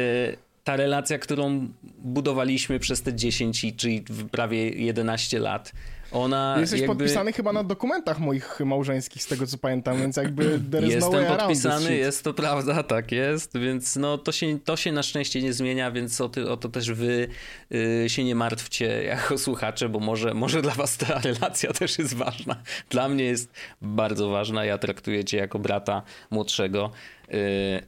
ta 0.64 0.76
relacja, 0.76 1.18
którą 1.20 1.68
budowaliśmy 1.98 2.80
przez 2.80 3.02
te 3.02 3.14
10, 3.14 3.64
i- 3.64 3.74
czyli 3.74 4.04
prawie 4.32 4.70
11 4.70 5.40
lat, 5.40 5.72
ona 6.12 6.56
Jesteś 6.60 6.80
jakby... 6.82 6.96
podpisany 6.96 7.34
chyba 7.34 7.54
na 7.54 7.64
dokumentach 7.64 8.20
moich 8.20 8.60
małżeńskich, 8.60 9.24
z 9.24 9.28
tego 9.28 9.48
co 9.48 9.58
pamiętam, 9.58 9.98
więc 9.98 10.18
jakby 10.18 10.60
no 10.72 10.80
Jestem 10.80 11.12
this 11.12 11.38
podpisany, 11.38 11.96
jest 11.96 12.24
to 12.24 12.34
prawda, 12.34 12.84
tak 12.84 13.12
jest, 13.12 13.58
więc 13.58 13.96
no 13.96 14.18
to 14.18 14.32
się, 14.32 14.60
to 14.60 14.76
się 14.76 14.92
na 14.92 15.04
szczęście 15.04 15.42
nie 15.42 15.54
zmienia, 15.54 15.92
więc 15.92 16.22
o, 16.22 16.30
ty, 16.30 16.50
o 16.52 16.58
to 16.58 16.70
też 16.70 16.92
wy 16.92 17.28
y, 17.74 18.06
się 18.10 18.24
nie 18.24 18.36
martwcie 18.36 19.04
jako 19.04 19.38
słuchacze, 19.38 19.90
bo 19.90 20.00
może, 20.00 20.34
może 20.34 20.62
dla 20.62 20.74
was 20.74 20.98
ta 20.98 21.20
relacja 21.20 21.74
też 21.74 22.00
jest 22.00 22.14
ważna. 22.14 22.56
Dla 22.90 23.10
mnie 23.10 23.24
jest 23.24 23.52
bardzo 23.82 24.30
ważna, 24.30 24.66
ja 24.66 24.78
traktuję 24.78 25.24
cię 25.26 25.38
jako 25.38 25.60
brata 25.60 26.02
młodszego, 26.32 26.92
y, 27.34 27.34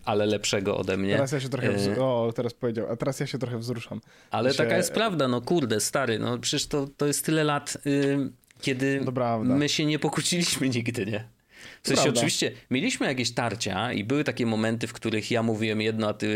ale 0.06 0.26
lepszego 0.26 0.78
ode 0.78 0.98
mnie. 0.98 1.14
Teraz 1.14 1.32
ja 1.32 1.40
się 1.40 1.50
trochę, 1.50 1.70
Y, 1.70 1.74
wz... 1.74 1.98
o, 2.00 2.34
teraz 2.36 2.54
powiedział, 2.54 2.88
a 2.92 2.96
teraz 2.96 3.20
ja 3.20 3.28
się 3.28 3.38
trochę 3.38 3.58
wzruszam. 3.58 4.02
ale 4.32 4.52
się- 4.52 4.58
taka 4.58 4.78
jest 4.78 4.94
prawda, 4.94 5.28
no 5.28 5.42
kurde, 5.42 5.80
stary, 5.80 6.20
no 6.20 6.38
przecież 6.38 6.68
to, 6.68 6.88
to 6.98 7.06
jest 7.08 7.26
tyle 7.26 7.44
lat, 7.44 7.78
y, 7.86 8.11
kiedy 8.62 9.02
To 9.06 9.38
my 9.42 9.70
się 9.70 9.86
nie 9.86 10.00
pokłóciliśmy 10.00 10.70
nigdy, 10.76 11.06
nie? 11.06 11.24
W 11.84 11.88
sensie 11.88 12.02
Prawda. 12.04 12.20
oczywiście 12.20 12.52
mieliśmy 12.72 13.08
jakieś 13.08 13.32
tarcia 13.32 13.94
i 13.94 14.04
były 14.04 14.24
takie 14.24 14.46
momenty, 14.46 14.88
w 14.88 14.94
których 14.94 15.32
ja 15.32 15.44
mówiłem 15.44 15.82
jedno, 15.82 16.08
a 16.10 16.14
ty, 16.14 16.28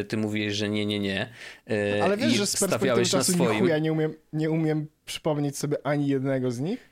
y, 0.00 0.04
ty 0.04 0.16
mówiłeś, 0.16 0.54
że 0.54 0.68
nie, 0.68 0.86
nie, 0.86 1.00
nie. 1.00 1.28
y, 1.70 2.02
Ale 2.02 2.16
wiesz, 2.16 2.32
że 2.32 2.46
z 2.46 2.56
perspektywy 2.56 3.06
czasu 3.06 3.32
swoim. 3.32 3.58
chuja 3.60 3.78
nie 3.78 3.92
umiem, 3.92 4.14
nie 4.32 4.50
umiem 4.50 4.86
przypomnieć 5.06 5.58
sobie 5.58 5.76
ani 5.86 6.08
jednego 6.08 6.50
z 6.50 6.60
nich. 6.60 6.90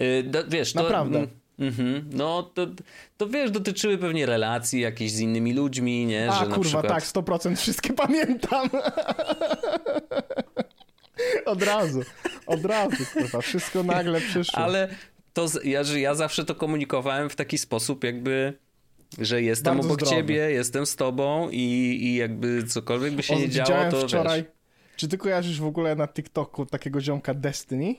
Y, 0.00 0.22
do, 0.22 0.46
wiesz, 0.48 0.72
to, 0.72 0.82
Naprawdę. 0.82 1.18
mm, 1.18 1.30
Mhm. 1.58 2.10
No 2.12 2.42
to, 2.42 2.66
to 3.16 3.28
wiesz, 3.28 3.50
dotyczyły 3.50 3.98
pewnie 3.98 4.26
relacji 4.26 4.80
jakieś 4.80 5.12
z 5.12 5.20
innymi 5.20 5.52
ludźmi, 5.54 6.06
nie? 6.06 6.30
A 6.30 6.34
że 6.34 6.48
na 6.48 6.54
kurwa, 6.54 6.82
przykład... 6.82 6.88
tak, 6.88 7.04
100% 7.04 7.56
wszystkie 7.56 7.92
pamiętam. 7.92 8.68
od 11.46 11.62
razu, 11.62 12.02
od 12.46 12.64
razu, 12.64 13.04
kurwa, 13.12 13.40
wszystko 13.40 13.82
nagle 13.82 14.20
przyszło. 14.20 14.58
Ale 14.58 14.88
to 15.32 15.46
ja, 15.64 15.82
ja 15.96 16.14
zawsze 16.14 16.44
to 16.44 16.54
komunikowałem 16.54 17.30
w 17.30 17.36
taki 17.36 17.58
sposób, 17.58 18.04
jakby, 18.04 18.58
że 19.18 19.42
jestem 19.42 19.74
Bardzo 19.76 19.88
obok 19.88 20.00
zdrowy. 20.00 20.16
ciebie, 20.16 20.34
jestem 20.50 20.86
z 20.86 20.96
tobą 20.96 21.50
i, 21.50 21.58
i 22.02 22.14
jakby 22.14 22.64
cokolwiek 22.66 23.14
by 23.14 23.22
się 23.22 23.34
O, 23.34 23.38
nie 23.38 23.48
działo, 23.48 23.90
to 23.90 24.08
wczoraj, 24.08 24.42
wiesz. 24.42 24.52
czy 24.96 25.08
ty 25.08 25.18
kojarzysz 25.18 25.60
w 25.60 25.66
ogóle 25.66 25.96
na 25.96 26.08
TikToku 26.08 26.66
takiego 26.66 27.00
ziomka 27.00 27.34
Destiny? 27.34 27.94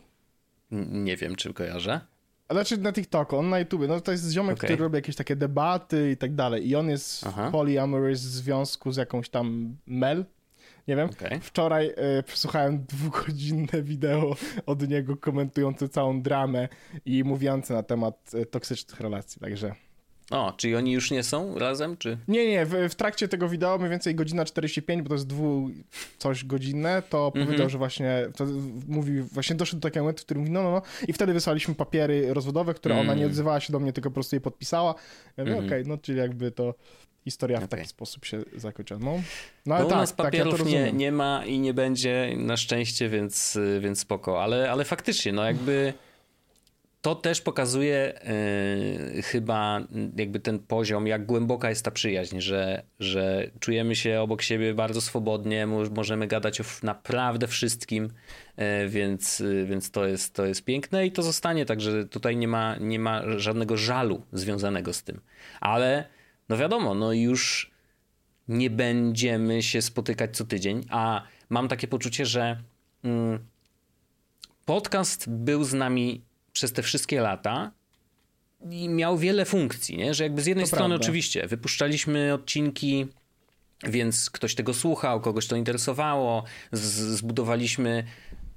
Nie 0.72 1.18
wiem, 1.18 1.36
czy 1.36 1.54
kojarzę. 1.54 2.02
A 2.48 2.54
Znaczy 2.54 2.78
na 2.78 2.94
TikToku, 2.94 3.38
on 3.38 3.50
na 3.50 3.60
YouTubie, 3.60 3.88
no 3.88 4.02
to 4.02 4.12
jest 4.12 4.32
ziomek, 4.32 4.58
Okej. 4.58 4.68
który 4.68 4.84
robi 4.84 4.96
jakieś 4.96 5.16
takie 5.16 5.36
debaty 5.36 6.12
i 6.12 6.18
tak 6.18 6.36
dalej 6.36 6.70
i 6.70 6.76
on 6.76 6.90
jest 6.90 7.24
Aha. 7.28 7.50
w 7.50 7.52
polyamorous 7.52 8.20
związku 8.20 8.92
z 8.92 8.98
jakąś 8.98 9.30
tam 9.30 9.76
Mel, 9.88 10.26
nie 10.88 10.96
wiem. 10.96 11.10
Okej. 11.10 11.40
Wczoraj 11.40 11.94
przesłuchałem 12.26 12.86
dwugodzinne 12.86 13.84
wideo 13.84 14.36
od 14.66 14.90
niego 14.90 15.18
komentujące 15.18 15.90
całą 15.90 16.22
dramę 16.22 16.68
i 17.06 17.24
mówiące 17.24 17.74
na 17.74 17.84
temat 17.84 18.32
e, 18.34 18.46
toksycznych 18.46 19.00
relacji, 19.00 19.40
także... 19.42 19.76
O, 20.32 20.54
czyli 20.58 20.76
oni 20.76 20.92
już 20.92 21.12
nie 21.12 21.24
są 21.24 21.60
razem, 21.60 21.98
czy? 21.98 22.18
Nie, 22.28 22.48
nie, 22.48 22.66
w, 22.66 22.72
w 22.90 22.96
trakcie 22.96 23.28
tego 23.28 23.50
wideo, 23.50 23.78
mniej 23.78 23.90
więcej 23.90 24.16
godzina 24.16 24.46
45, 24.46 25.02
bo 25.02 25.10
to 25.10 25.16
jest 25.16 25.28
dwu 25.28 25.70
coś 26.18 26.46
godzinne, 26.46 27.04
to 27.10 27.26
Mhm. 27.28 27.46
powiedział, 27.46 27.70
że 27.70 27.78
właśnie, 27.78 28.28
to 28.38 28.46
mówi, 28.88 29.22
właśnie 29.22 29.56
doszedł 29.56 29.80
do 29.80 29.90
takiego 29.90 30.04
momentu, 30.04 30.22
w 30.22 30.26
którym 30.26 30.42
mówi, 30.42 30.52
no, 30.54 30.64
no, 30.64 30.72
no, 30.72 30.82
i 31.08 31.14
wtedy 31.14 31.34
wysłaliśmy 31.34 31.76
papiery 31.76 32.34
rozwodowe, 32.34 32.74
które 32.74 32.96
ona 32.96 33.04
Mm. 33.04 33.20
nie 33.20 33.26
odzywała 33.26 33.60
się 33.60 33.74
do 33.74 33.80
mnie, 33.80 33.94
tylko 33.94 34.10
po 34.10 34.14
prostu 34.14 34.36
je 34.36 34.42
podpisała. 34.42 34.96
Ja 35.38 35.44
mówię, 35.44 35.52
Mhm. 35.58 35.66
okej, 35.66 35.84
no, 35.88 35.98
czyli 35.98 36.18
jakby 36.18 36.52
to 36.52 36.74
historia 37.24 37.58
w 37.60 37.64
Okej. 37.64 37.70
taki 37.80 37.90
sposób 37.90 38.26
się 38.26 38.44
zakończyła. 38.56 39.00
No, 39.04 39.20
no 39.66 39.76
ale 39.76 39.86
u 39.86 39.90
tak, 39.90 39.98
nas 39.98 40.16
tak, 40.16 40.34
ja 40.34 40.44
papierów 40.46 40.66
nie, 40.66 40.92
nie 40.94 41.12
ma 41.12 41.46
i 41.46 41.60
nie 41.60 41.74
będzie 41.74 42.34
na 42.38 42.58
szczęście, 42.58 43.10
więc, 43.10 43.58
więc 43.80 44.00
spoko. 44.00 44.44
Ale, 44.44 44.72
ale 44.72 44.86
faktycznie, 44.86 45.34
no 45.34 45.44
jakby 45.46 45.94
to 47.06 47.16
też 47.16 47.42
pokazuje 47.42 48.22
y, 49.18 49.22
chyba 49.22 49.80
jakby 50.16 50.40
ten 50.40 50.60
poziom, 50.60 51.08
jak 51.08 51.26
głęboka 51.26 51.70
jest 51.70 51.86
ta 51.86 51.92
przyjaźń, 51.92 52.40
że, 52.40 52.84
że 53.00 53.52
czujemy 53.60 53.96
się 53.96 54.22
obok 54.22 54.42
siebie 54.42 54.74
bardzo 54.74 55.02
swobodnie, 55.02 55.68
mo- 55.68 55.90
możemy 55.96 56.28
gadać 56.28 56.62
o 56.62 56.64
naprawdę 56.84 57.48
wszystkim, 57.48 58.06
y, 58.06 58.90
więc, 58.90 59.42
y, 59.42 59.66
więc 59.66 59.92
to, 59.92 60.06
jest, 60.06 60.36
to 60.36 60.46
jest 60.46 60.64
piękne 60.64 61.06
i 61.06 61.12
to 61.12 61.24
zostanie, 61.24 61.66
także 61.66 62.06
tutaj 62.06 62.38
nie 62.38 62.48
ma, 62.48 62.76
nie 62.78 63.00
ma 63.00 63.22
żadnego 63.40 63.78
żalu 63.78 64.22
związanego 64.34 64.94
z 64.94 65.04
tym. 65.04 65.22
Ale 65.62 66.06
no 66.50 66.58
wiadomo, 66.58 66.96
no 66.96 67.14
już 67.14 67.72
nie 68.48 68.70
będziemy 68.70 69.64
się 69.64 69.82
spotykać 69.82 70.38
co 70.38 70.46
tydzień, 70.46 70.86
a 70.90 71.24
mam 71.50 71.68
takie 71.68 71.88
poczucie, 71.88 72.26
że 72.26 72.62
mm, 73.04 73.40
podcast 74.66 75.30
był 75.30 75.64
z 75.64 75.74
nami 75.74 76.26
przez 76.56 76.74
te 76.74 76.84
wszystkie 76.84 77.22
lata 77.22 77.72
i 78.72 78.90
miał 78.90 79.18
wiele 79.18 79.46
funkcji, 79.46 79.98
nie? 79.98 80.14
że 80.14 80.24
jakby 80.24 80.42
z 80.42 80.46
jednej 80.46 80.64
To 80.66 80.68
strony 80.68 80.90
prawda. 80.90 81.04
oczywiście 81.06 81.48
wypuszczaliśmy 81.48 82.34
odcinki, 82.34 83.08
więc 83.84 84.30
ktoś 84.30 84.56
tego 84.56 84.74
słuchał, 84.74 85.22
kogoś 85.22 85.48
to 85.48 85.56
interesowało, 85.56 86.44
zbudowaliśmy 86.72 88.04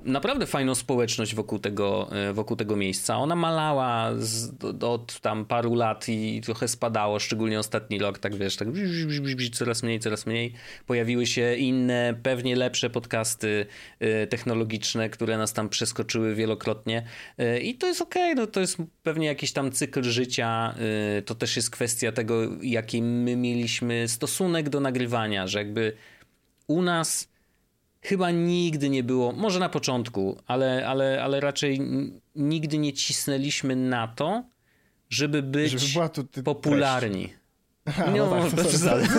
naprawdę 0.04 0.46
fajną 0.46 0.74
społeczność 0.74 1.34
wokół 1.34 1.58
tego, 1.58 2.08
e, 2.12 2.32
wokół 2.32 2.56
tego 2.56 2.76
miejsca. 2.76 3.16
Ona 3.16 3.36
malała 3.36 4.10
z, 4.18 4.50
od 4.84 5.20
tam 5.20 5.44
paru 5.44 5.74
lat 5.74 6.08
i 6.08 6.40
trochę 6.40 6.68
spadało, 6.68 7.18
szczególnie 7.18 7.58
ostatni 7.58 7.98
rok, 7.98 8.18
tak 8.18 8.36
wiesz, 8.36 8.56
tak 8.56 8.68
coraz 9.52 9.82
mniej, 9.82 10.00
coraz 10.00 10.26
mniej. 10.26 10.52
Pojawiły 10.86 11.26
się 11.26 11.54
inne, 11.54 12.14
pewnie 12.22 12.56
lepsze 12.56 12.90
podcasty 12.90 13.66
e, 14.00 14.26
technologiczne, 14.26 15.10
które 15.10 15.38
nas 15.38 15.52
tam 15.52 15.68
przeskoczyły 15.68 16.34
wielokrotnie 16.34 16.98
E, 17.38 17.60
i 17.60 17.74
to 17.74 17.86
jest 17.86 18.02
okej, 18.02 18.34
no 18.34 18.46
to 18.46 18.60
jest 18.60 18.76
pewnie 19.02 19.26
jakiś 19.26 19.52
tam 19.52 19.72
cykl 19.72 20.02
życia, 20.02 20.74
to 21.26 21.34
też 21.34 21.56
jest 21.56 21.70
kwestia 21.70 22.12
tego, 22.12 22.42
jaki 22.62 23.02
my 23.02 23.36
mieliśmy 23.36 24.08
stosunek 24.08 24.68
do 24.68 24.80
nagrywania, 24.80 25.46
że 25.46 25.58
jakby 25.58 25.92
u 26.66 26.82
nas 26.82 27.28
chyba 28.00 28.30
nigdy 28.30 28.90
nie 28.90 29.02
było, 29.02 29.32
może 29.32 29.60
na 29.60 29.68
początku, 29.68 30.38
ale, 30.46 30.88
ale, 30.88 31.22
ale 31.22 31.40
raczej 31.40 31.80
nigdy 32.34 32.78
nie 32.78 32.92
cisnęliśmy 32.92 33.76
na 33.76 34.08
to, 34.08 34.44
żeby 35.10 35.42
być 35.42 35.72
Żeby 35.72 35.92
była 35.92 36.08
tu 36.08 36.24
A, 38.06 38.10
No, 38.10 38.30
no 38.30 38.50
tak, 38.56 38.66
przesady. 38.66 39.06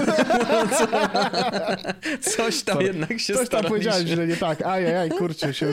Coś 2.22 2.63
tam 2.63 2.76
Sorry. 2.76 2.88
jednak 2.88 3.20
się 3.20 3.34
Coś 3.34 3.38
tam 3.38 3.45
staraliśmy. 3.45 3.70
powiedziałeś, 3.70 4.09
że 4.09 4.28
nie 4.28 4.38
tak, 4.38 4.61
ajajaj, 4.65 5.09
kurczę 5.09 5.53
się. 5.53 5.65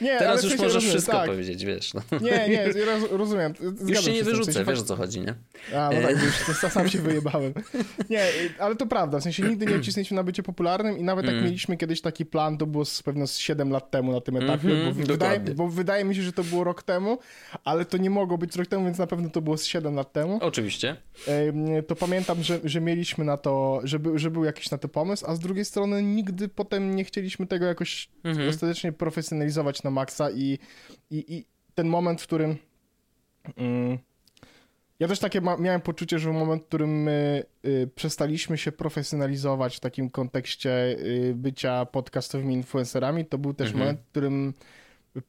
Nie, 0.00 0.18
Teraz 0.18 0.44
już 0.44 0.52
możesz 0.58 0.74
rozumiem, 0.74 0.90
wszystko 0.90 1.12
tak. 1.12 1.30
powiedzieć, 1.30 1.64
wiesz. 1.64 1.94
No. 1.94 2.00
Nie, 2.20 2.48
nie, 2.48 2.84
roz, 2.84 3.10
rozumiem. 3.10 3.54
Już 3.60 3.74
Zgadzam 3.74 4.02
się 4.04 4.12
nie 4.12 4.24
wyrzucę, 4.24 4.64
wiesz 4.64 4.80
o 4.80 4.82
co 4.82 4.96
chodzi, 4.96 5.20
nie? 5.20 5.34
A, 5.76 5.90
no 5.90 5.96
E. 5.96 6.02
tak, 6.02 6.18
bo 6.18 6.24
już 6.24 6.60
to 6.60 6.70
sam 6.70 6.88
się 6.88 6.98
wyjebałem. 7.08 7.52
Nie, 8.10 8.24
ale 8.58 8.76
to 8.76 8.86
prawda, 8.86 9.18
w 9.18 9.22
sensie 9.22 9.42
nigdy 9.42 9.66
nie 9.66 9.78
wcisnęliśmy 9.78 10.14
na 10.16 10.22
bycie 10.22 10.42
popularnym 10.42 10.98
i 10.98 11.02
nawet 11.02 11.24
jak 11.24 11.34
Mm. 11.34 11.44
mieliśmy 11.44 11.76
kiedyś 11.76 12.00
taki 12.00 12.26
plan, 12.26 12.58
to 12.58 12.66
było 12.66 12.84
z, 12.84 13.02
pewno 13.02 13.26
z 13.26 13.36
7 13.38 13.70
lat 13.70 13.90
temu 13.90 14.12
na 14.12 14.20
tym 14.20 14.36
etapie, 14.36 14.68
Mhm, 14.68 14.84
bo, 14.84 14.92
wydaje, 15.06 15.40
bo 15.40 15.68
wydaje 15.68 16.04
mi 16.04 16.14
się, 16.14 16.22
że 16.22 16.32
to 16.32 16.44
było 16.44 16.64
rok 16.64 16.82
temu, 16.82 17.18
ale 17.64 17.84
to 17.84 17.96
nie 17.96 18.10
mogło 18.10 18.38
być 18.38 18.56
rok 18.56 18.66
temu, 18.66 18.84
więc 18.84 18.98
na 18.98 19.06
pewno 19.06 19.30
to 19.30 19.40
było 19.40 19.58
z 19.58 19.64
7 19.64 19.94
lat 19.94 20.12
temu. 20.12 20.38
Oczywiście. 20.42 20.96
To 21.86 21.96
pamiętam, 21.96 22.29
że, 22.40 22.60
że 22.64 22.80
mieliśmy 22.80 23.24
na 23.24 23.36
to, 23.36 23.80
że, 23.84 23.98
był, 23.98 24.18
że 24.18 24.30
był 24.30 24.44
jakiś 24.44 24.70
na 24.70 24.78
to 24.78 24.88
pomysł, 24.88 25.24
a 25.28 25.34
z 25.34 25.40
drugiej 25.40 25.64
strony 25.64 26.02
nigdy 26.02 26.48
potem 26.48 26.94
nie 26.96 27.04
chcieliśmy 27.04 27.46
tego 27.46 27.66
jakoś 27.66 28.08
Mhm. 28.24 28.46
dostatecznie 28.46 28.92
profesjonalizować 28.92 29.82
na 29.82 29.90
maksa 29.90 30.30
i, 30.30 30.58
i, 31.10 31.34
i 31.34 31.44
ten 31.74 31.88
moment, 31.88 32.20
w 32.22 32.26
którym 32.26 32.56
mm, 33.56 33.98
ja 35.00 35.08
też 35.08 35.18
takie 35.18 35.40
miałem 35.58 35.80
poczucie, 35.80 36.18
że 36.18 36.30
w 36.30 36.32
moment, 36.32 36.62
w 36.62 36.66
którym 36.66 37.02
my 37.02 37.44
y, 37.64 37.88
przestaliśmy 37.94 38.58
się 38.58 38.72
profesjonalizować 38.72 39.76
w 39.76 39.80
takim 39.80 40.10
kontekście 40.10 40.70
y, 40.98 41.32
bycia 41.36 41.86
podcastowymi 41.86 42.54
influencerami, 42.54 43.24
to 43.26 43.38
był 43.38 43.54
też 43.54 43.66
Mhm. 43.68 43.78
moment, 43.78 44.00
w 44.00 44.10
którym 44.10 44.54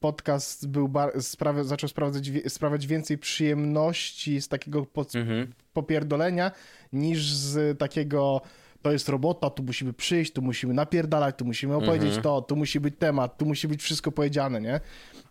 podcast 0.00 0.68
był 0.68 0.88
bar- 0.88 1.22
sprawia, 1.22 1.64
zaczął 1.64 1.88
sprawdzać, 1.88 2.30
wie- 2.30 2.50
sprawiać 2.50 2.86
więcej 2.86 3.18
przyjemności 3.18 4.40
z 4.42 4.48
takiego 4.48 4.86
pod, 4.86 5.14
Mhm. 5.16 5.52
popierdolenia 5.72 6.50
niż 6.92 7.32
z 7.32 7.78
takiego 7.78 8.40
to 8.82 8.92
jest 8.92 9.08
robota, 9.08 9.50
tu 9.50 9.62
musimy 9.62 9.92
przyjść, 9.92 10.32
tu 10.32 10.42
musimy 10.42 10.74
napierdalać, 10.74 11.36
tu 11.38 11.44
musimy 11.44 11.74
opowiedzieć 11.76 12.06
Mhm. 12.08 12.22
to, 12.22 12.42
tu 12.42 12.56
musi 12.56 12.80
być 12.80 12.94
temat, 12.98 13.38
tu 13.38 13.46
musi 13.46 13.68
być 13.68 13.82
wszystko 13.82 14.12
powiedziane, 14.12 14.60
nie? 14.60 14.80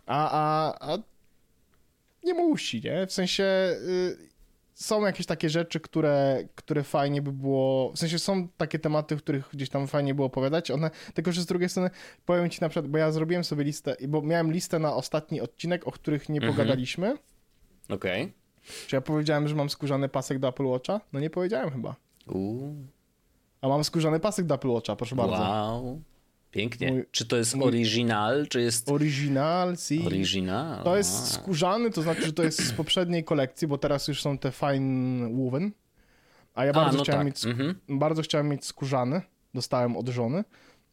A, 0.06 0.30
a, 0.30 0.92
a 0.92 0.98
nie 2.24 2.34
musi, 2.34 2.80
nie? 2.84 3.06
W 3.06 3.12
sensie 3.12 3.44
y, 3.44 4.31
są 4.74 5.06
jakieś 5.06 5.26
takie 5.26 5.50
rzeczy, 5.50 5.80
które, 5.80 6.44
które 6.54 6.82
fajnie 6.82 7.22
by 7.22 7.32
było, 7.32 7.92
w 7.92 7.98
sensie 7.98 8.18
są 8.18 8.48
takie 8.48 8.78
tematy, 8.78 9.16
których 9.16 9.48
gdzieś 9.52 9.68
tam 9.68 9.86
fajnie 9.86 10.14
było 10.14 10.26
opowiadać, 10.26 10.70
one, 10.70 10.90
tylko 11.14 11.32
że 11.32 11.42
z 11.42 11.46
drugiej 11.46 11.68
strony 11.68 11.90
powiem 12.26 12.50
ci 12.50 12.60
na 12.60 12.68
przykład, 12.68 12.90
bo 12.92 12.98
ja 12.98 13.12
zrobiłem 13.12 13.44
sobie 13.44 13.64
listę, 13.64 13.96
bo 14.08 14.22
miałem 14.22 14.52
listę 14.52 14.78
na 14.78 14.94
ostatni 14.94 15.40
odcinek, 15.40 15.86
o 15.88 15.92
których 15.92 16.28
nie 16.28 16.36
Mhm. 16.36 16.52
pogadaliśmy. 16.52 17.16
Okej. 17.88 18.22
Okay. 18.22 18.32
Czy 18.86 18.96
ja 18.96 19.00
powiedziałem, 19.00 19.48
że 19.48 19.54
mam 19.54 19.70
skórzany 19.70 20.08
pasek 20.08 20.38
do 20.38 20.48
Apple 20.48 20.64
Watcha? 20.66 21.00
No 21.12 21.20
nie 21.20 21.30
powiedziałem 21.30 21.70
chyba. 21.70 21.94
Uuu, 22.28 22.74
A 23.60 23.68
mam 23.68 23.84
skórzany 23.84 24.20
pasek 24.20 24.46
do 24.46 24.54
Apple 24.54 24.68
Watcha, 24.68 24.96
proszę 24.96 25.16
bardzo. 25.16 25.36
wow. 25.36 26.00
Pięknie. 26.52 26.92
Mój- 26.92 27.04
czy 27.10 27.26
to 27.26 27.36
jest 27.36 27.54
mój- 27.56 27.66
original, 27.68 28.46
czy 28.48 28.60
jest 28.60 28.88
Original, 28.90 29.76
si. 29.76 30.06
original? 30.06 30.84
To 30.84 30.96
jest 30.96 31.32
skórzany, 31.32 31.90
to 31.90 32.02
znaczy, 32.02 32.22
że 32.26 32.32
to 32.32 32.42
jest 32.42 32.64
z 32.66 32.72
poprzedniej 32.72 33.24
kolekcji, 33.24 33.68
bo 33.68 33.78
teraz 33.78 34.08
już 34.08 34.22
są 34.22 34.38
te 34.38 34.50
fine 34.52 35.30
woven. 35.44 35.72
A 36.54 36.64
ja 36.64 36.70
A, 36.70 36.74
bardzo 36.74 36.98
no 36.98 37.04
chciałem 37.04 37.18
tak. 37.20 37.26
mieć 37.26 37.44
Mhm. 37.46 37.74
bardzo 37.88 38.22
chciałem 38.22 38.48
mieć 38.48 38.64
skórzany. 38.66 39.22
Dostałem 39.54 39.96
od 39.96 40.08
żony. 40.08 40.44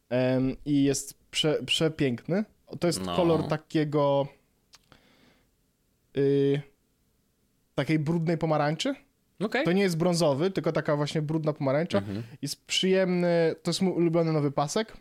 Em, 0.08 0.56
I 0.64 0.84
jest 0.84 1.14
prze, 1.30 1.62
przepiękny. 1.66 2.44
To 2.80 2.86
jest 2.86 3.02
No. 3.06 3.16
kolor 3.16 3.48
takiego. 3.48 4.28
y, 6.16 6.60
takiej 7.74 7.98
brudnej 7.98 8.38
pomarańczy. 8.38 8.94
Okej. 9.40 9.64
To 9.64 9.72
nie 9.72 9.82
jest 9.82 9.96
brązowy, 9.96 10.50
tylko 10.50 10.72
taka 10.72 10.96
właśnie 10.96 11.22
brudna 11.22 11.52
pomarańcza. 11.52 11.98
Mhm. 11.98 12.22
Jest 12.42 12.64
przyjemny. 12.66 13.54
To 13.62 13.70
jest 13.70 13.82
mój 13.82 13.92
ulubiony 13.92 14.32
nowy 14.32 14.50
pasek. 14.50 14.96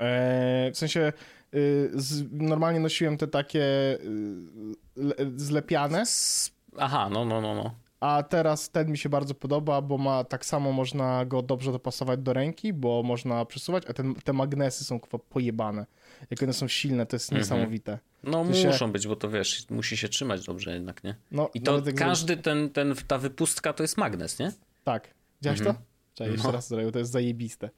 E, 0.00 0.70
w 0.74 0.78
sensie. 0.78 1.12
y, 1.54 1.90
normalnie 2.32 2.80
nosiłem 2.80 3.16
te 3.16 3.26
takie 3.26 3.62
y, 3.64 3.98
le, 4.96 5.14
zlepiane, 5.36 6.04
Aha, 6.78 7.08
no, 7.12 7.24
no, 7.24 7.40
no, 7.40 7.54
no. 7.54 7.74
a 8.00 8.22
teraz 8.22 8.70
ten 8.70 8.90
mi 8.90 8.98
się 8.98 9.08
bardzo 9.08 9.34
podoba, 9.34 9.80
bo 9.82 9.98
ma 9.98 10.24
tak 10.24 10.46
samo 10.46 10.72
można 10.72 11.24
go 11.24 11.42
dobrze 11.42 11.72
dopasować 11.72 12.20
do 12.20 12.32
ręki, 12.32 12.72
bo 12.72 13.02
można 13.02 13.44
przesuwać, 13.44 13.82
a 13.88 13.92
ten, 13.92 14.14
te 14.14 14.32
magnesy 14.32 14.84
są 14.84 15.00
pojebane. 15.28 15.86
Jak 16.30 16.42
one 16.42 16.52
są 16.52 16.68
silne, 16.68 17.06
to 17.06 17.16
jest 17.16 17.32
Mhm. 17.32 17.40
niesamowite. 17.40 17.98
No 18.24 18.44
To 18.44 18.54
się- 18.54 18.66
muszą 18.68 18.92
być, 18.92 19.06
bo 19.06 19.16
to 19.16 19.30
wiesz, 19.30 19.70
musi 19.70 19.96
się 19.96 20.08
trzymać 20.08 20.46
dobrze 20.46 20.74
jednak, 20.74 21.04
nie? 21.04 21.14
No, 21.30 21.50
I 21.54 21.60
to 21.60 21.82
każdy 21.96 22.36
ten, 22.36 22.70
ten, 22.70 22.94
ta 23.06 23.18
wypustka 23.18 23.72
to 23.72 23.82
jest 23.84 23.96
magnes, 23.96 24.38
nie? 24.38 24.52
Tak. 24.84 25.08
Widziałeś 25.40 25.60
Mhm. 25.60 25.76
to? 26.14 26.24
Jeszcze 26.24 26.46
No. 26.46 26.52
raz 26.52 26.68
zrobię, 26.68 26.92
to 26.92 26.98
jest 26.98 27.10
zajebiste. 27.12 27.70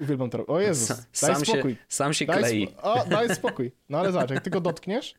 Uwielbiam 0.00 0.30
to. 0.30 0.46
O 0.46 0.60
Jezus, 0.60 0.88
daj 0.88 0.96
sam, 1.12 1.44
spokój. 1.44 1.72
się, 1.72 1.78
sam 1.88 2.14
się 2.14 2.26
Daj, 2.26 2.38
klei. 2.38 2.68
o, 2.82 3.04
daj 3.10 3.34
spokój. 3.34 3.72
No 3.88 3.98
ale 3.98 4.12
zobacz, 4.12 4.30
jak 4.30 4.42
tylko 4.44 4.60
dotkniesz, 4.60 5.14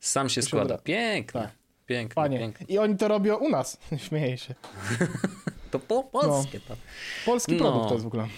Sam 0.00 0.28
się 0.28 0.42
składa. 0.42 0.78
Piękne. 0.78 1.40
Tak. 1.40 1.50
Piękne, 1.86 2.14
panie. 2.14 2.38
piękne. 2.38 2.66
I 2.68 2.78
oni 2.78 2.96
to 2.96 3.08
robią 3.08 3.36
u 3.36 3.48
nas. 3.48 3.78
Śmieję 4.08 4.38
się. 4.38 4.54
To 5.70 5.78
po 5.78 6.04
polskie 6.04 6.60
to. 6.60 6.76
Polski 7.26 7.52
No. 7.52 7.58
produkt 7.58 7.88
to 7.88 7.92
jest 7.94 8.04
w 8.04 8.06
ogóle. 8.06 8.28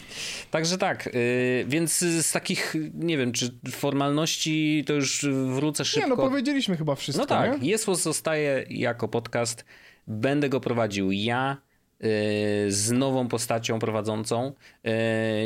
Także 0.51 0.79
tak, 0.79 1.07
yy, 1.07 1.65
więc 1.69 1.99
z 1.99 2.33
takich, 2.33 2.75
nie 2.95 3.19
wiem, 3.19 3.33
czy 3.33 3.59
formalności 3.73 4.85
to 4.87 4.93
już 4.93 5.27
wrócę 5.55 5.85
szybko. 5.85 6.09
Nie 6.09 6.17
no, 6.17 6.23
powiedzieliśmy 6.23 6.77
chyba 6.77 6.95
wszystko, 6.95 7.23
No 7.23 7.27
tak, 7.27 7.62
nie? 7.62 7.79
Zostaje 7.79 8.65
jako 8.69 9.09
podcast. 9.09 9.65
Będę 10.07 10.49
go 10.49 10.61
prowadził 10.61 11.12
ja 11.12 11.57
z 12.69 12.91
nową 12.93 13.29
postacią 13.29 13.79
prowadzącą 13.79 14.53
yy, 14.85 14.93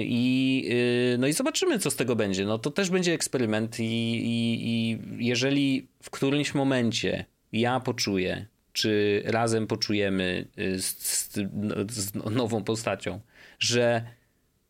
i 0.00 0.62
yy, 1.10 1.18
no 1.18 1.26
i 1.26 1.32
zobaczymy, 1.32 1.78
co 1.78 1.90
z 1.90 1.96
tego 1.96 2.16
będzie. 2.16 2.44
No 2.44 2.58
to 2.58 2.70
też 2.70 2.90
będzie 2.90 3.12
eksperyment 3.12 3.80
i, 3.80 3.84
i, 3.84 4.68
i 4.68 4.98
jeżeli 5.26 5.88
w 6.02 6.10
którymś 6.10 6.54
momencie 6.54 7.24
ja 7.52 7.80
poczuję, 7.80 8.46
czy 8.72 9.22
razem 9.24 9.66
poczujemy 9.66 10.48
z, 10.78 11.30
no, 11.52 11.74
z 11.90 12.14
nową 12.14 12.64
postacią, 12.64 13.20
że 13.58 14.02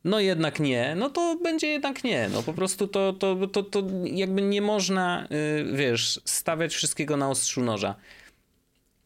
no 0.04 0.20
jednak 0.20 0.60
nie, 0.60 0.94
no 0.96 1.10
to 1.10 1.36
będzie 1.42 1.66
jednak 1.66 2.04
nie. 2.04 2.28
No 2.32 2.42
po 2.42 2.52
prostu 2.52 2.88
to, 2.88 3.12
to, 3.12 3.46
to, 3.46 3.62
to 3.62 3.82
jakby 4.04 4.42
nie 4.42 4.62
można, 4.62 5.28
wiesz, 5.72 6.20
stawiać 6.24 6.74
wszystkiego 6.74 7.16
na 7.16 7.30
ostrzu 7.30 7.60
noża. 7.62 7.94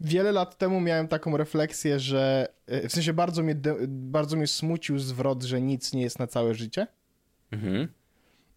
Wiele 0.05 0.33
lat 0.33 0.59
temu 0.59 0.81
miałem 0.81 1.09
taką 1.09 1.37
refleksję, 1.37 1.99
że 2.01 2.49
e, 2.67 2.89
w 2.89 2.93
sensie 2.93 3.13
bardzo 3.13 3.43
mnie, 3.43 3.57
bardzo 3.89 4.37
mnie 4.37 4.47
smucił 4.47 4.99
zwrot, 4.99 5.43
że 5.43 5.61
nic 5.61 5.93
nie 5.93 6.03
jest 6.03 6.19
na 6.19 6.27
całe 6.27 6.55
życie. 6.55 6.87
Mhm. 7.51 7.89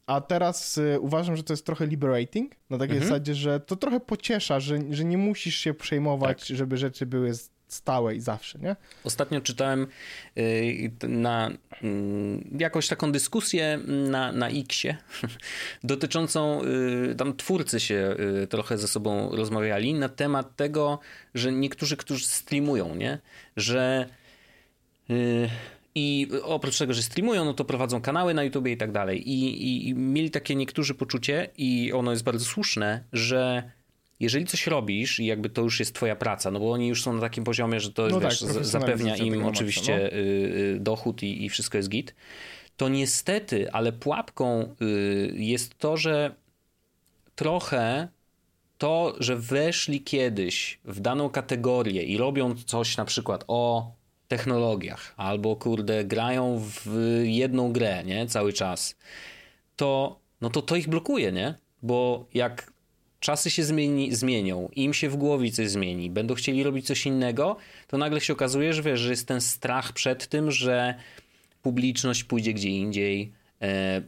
A 0.08 0.22
teraz 0.22 0.78
y, 0.78 0.98
uważam, 1.00 1.36
że 1.38 1.44
to 1.44 1.54
jest 1.54 1.66
trochę 1.66 1.88
liberating, 1.88 2.56
na 2.70 2.78
takiej 2.78 2.96
Mhm. 2.96 3.10
zasadzie, 3.10 3.36
że 3.36 3.60
to 3.60 3.76
trochę 3.76 4.00
pociesza, 4.00 4.60
że, 4.60 4.80
że 4.90 5.06
nie 5.06 5.18
musisz 5.18 5.56
się 5.56 5.74
przejmować, 5.74 6.48
Tak. 6.48 6.58
żeby 6.58 6.78
rzeczy 6.78 7.06
były 7.06 7.30
s- 7.30 7.52
stałe 7.68 8.16
i 8.16 8.20
zawsze, 8.20 8.60
nie? 8.60 8.76
Ostatnio 9.04 9.42
czytałem 9.42 9.88
yy, 10.36 10.92
na 11.04 11.52
yy, 11.82 11.90
jakąś 12.60 12.88
taką 12.88 13.12
dyskusję 13.12 13.80
na, 13.88 14.32
na 14.32 14.50
Xie 14.50 14.98
dotyczącą, 15.84 16.64
yy, 16.64 17.16
tam 17.16 17.36
twórcy 17.36 17.80
się 17.80 18.16
yy, 18.20 18.48
trochę 18.48 18.78
ze 18.78 18.88
sobą 18.88 19.36
rozmawiali 19.36 19.94
na 19.94 20.10
temat 20.10 20.56
tego, 20.56 21.00
że 21.34 21.52
niektórzy, 21.52 21.98
którzy 21.98 22.26
streamują, 22.26 22.96
nie? 22.96 23.20
Że 23.58 24.10
i 25.96 26.28
oprócz 26.44 26.78
tego, 26.78 26.94
że 26.94 27.04
streamują, 27.04 27.46
no 27.46 27.54
to 27.54 27.66
prowadzą 27.66 28.02
kanały 28.02 28.34
na 28.34 28.44
YouTube 28.44 28.68
i 28.68 28.78
tak 28.78 28.92
dalej. 28.92 29.30
I, 29.30 29.64
i, 29.68 29.90
I 29.90 29.94
mieli 29.94 30.32
takie 30.32 30.56
niektórzy 30.56 30.94
poczucie, 30.94 31.50
i 31.58 31.94
ono 31.94 32.12
jest 32.12 32.24
bardzo 32.24 32.46
słuszne, 32.46 33.04
że 33.14 33.72
jeżeli 34.20 34.46
coś 34.46 34.68
robisz 34.68 35.20
i 35.20 35.26
jakby 35.26 35.50
to 35.50 35.62
już 35.62 35.80
jest 35.80 35.96
twoja 35.96 36.16
praca, 36.16 36.52
no 36.52 36.60
bo 36.60 36.72
oni 36.72 36.88
już 36.88 37.04
są 37.04 37.14
na 37.14 37.22
takim 37.22 37.44
poziomie, 37.44 37.80
że 37.80 37.92
to 37.92 38.08
No 38.08 38.20
wiesz, 38.20 38.40
tak, 38.40 38.66
zapewnia 38.66 39.18
im 39.18 39.46
oczywiście 39.46 39.94
maksa, 39.94 40.18
y, 40.18 40.20
y, 40.20 40.78
dochód 40.80 41.24
i, 41.24 41.46
i 41.46 41.50
wszystko 41.50 41.78
jest 41.78 41.90
git, 41.90 42.16
to 42.78 42.90
niestety, 42.90 43.72
ale 43.72 43.92
pułapką 43.92 44.76
y, 44.82 45.34
jest 45.36 45.78
to, 45.78 45.98
że 45.98 46.36
trochę 47.36 48.08
to, 48.78 49.16
że 49.20 49.36
weszli 49.36 50.02
kiedyś 50.02 50.80
w 50.86 51.00
daną 51.00 51.30
kategorię 51.30 52.04
i 52.04 52.18
robią 52.18 52.56
coś 52.56 52.98
na 52.98 53.06
przykład 53.06 53.44
o 53.48 53.92
technologiach, 54.28 55.14
albo 55.18 55.56
kurde, 55.56 56.06
grają 56.06 56.62
w 56.62 56.88
jedną 57.24 57.74
grę, 57.74 58.04
nie, 58.04 58.28
cały 58.28 58.54
czas, 58.54 58.96
to, 59.76 60.20
no 60.42 60.50
to 60.50 60.62
to 60.62 60.76
ich 60.76 60.90
blokuje, 60.90 61.32
nie? 61.32 61.56
Bo 61.82 62.26
jak 62.34 62.75
czasy 63.20 63.50
się 63.52 63.64
zmieni, 63.64 64.16
zmienią, 64.16 64.70
im 64.76 64.94
się 64.94 65.10
w 65.10 65.16
głowie 65.16 65.52
coś 65.52 65.70
zmieni, 65.70 66.10
będą 66.10 66.34
chcieli 66.34 66.64
robić 66.64 66.88
coś 66.88 67.06
innego, 67.06 67.58
to 67.88 67.98
nagle 67.98 68.22
się 68.22 68.34
okazuje, 68.34 68.74
że 68.74 68.82
wiesz, 68.82 69.00
że 69.00 69.10
jest 69.10 69.28
ten 69.28 69.42
strach 69.42 69.94
przed 69.94 70.28
tym, 70.28 70.52
że 70.52 70.96
publiczność 71.62 72.24
pójdzie 72.24 72.54
gdzie 72.54 72.70
indziej, 72.70 73.32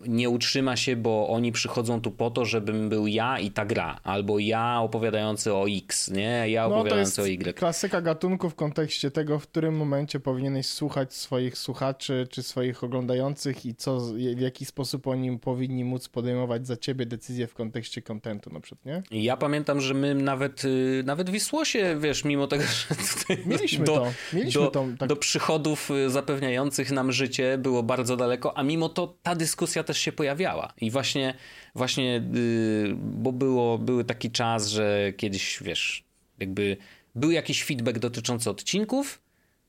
nie 0.08 0.30
utrzyma 0.30 0.76
się, 0.76 0.96
bo 0.96 1.30
oni 1.30 1.52
przychodzą 1.52 2.02
tu 2.02 2.12
po 2.12 2.32
to, 2.32 2.46
żebym 2.46 2.90
był 2.90 3.08
ja 3.08 3.40
i 3.40 3.52
ta 3.52 3.66
gra, 3.66 4.00
albo 4.04 4.40
ja 4.40 4.80
opowiadający 4.82 5.54
o 5.54 5.66
X, 5.70 6.12
nie? 6.12 6.50
Ja 6.50 6.64
No 6.64 6.70
to 6.70 6.76
opowiadający 6.76 7.22
jest 7.30 7.46
o 7.46 7.50
Y. 7.50 7.54
klasyka 7.54 8.02
gatunku 8.02 8.50
w 8.50 8.56
kontekście 8.56 9.12
tego, 9.12 9.40
w 9.40 9.48
którym 9.48 9.78
momencie 9.78 10.20
powinieneś 10.20 10.66
słuchać 10.66 11.14
swoich 11.14 11.58
słuchaczy 11.58 12.28
czy 12.32 12.44
swoich 12.44 12.84
oglądających 12.84 13.66
i 13.66 13.76
co, 13.76 14.00
w 14.36 14.40
jaki 14.40 14.66
sposób 14.66 15.08
oni 15.08 15.40
powinni 15.40 15.84
móc 15.84 16.10
podejmować 16.10 16.68
za 16.68 16.78
ciebie 16.78 17.06
decyzje 17.06 17.48
w 17.48 17.54
kontekście 17.54 18.02
kontentu 18.02 18.50
na 18.50 18.60
przykład, 18.60 18.86
nie? 18.86 19.22
Ja 19.24 19.38
pamiętam, 19.38 19.82
że 19.82 19.94
my 19.94 20.16
nawet, 20.16 20.66
y, 20.66 21.04
nawet 21.06 21.30
w 21.30 21.34
Wisłosie, 21.34 21.98
wiesz, 22.00 22.24
mimo 22.24 22.48
tego, 22.48 22.64
że 22.64 22.96
tutaj 23.20 23.38
Mieliśmy 23.46 23.86
do, 23.86 23.96
to, 23.96 24.14
mieliśmy 24.34 24.62
do, 24.62 24.68
to, 24.68 24.86
tak, 25.00 25.10
do 25.10 25.16
przychodów 25.16 25.92
y, 25.92 26.10
zapewniających 26.10 26.92
nam 26.92 27.12
życie 27.12 27.58
było 27.58 27.84
bardzo 27.84 28.18
daleko, 28.18 28.58
a 28.58 28.64
mimo 28.64 28.90
to 28.90 29.16
ta 29.24 29.36
dyskusja 29.36 29.47
też 29.86 29.98
się 29.98 30.12
pojawiała. 30.12 30.74
I 30.82 30.92
właśnie, 30.92 31.34
właśnie 31.76 32.22
y, 32.36 32.96
bo 32.98 33.32
było, 33.32 33.78
był 33.78 34.04
taki 34.04 34.32
czas, 34.32 34.68
że 34.68 35.14
kiedyś, 35.18 35.60
wiesz, 35.64 36.04
jakby 36.40 36.78
był 37.16 37.32
jakiś 37.32 37.64
feedback 37.64 38.00
dotyczący 38.00 38.50
odcinków, 38.50 39.22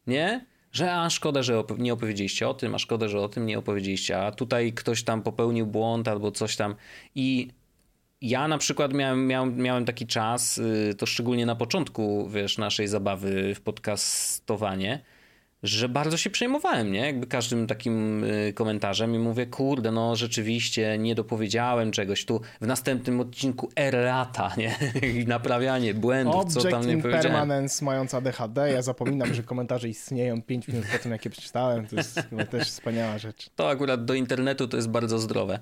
nie? 0.06 0.46
Że 0.72 0.94
a 0.94 1.10
szkoda, 1.10 1.42
że 1.42 1.54
op- 1.58 1.78
nie 1.78 1.92
opowiedzieliście 1.92 2.48
o 2.48 2.54
tym, 2.54 2.74
a 2.74 2.78
szkoda, 2.78 3.08
że 3.08 3.20
o 3.20 3.28
tym 3.28 3.46
nie 3.46 3.58
opowiedzieliście, 3.58 4.20
a 4.20 4.32
tutaj 4.32 4.72
ktoś 4.72 5.02
tam 5.02 5.22
popełnił 5.22 5.66
błąd 5.66 6.08
albo 6.08 6.30
coś 6.32 6.56
tam. 6.56 6.74
I 7.14 7.48
ja 8.20 8.48
na 8.48 8.58
przykład 8.58 8.92
miałem, 8.92 9.26
miałem, 9.26 9.56
miałem 9.56 9.84
taki 9.84 10.06
czas, 10.06 10.58
y, 10.58 10.94
to 10.98 11.06
szczególnie 11.06 11.46
na 11.46 11.56
początku, 11.56 12.28
wiesz, 12.28 12.58
naszej 12.58 12.88
zabawy 12.88 13.54
w 13.54 13.60
podcastowanie, 13.60 15.00
że 15.62 15.88
bardzo 15.88 16.16
się 16.16 16.30
przejmowałem, 16.30 16.92
nie? 16.92 17.00
Jakby 17.00 17.26
każdym 17.26 17.66
takim 17.66 18.24
y, 18.24 18.52
komentarzem 18.52 19.14
i 19.14 19.18
mówię, 19.18 19.46
kurde, 19.46 19.92
no 19.92 20.16
rzeczywiście 20.16 20.98
nie 20.98 21.14
dopowiedziałem 21.14 21.90
czegoś 21.90 22.24
tu 22.24 22.40
w 22.60 22.66
następnym 22.66 23.20
odcinku 23.20 23.68
errata, 23.76 24.54
nie? 24.56 24.76
I 25.02 25.26
naprawianie 25.26 25.94
błędów, 25.94 26.34
Object 26.34 26.54
co 26.54 26.68
tam 26.68 26.86
nie 26.86 26.98
powiedziałem. 26.98 27.26
impermanence 27.26 27.84
mając 27.84 28.14
ADHD. 28.14 28.72
Ja 28.72 28.82
zapominam, 28.82 29.34
że 29.34 29.42
komentarze 29.42 29.88
istnieją 29.88 30.42
5 30.42 30.68
minut 30.68 30.84
po 30.92 30.98
tym, 30.98 31.12
jak 31.12 31.24
je 31.24 31.30
przeczytałem. 31.30 31.86
To 31.86 31.96
jest 31.96 32.20
chyba 32.30 32.44
też 32.44 32.68
wspaniała 32.68 33.18
rzecz. 33.18 33.50
To 33.56 33.70
akurat 33.70 34.04
do 34.04 34.14
internetu 34.14 34.68
to 34.68 34.76
jest 34.76 34.88
bardzo 34.88 35.18
zdrowe, 35.18 35.58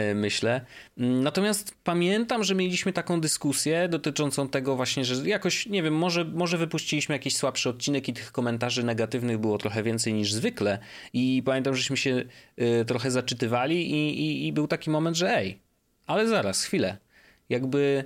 y, 0.00 0.14
myślę. 0.14 0.60
Natomiast 0.96 1.74
pamiętam, 1.84 2.44
że 2.44 2.54
mieliśmy 2.54 2.92
taką 2.92 3.20
dyskusję 3.20 3.88
dotyczącą 3.88 4.48
tego 4.48 4.76
właśnie, 4.76 5.04
że 5.04 5.28
jakoś, 5.28 5.66
nie 5.66 5.82
wiem, 5.82 5.94
może, 5.94 6.24
może 6.24 6.58
wypuściliśmy 6.58 7.14
jakiś 7.14 7.36
słabszy 7.36 7.68
odcinek 7.68 8.08
i 8.08 8.12
tych 8.12 8.32
komentarzy 8.32 8.82
negatywnych 8.82 9.39
było 9.40 9.58
trochę 9.58 9.82
więcej 9.82 10.12
niż 10.14 10.32
zwykle 10.32 10.78
i 11.12 11.42
pamiętam, 11.46 11.74
żeśmy 11.76 11.96
się 11.96 12.24
y, 12.60 12.84
trochę 12.84 13.10
zaczytywali 13.10 13.90
i, 13.90 14.20
i, 14.20 14.46
i 14.46 14.52
był 14.52 14.68
taki 14.68 14.90
moment, 14.90 15.16
że 15.16 15.36
ej, 15.36 15.58
ale 16.06 16.28
zaraz, 16.28 16.64
chwilę, 16.64 16.96
jakby 17.48 18.04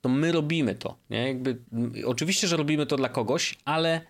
to 0.00 0.08
my 0.08 0.32
robimy 0.32 0.74
to, 0.74 0.96
nie? 1.10 1.28
Jakby, 1.28 1.56
m, 1.72 1.92
oczywiście, 2.04 2.48
że 2.48 2.56
robimy 2.56 2.86
to 2.86 2.96
dla 2.96 3.08
kogoś, 3.08 3.54
ale 3.64 4.00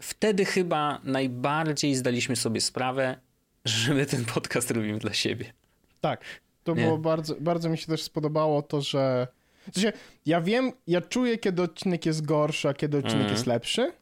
wtedy 0.00 0.44
chyba 0.44 1.00
najbardziej 1.04 1.94
zdaliśmy 1.94 2.36
sobie 2.36 2.60
sprawę, 2.60 3.16
że 3.64 3.94
my 3.94 4.06
ten 4.06 4.24
podcast 4.24 4.70
robimy 4.70 4.98
dla 4.98 5.12
siebie. 5.12 5.52
Tak. 6.00 6.24
To 6.64 6.74
Nie. 6.74 6.82
było 6.84 6.98
bardzo, 6.98 7.34
bardzo 7.40 7.68
mi 7.68 7.78
się 7.78 7.86
też 7.86 8.02
spodobało 8.02 8.62
to, 8.62 8.80
że. 8.80 9.26
W 9.70 9.74
sensie, 9.74 9.92
ja 10.26 10.40
wiem, 10.40 10.72
ja 10.86 11.00
czuję, 11.00 11.38
kiedy 11.38 11.62
odcinek 11.62 12.06
jest 12.06 12.24
gorszy, 12.26 12.68
a 12.68 12.74
kiedy 12.74 12.96
odcinek 12.96 13.16
Mhm. 13.16 13.32
jest 13.34 13.46
lepszy, 13.46 13.92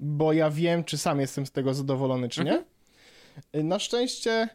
bo 0.00 0.32
ja 0.32 0.50
wiem, 0.50 0.84
czy 0.84 0.98
sam 0.98 1.20
jestem 1.20 1.46
z 1.46 1.50
tego 1.50 1.74
zadowolony, 1.74 2.28
czy 2.28 2.44
nie. 2.44 2.50
Mhm. 2.52 3.68
Na 3.68 3.78
szczęście 3.78 4.48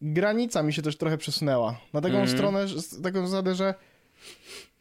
granica 0.00 0.62
mi 0.62 0.72
się 0.72 0.82
też 0.82 0.96
trochę 0.96 1.18
przesunęła. 1.18 1.80
Na 1.92 2.00
taką 2.00 2.14
Mhm. 2.14 2.28
stronę, 2.38 2.68
z 2.68 3.02
taką 3.02 3.26
zasadę, 3.26 3.54
że 3.54 3.74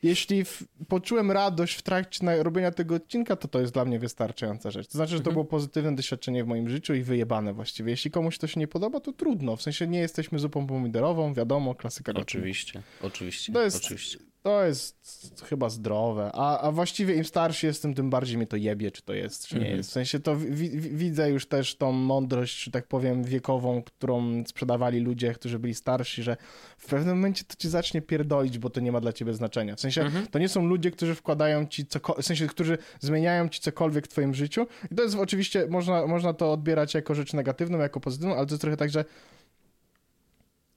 jeśli 0.04 0.46
w, 0.46 0.64
poczułem 0.88 1.32
radość 1.32 1.76
w 1.76 1.82
trakcie 1.82 2.44
robienia 2.44 2.72
tego 2.72 2.96
odcinka, 2.96 3.36
to 3.36 3.48
to 3.48 3.60
jest 3.62 3.74
dla 3.74 3.86
mnie 3.86 4.00
wystarczająca 4.00 4.72
rzecz. 4.72 4.88
To 4.88 4.94
znaczy, 4.94 5.12
że 5.12 5.18
to 5.20 5.30
Mhm. 5.30 5.34
było 5.34 5.46
pozytywne 5.46 5.96
doświadczenie 5.96 6.44
w 6.44 6.48
moim 6.48 6.70
życiu 6.70 6.94
i 6.94 7.02
wyjebane 7.04 7.54
właściwie. 7.54 7.92
Jeśli 7.92 8.12
komuś 8.12 8.38
to 8.38 8.48
się 8.48 8.60
nie 8.60 8.68
podoba, 8.68 9.00
to 9.00 9.14
trudno. 9.14 9.56
W 9.56 9.62
sensie 9.62 9.88
nie 9.88 10.00
jesteśmy 10.00 10.40
zupą 10.40 10.68
pomidorową, 10.68 11.34
wiadomo, 11.34 11.76
klasyka. 11.76 12.12
Oczywiście, 12.16 12.82
oczywiście, 13.02 13.54
To 13.54 13.62
jest- 13.64 13.78
oczywiście. 13.86 14.18
To 14.44 14.66
jest 14.66 15.42
chyba 15.50 15.70
zdrowe, 15.70 16.32
a, 16.34 16.60
a 16.60 16.72
właściwie 16.72 17.16
im 17.16 17.26
starszy 17.26 17.68
jestem, 17.68 17.94
tym 17.94 18.10
bardziej 18.10 18.38
mnie 18.38 18.48
to 18.48 18.56
jebie, 18.58 18.92
czy 18.92 19.02
to 19.02 19.14
jest, 19.14 19.48
czy 19.48 19.56
nie 19.56 19.62
Mhm. 19.62 19.78
jest. 19.78 19.90
W 19.90 19.94
sensie 19.94 20.20
to 20.20 20.36
wi- 20.38 20.70
wi- 20.70 20.90
widzę 20.90 21.30
już 21.30 21.46
też 21.48 21.76
tą 21.76 21.92
mądrość, 21.92 22.64
że 22.64 22.72
tak 22.72 22.88
powiem, 22.88 23.24
wiekową, 23.24 23.84
którą 23.84 24.44
sprzedawali 24.48 25.00
ludzie, 25.00 25.34
którzy 25.34 25.60
byli 25.60 25.74
starsi, 25.76 26.24
że 26.24 26.38
w 26.78 26.86
pewnym 26.86 27.16
momencie 27.16 27.44
to 27.44 27.56
ci 27.56 27.70
zacznie 27.70 28.02
pierdolić, 28.02 28.58
bo 28.60 28.70
to 28.70 28.80
nie 28.80 28.92
ma 28.92 29.02
dla 29.02 29.14
ciebie 29.14 29.34
znaczenia. 29.34 29.76
W 29.76 29.80
sensie 29.80 30.02
Mhm. 30.02 30.28
to 30.28 30.40
nie 30.40 30.50
są 30.50 30.66
ludzie, 30.66 30.92
którzy 30.92 31.16
wkładają 31.16 31.66
ci 31.68 31.86
cokolwiek, 31.86 32.24
w 32.24 32.28
sensie, 32.28 32.48
którzy 32.48 32.78
zmieniają 33.00 33.50
ci 33.50 33.60
cokolwiek 33.62 34.06
w 34.06 34.10
twoim 34.10 34.34
życiu. 34.34 34.68
I 34.92 34.96
to 34.96 35.04
jest 35.04 35.16
oczywiście, 35.16 35.68
można, 35.70 36.08
można 36.08 36.34
to 36.34 36.52
odbierać 36.54 36.94
jako 36.94 37.16
rzecz 37.16 37.34
negatywną, 37.34 37.78
jako 37.80 38.00
pozytywną, 38.00 38.36
ale 38.36 38.46
to 38.46 38.54
jest 38.54 38.62
trochę 38.62 38.78
tak, 38.78 38.90
że 38.90 39.06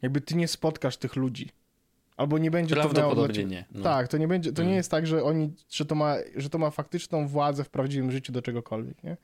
jakby 0.02 0.20
ty 0.20 0.36
nie 0.36 0.48
spotkasz 0.48 0.96
tych 0.96 1.16
ludzi. 1.16 1.50
Albo 2.16 2.38
nie 2.38 2.50
będzie 2.50 2.74
to 2.74 2.80
miało 2.80 2.92
dla 2.92 3.02
Prawdopodobnie 3.02 3.34
ciebie... 3.34 3.50
nie. 3.50 3.64
No. 3.72 3.82
Tak, 3.84 4.08
to 4.08 4.18
nie 4.18 4.28
będzie, 4.28 4.52
to 4.52 4.62
nie 4.62 4.66
Mm. 4.68 4.76
jest 4.76 4.90
tak, 4.90 5.06
że 5.06 5.22
oni, 5.24 5.52
że 5.70 5.84
to 5.84 5.94
ma, 5.94 6.14
że 6.36 6.50
to 6.50 6.58
ma 6.58 6.70
faktyczną 6.70 7.28
władzę 7.28 7.64
w 7.64 7.68
prawdziwym 7.70 8.10
życiu 8.12 8.32
do 8.32 8.42
czegokolwiek, 8.42 9.04
nie? 9.04 9.16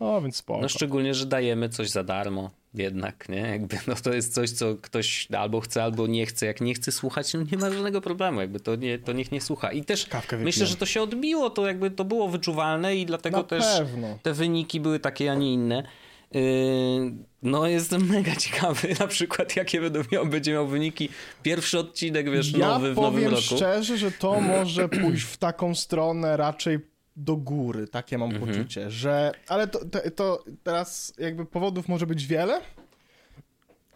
No, 0.00 0.22
więc 0.22 0.36
spoko. 0.36 0.60
No 0.60 0.68
szczególnie, 0.68 1.14
że 1.14 1.26
dajemy 1.26 1.68
coś 1.68 1.90
za 1.90 2.04
darmo 2.04 2.50
jednak, 2.74 3.28
nie? 3.28 3.36
Jakby 3.40 3.76
no 3.86 3.94
to 4.02 4.12
jest 4.12 4.34
coś, 4.34 4.50
co 4.50 4.74
ktoś 4.82 5.28
albo 5.38 5.60
chce, 5.60 5.82
albo 5.82 6.06
nie 6.06 6.26
chce. 6.26 6.46
Jak 6.46 6.60
nie 6.60 6.74
chce 6.74 6.92
słuchać, 6.92 7.34
no 7.34 7.40
nie 7.52 7.58
ma 7.58 7.70
żadnego 7.70 8.00
problemu, 8.00 8.40
jakby 8.40 8.60
to, 8.60 8.76
nie, 8.76 8.98
to 8.98 9.12
niech 9.12 9.32
nie 9.32 9.40
słucha. 9.40 9.72
I 9.72 9.84
też 9.84 10.06
myślę, 10.38 10.66
że 10.66 10.76
to 10.76 10.86
się 10.86 11.02
odbiło, 11.02 11.50
to 11.50 11.66
jakby 11.66 11.90
to 11.90 12.04
było 12.04 12.28
wyczuwalne 12.28 12.96
i 12.96 13.06
dlatego 13.06 13.36
Na 13.36 13.42
też 13.44 13.64
pewno. 13.78 14.18
te 14.22 14.32
wyniki 14.32 14.80
były 14.80 15.00
takie, 15.00 15.32
a 15.32 15.34
nie 15.34 15.52
inne. 15.52 15.82
Yy, 16.32 16.40
No 17.42 17.66
jestem 17.66 18.06
mega 18.06 18.36
ciekawy 18.36 18.88
na 19.00 19.06
przykład, 19.06 19.56
jakie 19.56 19.80
będą 19.80 20.00
miał, 20.12 20.26
będzie 20.26 20.52
miał 20.52 20.66
wyniki 20.68 21.08
pierwszy 21.42 21.78
odcinek, 21.78 22.30
wiesz, 22.30 22.52
ja 22.52 22.68
nowy 22.68 22.92
w 22.94 22.96
nowym 22.96 23.12
powiem 23.12 23.30
roku. 23.30 23.42
szczerze, 23.42 23.98
że 23.98 24.10
to 24.12 24.40
może 24.56 24.88
pójść 24.88 25.22
w 25.24 25.36
taką 25.36 25.74
stronę 25.74 26.36
raczej 26.36 26.78
do 27.16 27.36
góry, 27.36 27.88
takie 27.88 28.18
mam 28.18 28.30
Mhm. 28.30 28.46
poczucie, 28.52 28.90
że, 28.90 29.32
ale 29.48 29.68
to, 29.68 29.84
to, 29.84 30.10
to 30.10 30.44
teraz 30.62 31.12
jakby 31.18 31.46
powodów 31.46 31.88
może 31.88 32.06
być 32.06 32.26
wiele, 32.26 32.60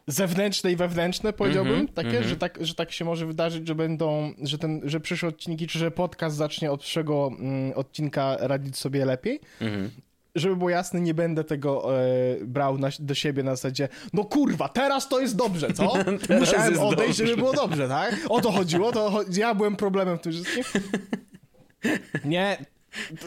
zewnętrzne 0.06 0.72
i 0.72 0.76
wewnętrzne 0.76 1.32
powiedziałbym, 1.32 1.72
Mhm, 1.72 1.88
takie, 1.88 2.08
mhm. 2.08 2.28
że, 2.28 2.36
tak, 2.36 2.58
że 2.60 2.74
tak 2.74 2.92
się 2.92 3.04
może 3.04 3.26
wydarzyć, 3.26 3.68
że 3.68 3.74
będą, 3.74 4.34
że 4.42 4.58
ten, 4.58 4.80
że 4.84 5.00
przyszłe 5.00 5.28
odcinki, 5.28 5.66
czy 5.66 5.78
że 5.78 5.90
podcast 5.90 6.36
zacznie 6.36 6.72
od 6.72 6.80
przyszłego 6.80 7.30
mm, 7.38 7.72
odcinka 7.72 8.36
radzić 8.40 8.76
sobie 8.76 9.04
lepiej, 9.04 9.40
Mhm. 9.60 9.90
Żeby 10.34 10.56
było 10.56 10.70
jasne, 10.70 11.00
nie 11.00 11.14
będę 11.14 11.44
tego 11.44 12.00
e, 12.00 12.06
brał 12.44 12.78
na, 12.78 12.88
do 12.98 13.14
siebie 13.14 13.42
na 13.42 13.56
zasadzie, 13.56 13.88
no 14.12 14.24
kurwa, 14.24 14.68
teraz 14.68 15.08
to 15.08 15.20
jest 15.20 15.36
dobrze, 15.36 15.72
co? 15.72 15.92
Musiałem 16.40 16.78
odejść, 16.78 17.18
dobrze. 17.18 17.26
żeby 17.26 17.36
było 17.36 17.52
dobrze, 17.52 17.88
tak? 17.88 18.16
O 18.28 18.40
to 18.40 18.52
chodziło, 18.52 18.92
to 18.92 19.20
ja 19.30 19.54
byłem 19.54 19.76
problemem 19.76 20.18
w 20.18 20.20
tym 20.20 20.32
wszystkim. 20.32 20.64
Nie, 22.24 22.64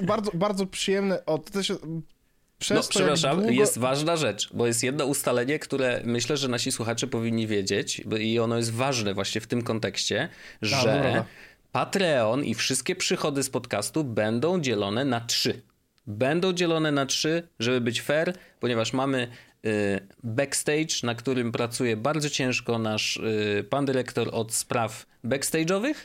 bardzo, 0.03 0.31
bardzo 0.33 0.65
przyjemne, 0.65 1.25
o, 1.25 1.37
to 1.37 1.51
też 1.51 1.73
przez 2.59 2.75
No, 2.75 2.81
to, 2.83 2.89
przepraszam, 2.89 3.37
długo... 3.37 3.51
jest 3.51 3.77
ważna 3.77 4.15
rzecz, 4.15 4.49
bo 4.53 4.67
jest 4.67 4.83
jedno 4.83 5.05
ustalenie, 5.05 5.59
które 5.59 6.01
myślę, 6.05 6.37
że 6.37 6.47
nasi 6.47 6.71
słuchacze 6.71 7.07
powinni 7.07 7.47
wiedzieć 7.47 8.01
i 8.19 8.39
ono 8.39 8.57
jest 8.57 8.73
ważne 8.73 9.13
właśnie 9.13 9.41
w 9.41 9.47
tym 9.47 9.61
kontekście, 9.61 10.29
no 10.61 10.67
że. 10.67 11.23
Patreon 11.71 12.43
i 12.43 12.55
wszystkie 12.55 12.95
przychody 12.95 13.43
z 13.43 13.49
podcastu 13.49 14.03
będą 14.03 14.61
dzielone 14.61 15.05
na 15.05 15.21
trzy. 15.21 15.61
Będą 16.07 16.53
dzielone 16.53 16.91
na 16.91 17.05
trzy, 17.05 17.47
żeby 17.59 17.81
być 17.81 18.01
fair, 18.01 18.33
ponieważ 18.59 18.93
mamy 18.93 19.27
y, 19.65 20.07
backstage, 20.23 21.03
na 21.03 21.15
którym 21.15 21.51
pracuje 21.51 21.97
bardzo 21.97 22.29
ciężko 22.29 22.79
nasz 22.79 23.17
y, 23.17 23.65
pan 23.69 23.85
dyrektor 23.85 24.29
od 24.31 24.53
spraw 24.53 25.05
backstage'owych. 25.25 25.95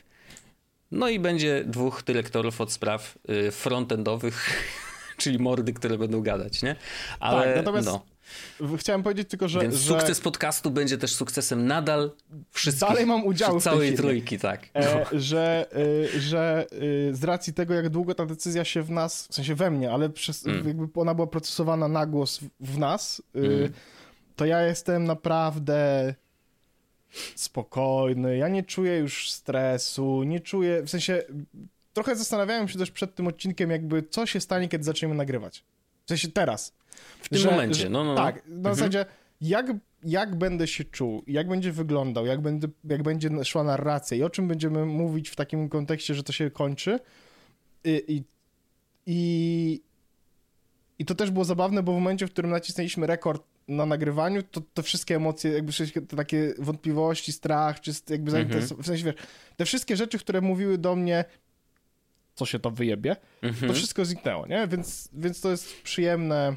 No 0.90 1.08
i 1.08 1.18
będzie 1.18 1.64
dwóch 1.66 2.02
dyrektorów 2.02 2.60
od 2.60 2.72
spraw 2.72 3.18
y, 3.30 3.50
frontendowych, 3.50 4.66
czyli 5.22 5.38
mordy, 5.38 5.72
które 5.72 5.98
będą 5.98 6.22
gadać, 6.22 6.62
nie? 6.62 6.76
Ale 7.20 7.44
Tak, 7.44 7.56
natomiast 7.56 7.86
no, 7.86 8.11
Chciałem 8.78 9.02
powiedzieć 9.02 9.28
tylko, 9.28 9.48
że... 9.48 9.60
więc 9.60 9.74
że... 9.74 9.94
sukces 9.94 10.20
podcastu 10.20 10.70
będzie 10.70 10.98
też 10.98 11.14
sukcesem 11.14 11.66
nadal 11.66 12.10
wszystkich. 12.50 12.88
Dalej 12.88 13.06
mam 13.06 13.26
udział 13.26 13.60
w 13.60 13.62
całej 13.62 13.94
trójki, 13.96 14.38
tak. 14.38 14.68
E, 14.76 15.06
że, 15.12 15.66
y, 16.14 16.20
że 16.20 16.66
y, 16.72 17.14
z 17.14 17.24
racji 17.24 17.52
tego, 17.54 17.74
jak 17.74 17.88
długo 17.88 18.14
ta 18.14 18.26
decyzja 18.26 18.64
się 18.64 18.82
w 18.82 18.90
nas, 18.90 19.28
w 19.30 19.34
sensie 19.34 19.54
we 19.54 19.70
mnie, 19.70 19.92
ale 19.92 20.10
przez, 20.10 20.46
Mm. 20.46 20.68
jakby 20.68 21.00
ona 21.00 21.14
była 21.14 21.26
procesowana 21.26 21.88
na 21.88 22.06
głos 22.06 22.40
w, 22.60 22.78
nas, 22.78 23.22
y, 23.36 23.38
Mm. 23.38 23.72
to 24.36 24.46
ja 24.46 24.62
jestem 24.62 25.04
naprawdę 25.04 26.14
spokojny. 27.36 28.36
Ja 28.36 28.48
nie 28.48 28.62
czuję 28.62 28.98
już 28.98 29.30
stresu, 29.30 30.22
nie 30.22 30.40
czuję, 30.40 30.82
w 30.82 30.90
sensie 30.90 31.22
trochę 31.92 32.16
zastanawiałem 32.16 32.68
się 32.68 32.78
też 32.78 32.90
przed 32.90 33.14
tym 33.14 33.26
odcinkiem, 33.26 33.70
jakby 33.70 34.02
co 34.02 34.26
się 34.26 34.40
stanie, 34.40 34.68
kiedy 34.68 34.84
zaczniemy 34.84 35.14
nagrywać. 35.14 35.64
W 36.06 36.08
sensie 36.08 36.28
teraz. 36.28 36.72
W 37.20 37.28
tym 37.28 37.44
momencie, 37.44 37.88
no, 37.88 38.04
no. 38.04 38.10
no. 38.10 38.16
Tak, 38.16 38.46
na 38.46 38.54
Mhm. 38.56 38.74
zasadzie 38.74 39.04
jak, 39.40 39.66
jak 40.04 40.36
będę 40.36 40.66
się 40.66 40.84
czuł, 40.84 41.22
jak 41.26 41.48
będzie 41.48 41.72
wyglądał, 41.72 42.26
jak, 42.26 42.40
będę, 42.40 42.68
jak 42.84 43.02
będzie 43.02 43.44
szła 43.44 43.64
narracja 43.64 44.16
i 44.16 44.22
o 44.22 44.30
czym 44.30 44.48
będziemy 44.48 44.86
mówić 44.86 45.28
w 45.28 45.36
takim 45.36 45.68
kontekście, 45.68 46.14
że 46.14 46.22
to 46.22 46.32
się 46.32 46.50
kończy. 46.50 46.98
I, 47.84 48.04
i, 48.08 48.22
i, 49.06 49.80
i 50.98 51.04
to 51.04 51.14
też 51.14 51.30
było 51.30 51.44
zabawne, 51.44 51.82
bo 51.82 51.92
w 51.92 51.94
momencie, 51.94 52.26
w 52.26 52.30
którym 52.30 52.50
nacisnęliśmy 52.50 53.06
rekord 53.06 53.42
na 53.68 53.86
nagrywaniu, 53.86 54.42
to, 54.42 54.60
to 54.74 54.82
wszystkie 54.82 55.16
emocje, 55.16 55.50
jakby 55.52 55.72
wszystkie 55.72 56.00
te 56.00 56.16
takie 56.16 56.54
wątpliwości, 56.58 57.32
strach, 57.32 57.80
czy 57.80 57.90
jakby 58.10 58.36
Mhm. 58.38 58.66
w 58.82 58.86
sensie 58.86 59.04
wiesz, 59.04 59.14
te 59.56 59.64
wszystkie 59.64 59.96
rzeczy, 59.96 60.18
które 60.18 60.40
mówiły 60.40 60.78
do 60.78 60.96
mnie, 60.96 61.24
co 62.34 62.46
się 62.46 62.58
to 62.58 62.70
wyjebie, 62.70 63.16
Mhm. 63.42 63.68
to 63.68 63.74
wszystko 63.74 64.04
zniknęło, 64.04 64.46
nie? 64.46 64.66
Więc, 64.68 65.08
więc 65.12 65.40
to 65.40 65.50
jest 65.50 65.82
przyjemne. 65.82 66.56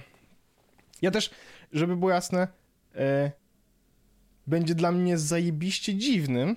Ja 1.02 1.12
też, 1.12 1.30
żeby 1.72 1.96
było 1.96 2.12
jasne, 2.12 2.48
e, 2.96 3.32
będzie 4.48 4.76
dla 4.76 4.92
mnie 4.92 5.18
zajebiście 5.18 5.96
dziwnym 5.96 6.56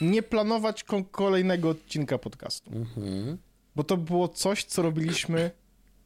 nie 0.00 0.22
planować 0.22 0.84
ko- 0.84 1.04
kolejnego 1.04 1.68
odcinka 1.68 2.18
podcastu. 2.18 2.70
Mhm. 2.72 3.38
Bo 3.76 3.84
to 3.84 3.96
było 3.96 4.28
coś, 4.28 4.64
co 4.64 4.82
robiliśmy 4.82 5.50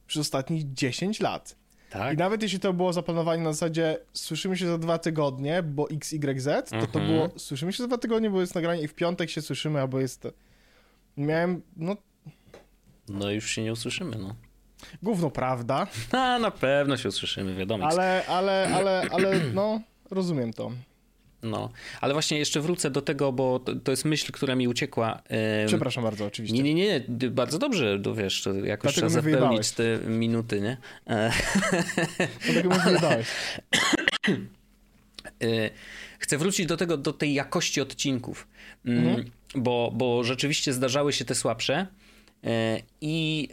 przez 0.07 0.21
ostatnich 0.21 0.73
10 0.73 1.19
lat. 1.19 1.55
Tak. 1.89 2.13
I 2.13 2.17
nawet 2.17 2.41
jeśli 2.41 2.59
to 2.59 2.73
było 2.73 2.93
zaplanowanie 2.93 3.43
na 3.43 3.53
zasadzie 3.53 3.97
słyszymy 4.13 4.57
się 4.57 4.67
za 4.67 4.77
dwa 4.77 4.97
tygodnie, 4.97 5.63
bo 5.63 5.87
XYZ, 5.89 6.45
to 6.69 6.69
to 6.87 6.99
Mhm. 6.99 7.07
było 7.07 7.29
słyszymy 7.39 7.73
się 7.73 7.83
za 7.83 7.87
dwa 7.87 7.97
tygodnie, 7.97 8.29
bo 8.29 8.41
jest 8.41 8.55
nagranie 8.55 8.81
i 8.81 8.87
w 8.87 8.93
piątek 8.93 9.29
się 9.29 9.41
słyszymy, 9.41 9.81
albo 9.81 9.99
jest... 9.99 10.27
Miałem, 11.17 11.61
no 11.75 11.95
No 13.09 13.31
już 13.31 13.49
się 13.49 13.63
nie 13.63 13.71
usłyszymy, 13.71 14.17
no. 14.17 14.35
Gówno 15.03 15.31
prawda. 15.31 15.87
A, 16.11 16.39
na 16.39 16.51
pewno 16.51 16.97
się 16.97 17.09
usłyszymy, 17.09 17.55
wiadomo. 17.55 17.87
Ale, 17.87 18.25
ale, 18.27 18.69
ale, 18.73 19.07
ale, 19.11 19.39
no, 19.53 19.81
rozumiem 20.11 20.53
to. 20.53 20.71
No, 21.43 21.69
ale 22.01 22.13
właśnie 22.13 22.37
jeszcze 22.37 22.61
wrócę 22.61 22.91
do 22.91 23.01
tego, 23.01 23.31
bo 23.31 23.59
to, 23.59 23.75
to 23.75 23.91
jest 23.91 24.05
myśl, 24.05 24.31
która 24.31 24.55
mi 24.55 24.67
uciekła. 24.67 25.21
Przepraszam 25.67 26.03
bardzo, 26.03 26.25
oczywiście. 26.25 26.63
Nie, 26.63 26.73
nie, 26.73 27.01
nie, 27.09 27.29
bardzo 27.29 27.59
dobrze, 27.59 27.99
to 27.99 28.15
wiesz, 28.15 28.41
to 28.41 28.53
jakoś 28.53 28.93
Dlatego 28.93 29.21
trzeba 29.21 29.31
zapełnić 29.31 29.71
te 29.71 29.97
minuty, 29.97 30.61
nie? 30.61 30.77
Dlatego 32.45 32.69
mi 32.69 32.79
wyjebałeś. 32.79 33.27
E, 35.43 35.69
chcę 36.19 36.37
wrócić 36.37 36.65
do 36.65 36.77
tego, 36.77 36.97
do 36.97 37.13
tej 37.13 37.33
jakości 37.33 37.81
odcinków, 37.81 38.47
mm, 38.85 39.07
mhm. 39.07 39.31
bo, 39.55 39.91
bo 39.95 40.23
rzeczywiście 40.23 40.73
zdarzały 40.73 41.13
się 41.13 41.25
te 41.25 41.35
słabsze 41.35 41.73
e, 41.73 41.87
i 43.01 43.49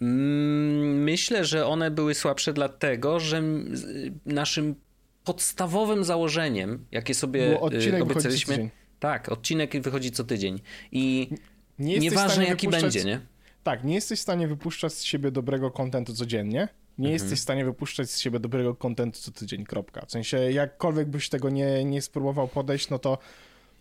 mm, 0.00 1.02
myślę, 1.02 1.44
że 1.44 1.66
one 1.66 1.90
były 1.90 2.14
słabsze 2.14 2.52
dlatego, 2.52 3.20
że 3.20 3.42
naszym 4.26 4.74
podstawowym 5.24 6.04
założeniem, 6.04 6.86
jakie 6.92 7.14
sobie 7.14 7.52
y, 7.52 7.60
obiecaliśmy, 8.02 8.70
tak, 9.00 9.28
odcinek 9.32 9.82
wychodzi 9.82 10.10
co 10.10 10.24
tydzień 10.24 10.60
i 10.92 11.28
nie 11.78 11.98
nieważne 11.98 12.44
jaki 12.44 12.68
będzie, 12.68 13.04
nie? 13.04 13.20
Tak, 13.62 13.84
nie 13.84 13.94
jesteś 13.94 14.18
w 14.18 14.22
stanie 14.22 14.48
wypuszczać 14.48 14.92
z 14.92 15.02
siebie 15.02 15.30
dobrego 15.30 15.70
kontentu 15.70 16.14
codziennie, 16.14 16.68
nie 16.98 17.08
mhm. 17.08 17.12
jesteś 17.12 17.38
w 17.38 17.42
stanie 17.42 17.64
wypuszczać 17.64 18.10
z 18.10 18.18
siebie 18.18 18.40
dobrego 18.40 18.74
kontentu 18.74 19.20
co 19.20 19.30
tydzień, 19.30 19.64
kropka. 19.64 20.06
W 20.06 20.10
sensie, 20.10 20.38
jakkolwiek 20.38 21.08
byś 21.08 21.28
tego 21.28 21.50
nie, 21.50 21.84
nie 21.84 22.02
spróbował 22.02 22.48
podejść, 22.48 22.90
no 22.90 22.98
to... 22.98 23.18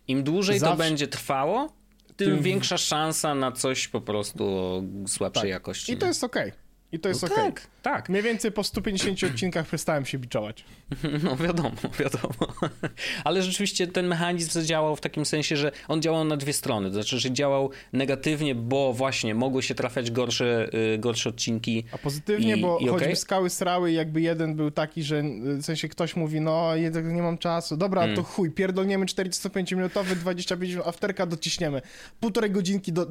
Im 0.07 0.23
dłużej 0.23 0.59
zawsze... 0.59 0.77
to 0.77 0.83
będzie 0.83 1.07
trwało, 1.07 1.73
tym, 2.15 2.27
tym, 2.27 2.41
większa 2.41 2.77
szansa 2.77 3.35
na 3.35 3.51
coś 3.51 3.87
po 3.87 4.01
prostu 4.01 4.83
słabszej 5.07 5.41
tak. 5.41 5.49
jakości. 5.49 5.93
I 5.93 5.97
to 5.97 6.05
jest 6.05 6.23
okej. 6.23 6.49
Okay. 6.49 6.64
I 6.91 6.99
to 6.99 7.09
jest 7.09 7.21
no 7.21 7.27
okej. 7.27 7.45
Tak, 7.45 7.67
tak. 7.81 8.09
Mniej 8.09 8.23
więcej 8.23 8.51
po 8.51 8.63
150 8.63 9.23
odcinkach 9.31 9.67
przestałem 9.67 10.05
się 10.05 10.17
biczować. 10.17 10.65
No 11.23 11.35
wiadomo, 11.35 11.71
wiadomo. 11.99 12.53
Ale 13.23 13.43
rzeczywiście 13.43 13.87
ten 13.87 14.07
mechanizm 14.07 14.51
zadziałał 14.51 14.95
w 14.95 15.01
takim 15.01 15.25
sensie, 15.25 15.57
że 15.57 15.71
on 15.87 16.01
działał 16.01 16.25
na 16.25 16.37
dwie 16.37 16.53
strony. 16.53 16.87
To 16.87 16.93
znaczy, 16.93 17.19
że 17.19 17.31
działał 17.31 17.69
negatywnie, 17.93 18.55
bo 18.55 18.93
właśnie 18.93 19.35
mogły 19.35 19.63
się 19.63 19.75
trafiać 19.75 20.11
gorsze, 20.11 20.69
y, 20.93 20.97
gorsze 20.97 21.29
odcinki. 21.29 21.83
A 21.91 21.97
pozytywnie, 21.97 22.55
i, 22.55 22.61
bo 22.61 22.77
i 22.79 22.87
choćby 22.87 23.05
okay? 23.05 23.15
skały 23.15 23.49
srały, 23.49 23.91
jakby 23.91 24.21
jeden 24.21 24.55
był 24.55 24.71
taki, 24.71 25.03
że 25.03 25.23
w 25.57 25.63
sensie 25.63 25.89
ktoś 25.89 26.15
mówi, 26.15 26.41
no 26.41 26.75
jednak 26.75 27.05
nie 27.05 27.21
mam 27.21 27.37
czasu. 27.37 27.77
Dobra, 27.77 28.03
mm. 28.03 28.15
to 28.15 28.23
chuj, 28.23 28.51
pierdolniemy 28.51 29.05
45-minutowy, 29.05 30.15
25 30.15 30.71
minut 30.71 30.87
afterka, 30.87 31.25
dociśniemy. 31.25 31.81
Półtorej 32.19 32.51
godzinki 32.51 32.93
do, 32.93 33.05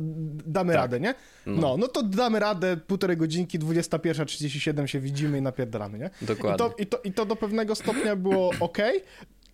damy 0.47 0.73
tak. 0.73 0.83
radę, 0.83 1.01
nie? 1.01 1.15
No. 1.47 1.61
no. 1.61 1.77
no, 1.77 1.89
to 1.89 2.03
damy 2.03 2.39
radę, 2.39 2.77
półtorej 2.77 3.17
godzinki, 3.17 3.59
21.37 3.65 4.87
się 4.87 5.01
widzimy 5.01 5.39
i 5.39 5.43
napierdalamy, 5.43 5.99
nie? 5.99 6.11
Dokładnie. 6.23 6.67
I 6.67 6.69
to, 6.69 6.83
i 6.83 6.87
to, 6.87 7.01
i 7.05 7.13
to 7.13 7.27
do 7.27 7.37
pewnego 7.37 7.75
stopnia 7.75 8.17
było 8.17 8.51
ok, 8.61 8.79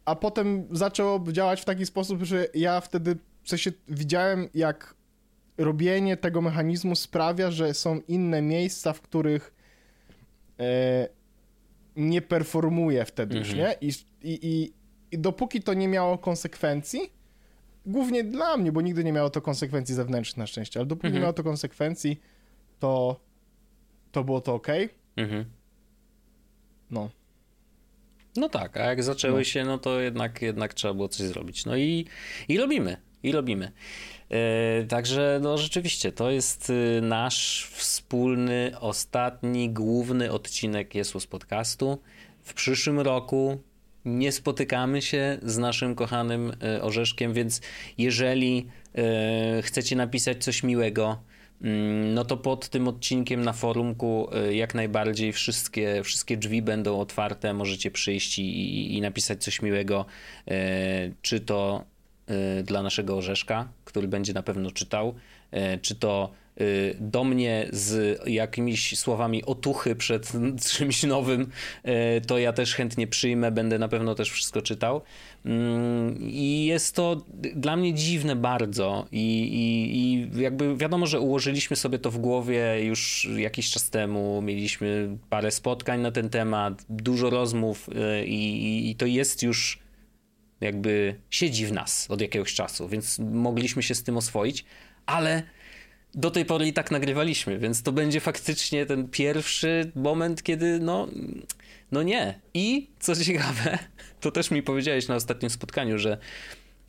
a 0.04 0.16
potem 0.16 0.66
zaczęło 0.70 1.24
działać 1.32 1.60
w 1.60 1.64
taki 1.64 1.86
sposób, 1.86 2.22
że 2.22 2.46
ja 2.54 2.80
wtedy 2.80 3.16
w 3.42 3.48
sensie 3.48 3.72
widziałem, 3.88 4.48
jak 4.54 4.94
robienie 5.58 6.16
tego 6.16 6.40
mechanizmu 6.40 6.96
sprawia, 6.96 7.50
że 7.50 7.74
są 7.74 8.00
inne 8.08 8.42
miejsca, 8.42 8.92
w 8.92 9.00
których 9.00 9.54
e, 10.60 11.08
nie 11.96 12.22
performuje 12.22 13.04
wtedy 13.04 13.38
już, 13.38 13.50
mhm. 13.50 13.68
nie? 13.68 13.88
I, 13.88 13.92
i, 14.22 14.46
i, 14.48 14.72
I 15.12 15.18
dopóki 15.18 15.62
to 15.62 15.74
nie 15.74 15.88
miało 15.88 16.18
konsekwencji, 16.18 17.12
głównie 17.86 18.24
dla 18.24 18.56
mnie, 18.56 18.72
bo 18.72 18.80
nigdy 18.80 19.04
nie 19.04 19.12
miało 19.12 19.30
to 19.30 19.42
konsekwencji 19.42 19.94
zewnętrznych 19.94 20.36
na 20.36 20.46
szczęście, 20.46 20.80
ale 20.80 20.86
dopóki 20.86 21.06
mhm. 21.06 21.14
nie 21.14 21.20
miało 21.20 21.32
to 21.32 21.42
konsekwencji, 21.42 22.20
to 22.78 23.20
to 24.12 24.24
było 24.24 24.40
to 24.40 24.54
ok. 24.54 24.68
Mhm. 25.16 25.44
No. 26.90 27.10
No 28.36 28.48
tak, 28.48 28.76
a 28.76 28.84
jak 28.84 29.02
zaczęły 29.02 29.38
no. 29.38 29.44
się, 29.44 29.64
no 29.64 29.78
to 29.78 30.00
jednak, 30.00 30.42
jednak 30.42 30.74
trzeba 30.74 30.94
było 30.94 31.08
coś 31.08 31.26
zrobić. 31.26 31.64
No 31.64 31.76
i, 31.76 32.06
i 32.48 32.58
robimy, 32.58 32.96
i 33.22 33.32
robimy. 33.32 33.72
E, 34.30 34.84
także 34.84 35.40
no 35.42 35.58
rzeczywiście, 35.58 36.12
to 36.12 36.30
jest 36.30 36.70
y, 36.70 37.00
nasz 37.02 37.68
wspólny, 37.72 38.72
ostatni, 38.80 39.70
główny 39.70 40.32
odcinek 40.32 40.94
Jesus 40.94 41.26
Podcastu. 41.26 41.98
W 42.42 42.54
przyszłym 42.54 43.00
roku 43.00 43.58
nie 44.04 44.32
spotykamy 44.32 45.02
się 45.02 45.38
z 45.42 45.58
naszym 45.58 45.94
kochanym 45.94 46.52
e, 46.62 46.82
Orzeszkiem, 46.82 47.32
więc 47.32 47.60
jeżeli 47.98 48.66
e, 48.94 49.62
chcecie 49.62 49.96
napisać 49.96 50.44
coś 50.44 50.62
miłego, 50.62 51.22
no 52.14 52.24
to 52.24 52.36
pod 52.36 52.68
tym 52.68 52.88
odcinkiem 52.88 53.42
na 53.42 53.52
forumku 53.52 54.28
y, 54.48 54.54
jak 54.54 54.74
najbardziej 54.74 55.32
wszystkie, 55.32 56.02
wszystkie 56.04 56.36
drzwi 56.36 56.62
będą 56.62 57.00
otwarte, 57.00 57.54
możecie 57.54 57.90
przyjść 57.90 58.38
i, 58.38 58.96
i 58.96 59.00
napisać 59.00 59.44
coś 59.44 59.62
miłego, 59.62 60.06
y, 60.48 60.52
czy 61.22 61.40
to 61.40 61.84
y, 62.58 62.62
dla 62.62 62.82
naszego 62.82 63.16
Orzeszka, 63.16 63.68
który 63.84 64.08
będzie 64.08 64.32
na 64.32 64.42
pewno 64.42 64.70
czytał, 64.70 65.14
czy 65.82 65.94
to 65.94 66.30
Y, 66.60 66.96
do 67.00 67.24
mnie 67.24 67.68
z 67.72 68.20
jakimiś 68.28 68.98
słowami 68.98 69.44
otuchy 69.44 69.96
przed 69.96 70.32
czymś 70.76 71.02
nowym, 71.02 71.50
y, 71.86 72.20
to 72.26 72.38
ja 72.38 72.52
też 72.52 72.74
chętnie 72.74 73.06
przyjmę, 73.06 73.50
będę 73.50 73.78
na 73.78 73.88
pewno 73.88 74.14
też 74.14 74.30
wszystko 74.30 74.62
czytał. 74.62 75.00
Mm, 75.44 76.18
I 76.20 76.64
jest 76.64 76.96
to 76.96 77.24
dla 77.54 77.76
mnie 77.76 77.94
dziwne 77.94 78.36
bardzo 78.36 79.06
i, 79.12 79.42
i, 79.42 79.98
i 79.98 80.42
jakby 80.42 80.76
wiadomo, 80.76 81.06
że 81.06 81.20
ułożyliśmy 81.20 81.76
sobie 81.76 81.98
to 81.98 82.10
w 82.10 82.18
głowie 82.18 82.84
już 82.84 83.28
jakiś 83.36 83.70
czas 83.70 83.90
temu, 83.90 84.42
mieliśmy 84.42 85.16
parę 85.30 85.50
spotkań 85.50 86.00
na 86.00 86.10
ten 86.10 86.30
temat, 86.30 86.84
dużo 86.88 87.30
rozmów 87.30 87.88
y, 87.88 88.26
i, 88.26 88.90
i 88.90 88.96
to 88.96 89.06
jest 89.06 89.42
już 89.42 89.78
jakby 90.60 91.14
siedzi 91.30 91.66
w 91.66 91.72
nas 91.72 92.06
od 92.10 92.20
jakiegoś 92.20 92.54
czasu, 92.54 92.88
więc 92.88 93.18
mogliśmy 93.18 93.82
się 93.82 93.94
z 93.94 94.02
tym 94.02 94.16
oswoić, 94.16 94.64
ale 95.10 95.42
do 96.14 96.30
tej 96.30 96.44
pory 96.44 96.66
i 96.66 96.72
tak 96.72 96.90
nagrywaliśmy, 96.90 97.58
więc 97.58 97.82
to 97.82 97.92
będzie 97.92 98.20
faktycznie 98.20 98.86
ten 98.86 99.08
pierwszy 99.08 99.92
moment, 99.94 100.42
kiedy 100.42 100.80
no, 100.80 101.08
no 101.92 102.02
nie. 102.02 102.40
I 102.54 102.90
co 103.00 103.16
ciekawe, 103.16 103.78
to 104.20 104.30
też 104.30 104.50
mi 104.50 104.62
powiedziałeś 104.62 105.08
na 105.08 105.14
ostatnim 105.14 105.50
spotkaniu, 105.50 105.98
że, 105.98 106.18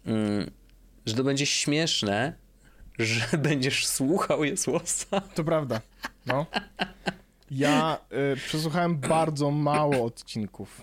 mm, 0.06 0.52
że 1.06 1.16
to 1.16 1.24
będzie 1.24 1.46
śmieszne, 1.46 2.34
że 3.00 3.38
będziesz 3.50 3.88
słuchał 3.88 4.44
Jesłosa. 4.44 5.22
To 5.36 5.44
prawda, 5.44 5.82
no. 6.26 6.46
Ja 7.52 7.98
y, 8.34 8.38
przesłuchałem 8.38 8.98
bardzo 8.98 9.52
mało 9.52 10.06
odcinków 10.06 10.82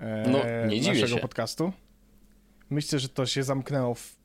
e, 0.00 0.24
no, 0.28 0.38
nie 0.66 0.88
naszego 0.88 1.16
się. 1.16 1.20
podcastu. 1.20 1.72
Myślę, 2.70 2.98
że 2.98 3.08
to 3.08 3.26
się 3.26 3.42
zamknęło 3.42 3.94
w 3.94 4.21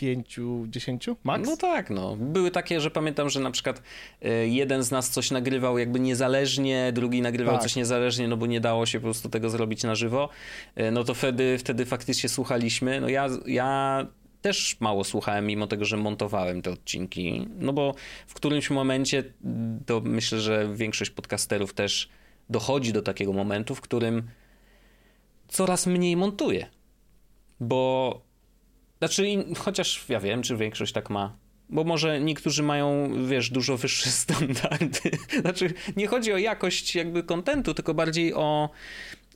pięciu, 0.00 0.66
dziesięciu 0.68 1.16
max? 1.24 1.48
No 1.48 1.56
tak, 1.56 1.90
no. 1.90 2.16
Były 2.16 2.50
takie, 2.50 2.80
że 2.80 2.90
pamiętam, 2.90 3.30
że 3.30 3.40
na 3.40 3.50
przykład 3.50 3.82
e, 4.22 4.48
jeden 4.48 4.82
z 4.82 4.90
nas 4.90 5.10
coś 5.10 5.30
nagrywał 5.30 5.78
jakby 5.78 6.00
niezależnie, 6.00 6.92
drugi 6.92 7.22
nagrywał 7.22 7.54
tak. 7.54 7.62
coś 7.62 7.76
niezależnie, 7.76 8.28
no 8.28 8.36
bo 8.36 8.46
nie 8.46 8.60
dało 8.60 8.86
się 8.86 8.98
po 9.00 9.04
prostu 9.04 9.28
tego 9.28 9.50
zrobić 9.50 9.82
na 9.82 9.94
żywo. 9.94 10.28
E, 10.74 10.90
no 10.90 11.04
to 11.04 11.14
wtedy, 11.14 11.58
wtedy 11.58 11.86
faktycznie 11.86 12.28
słuchaliśmy. 12.28 13.00
No 13.00 13.08
ja, 13.08 13.28
ja 13.46 14.06
też 14.42 14.76
mało 14.80 15.04
słuchałem, 15.04 15.46
mimo 15.46 15.66
tego, 15.66 15.84
że 15.84 15.96
montowałem 15.96 16.62
te 16.62 16.70
odcinki. 16.70 17.48
No 17.58 17.72
bo 17.72 17.94
w 18.26 18.34
którymś 18.34 18.70
momencie, 18.70 19.24
to 19.86 20.00
myślę, 20.04 20.40
że 20.40 20.74
większość 20.74 21.10
podcasterów 21.10 21.74
też 21.74 22.08
dochodzi 22.50 22.92
do 22.92 23.02
takiego 23.02 23.32
momentu, 23.32 23.74
w 23.74 23.80
którym 23.80 24.22
coraz 25.48 25.86
mniej 25.86 26.16
montuje. 26.16 26.66
Bo 27.60 28.29
znaczy, 29.00 29.44
chociaż 29.58 30.04
ja 30.08 30.20
wiem, 30.20 30.42
czy 30.42 30.56
większość 30.56 30.92
tak 30.92 31.10
ma. 31.10 31.36
Bo 31.68 31.84
może 31.84 32.20
niektórzy 32.20 32.62
mają, 32.62 33.10
wiesz, 33.26 33.50
dużo 33.50 33.76
wyższe 33.76 34.10
standardy. 34.24 35.10
Znaczy, 35.40 35.74
nie 35.96 36.06
chodzi 36.06 36.32
o 36.32 36.38
jakość 36.38 36.94
jakby 36.94 37.22
kontentu, 37.22 37.74
tylko 37.74 37.94
bardziej 37.94 38.34
o 38.34 38.70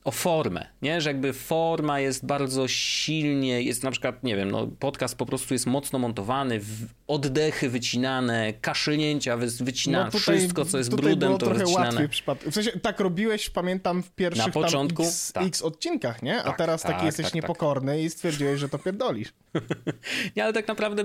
o 0.04 0.10
formę, 0.10 0.66
nie? 0.82 1.00
Że 1.00 1.10
jakby 1.10 1.32
forma 1.32 2.00
jest 2.00 2.26
bardzo 2.26 2.68
silnie, 2.68 3.62
jest 3.62 3.82
na 3.82 3.90
przykład, 3.90 4.24
nie 4.24 4.36
wiem, 4.36 4.50
no 4.50 4.66
podcast 4.66 5.16
po 5.16 5.26
prostu 5.26 5.54
jest 5.54 5.66
mocno 5.66 5.98
montowany, 5.98 6.60
oddechy 7.06 7.70
wycinane, 7.70 8.52
kaszylnięcia 8.52 9.36
wycinane, 9.36 10.04
no 10.04 10.10
tutaj, 10.10 10.38
wszystko 10.38 10.64
co 10.64 10.78
jest 10.78 10.90
brudem 10.90 11.38
to 11.38 11.50
wycinane. 11.50 12.00
Łatwiej 12.00 12.08
w 12.50 12.54
sensie 12.54 12.70
tak 12.70 13.00
robiłeś, 13.00 13.50
pamiętam 13.50 14.02
w 14.02 14.10
pierwszych 14.10 14.46
na 14.46 14.52
początku, 14.52 15.02
x, 15.02 15.32
tak. 15.32 15.46
x 15.46 15.62
odcinkach, 15.62 16.22
nie? 16.22 16.40
A 16.40 16.44
tak, 16.44 16.58
teraz 16.58 16.82
tak, 16.82 16.92
taki 16.92 17.06
jesteś 17.06 17.24
tak, 17.24 17.32
tak. 17.32 17.42
niepokorny 17.42 18.02
i 18.02 18.10
stwierdziłeś, 18.10 18.60
że 18.60 18.68
to 18.68 18.78
pierdolisz. 18.78 19.32
nie, 20.36 20.44
ale 20.44 20.52
tak 20.52 20.68
naprawdę 20.68 21.02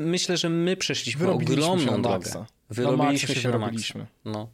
myślę, 0.00 0.36
że 0.36 0.48
my 0.48 0.76
przeszliśmy 0.76 1.30
ogromną 1.30 2.02
drogę. 2.02 2.44
Wyrobiliśmy 2.70 3.34
się, 3.34 3.40
się 3.40 3.48
wyrobiliśmy. 3.48 4.06
No. 4.24 4.48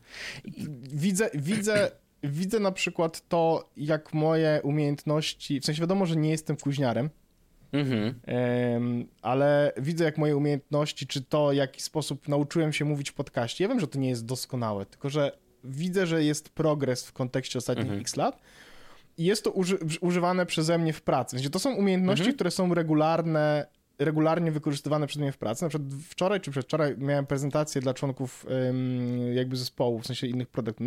Widzę, 0.93 1.31
widzę 1.35 1.91
widzę 2.23 2.61
na 2.61 2.73
przykład 2.73 3.29
to, 3.29 3.71
jak 3.77 4.15
moje 4.15 4.61
umiejętności, 4.63 5.61
w 5.61 5.65
sensie 5.65 5.81
wiadomo, 5.81 6.07
że 6.07 6.17
nie 6.17 6.31
jestem 6.31 6.57
kuźniarem, 6.57 7.11
Mhm. 7.73 8.15
ale 9.23 9.73
widzę, 9.77 10.05
jak 10.05 10.19
moje 10.19 10.37
umiejętności, 10.37 11.07
czy 11.07 11.23
to, 11.23 11.49
w 11.49 11.55
jaki 11.55 11.83
sposób 11.83 12.29
nauczyłem 12.29 12.73
się 12.73 12.85
mówić 12.85 13.11
w 13.11 13.15
podcaście. 13.15 13.65
Ja 13.65 13.69
wiem, 13.69 13.81
że 13.81 13.87
to 13.87 13.99
nie 13.99 14.09
jest 14.09 14.27
doskonałe, 14.27 14.87
tylko 14.87 15.11
że 15.11 15.39
widzę, 15.65 16.07
że 16.07 16.25
jest 16.25 16.49
progres 16.49 17.07
w 17.07 17.13
kontekście 17.13 17.59
ostatnich 17.59 17.85
mhm. 17.85 18.01
x 18.01 18.17
lat. 18.17 18.41
I 19.19 19.25
jest 19.25 19.45
to 19.45 19.51
uży 19.51 19.79
używane 20.01 20.47
przeze 20.47 20.79
mnie 20.79 20.93
w 20.93 21.03
pracy. 21.03 21.37
Znaczy, 21.37 21.51
to 21.51 21.59
są 21.59 21.75
umiejętności, 21.75 22.23
mhm. 22.23 22.35
które 22.35 22.51
są 22.51 22.75
regularne 22.75 23.67
regularnie 23.99 24.53
wykorzystywane 24.53 25.07
przez 25.07 25.21
mnie 25.21 25.33
w 25.33 25.39
pracy. 25.39 25.65
Na 25.65 25.69
przykład 25.69 25.91
wczoraj 26.09 26.41
czy 26.41 26.51
przedwczoraj 26.51 26.95
miałem 26.99 27.27
prezentację 27.27 27.81
dla 27.81 27.95
członków 27.95 28.47
jakby 29.35 29.57
zespołu, 29.57 29.99
w 29.99 30.07
sensie 30.07 30.27
innych 30.27 30.49
product 30.49 30.79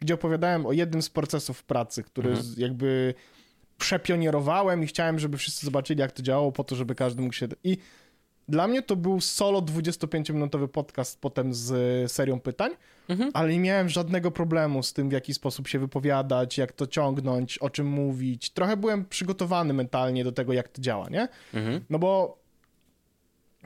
gdzie 0.00 0.14
opowiadałem 0.14 0.66
o 0.66 0.72
jednym 0.72 1.02
z 1.02 1.10
procesów 1.10 1.64
pracy, 1.64 2.02
który 2.02 2.30
mhm. 2.30 2.54
jakby 2.56 3.14
przepionierowałem 3.78 4.84
i 4.84 4.86
chciałem, 4.86 5.18
żeby 5.18 5.38
wszyscy 5.38 5.66
zobaczyli, 5.66 6.00
jak 6.00 6.12
to 6.12 6.22
działało, 6.22 6.52
po 6.52 6.64
to, 6.64 6.76
żeby 6.76 6.94
każdy 6.94 7.22
mógł 7.22 7.34
się... 7.34 7.48
I 7.64 7.78
dla 8.48 8.68
mnie 8.68 8.82
to 8.82 8.96
był 8.96 9.20
solo 9.20 9.60
25-minutowy 9.60 10.68
podcast 10.68 11.20
potem 11.20 11.54
z 11.54 12.12
serią 12.12 12.40
pytań, 12.40 12.72
mhm. 13.08 13.30
ale 13.34 13.52
nie 13.52 13.60
miałem 13.60 13.88
żadnego 13.88 14.30
problemu 14.30 14.82
z 14.82 14.92
tym, 14.92 15.08
w 15.08 15.12
jaki 15.12 15.34
sposób 15.34 15.68
się 15.68 15.78
wypowiadać, 15.78 16.58
jak 16.58 16.72
to 16.72 16.86
ciągnąć, 16.86 17.58
o 17.58 17.70
czym 17.70 17.86
mówić. 17.86 18.50
Trochę 18.50 18.76
byłem 18.76 19.04
przygotowany 19.04 19.74
mentalnie 19.74 20.24
do 20.24 20.32
tego, 20.32 20.52
jak 20.52 20.68
to 20.68 20.82
działa, 20.82 21.08
nie? 21.08 21.28
Mhm. 21.54 21.80
No 21.90 21.98
bo 21.98 22.38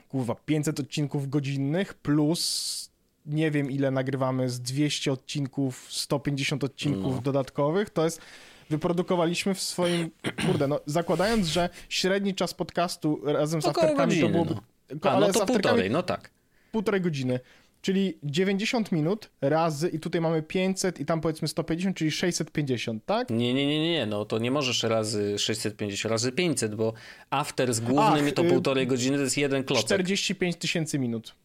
kurwa, 0.09 0.35
500 0.35 0.79
odcinków 0.79 1.29
godzinnych 1.29 1.93
plus 1.93 2.91
nie 3.25 3.51
wiem 3.51 3.71
ile 3.71 3.91
nagrywamy 3.91 4.49
z 4.49 4.61
200 4.61 5.11
odcinków, 5.11 5.87
150 5.89 6.63
odcinków 6.63 7.15
no. 7.15 7.21
dodatkowych, 7.21 7.89
to 7.89 8.05
jest 8.05 8.21
wyprodukowaliśmy 8.71 9.53
w 9.53 9.61
swoim, 9.61 10.11
kurde, 10.45 10.67
no 10.67 10.79
zakładając, 10.85 11.47
że 11.47 11.69
średni 11.89 12.35
czas 12.35 12.53
podcastu 12.53 13.21
razem 13.23 13.61
z 13.61 13.65
Około 13.65 13.83
afterkami 13.83 14.09
godziny, 14.09 14.27
to 14.27 14.33
byłoby... 14.33 14.53
No. 14.53 15.11
A, 15.11 15.19
no 15.19 15.31
to 15.31 15.45
półtorej, 15.45 15.91
no 15.91 16.03
tak. 16.03 16.29
Półtorej 16.71 17.01
godziny. 17.01 17.39
Czyli 17.81 18.17
90 18.23 18.91
minut 18.91 19.29
razy 19.41 19.89
i 19.89 19.99
tutaj 19.99 20.21
mamy 20.21 20.41
500 20.41 20.99
i 20.99 21.05
tam 21.05 21.21
powiedzmy 21.21 21.47
150, 21.47 21.97
czyli 21.97 22.11
650, 22.11 23.05
tak? 23.05 23.29
Nie, 23.29 23.53
nie, 23.53 23.67
nie, 23.67 23.91
nie, 23.91 24.05
no 24.05 24.25
to 24.25 24.39
nie 24.39 24.51
możesz 24.51 24.83
razy 24.83 25.39
650, 25.39 26.11
razy 26.11 26.31
500, 26.31 26.75
bo 26.75 26.93
after 27.29 27.73
z 27.73 27.79
głównym 27.79 28.25
Ach, 28.27 28.33
to 28.33 28.45
y, 28.45 28.49
półtorej 28.49 28.87
godziny 28.87 29.17
to 29.17 29.23
jest 29.23 29.37
jeden 29.37 29.63
klocek. 29.63 29.85
45 29.85 30.55
tysięcy 30.55 30.99
minut. 30.99 31.35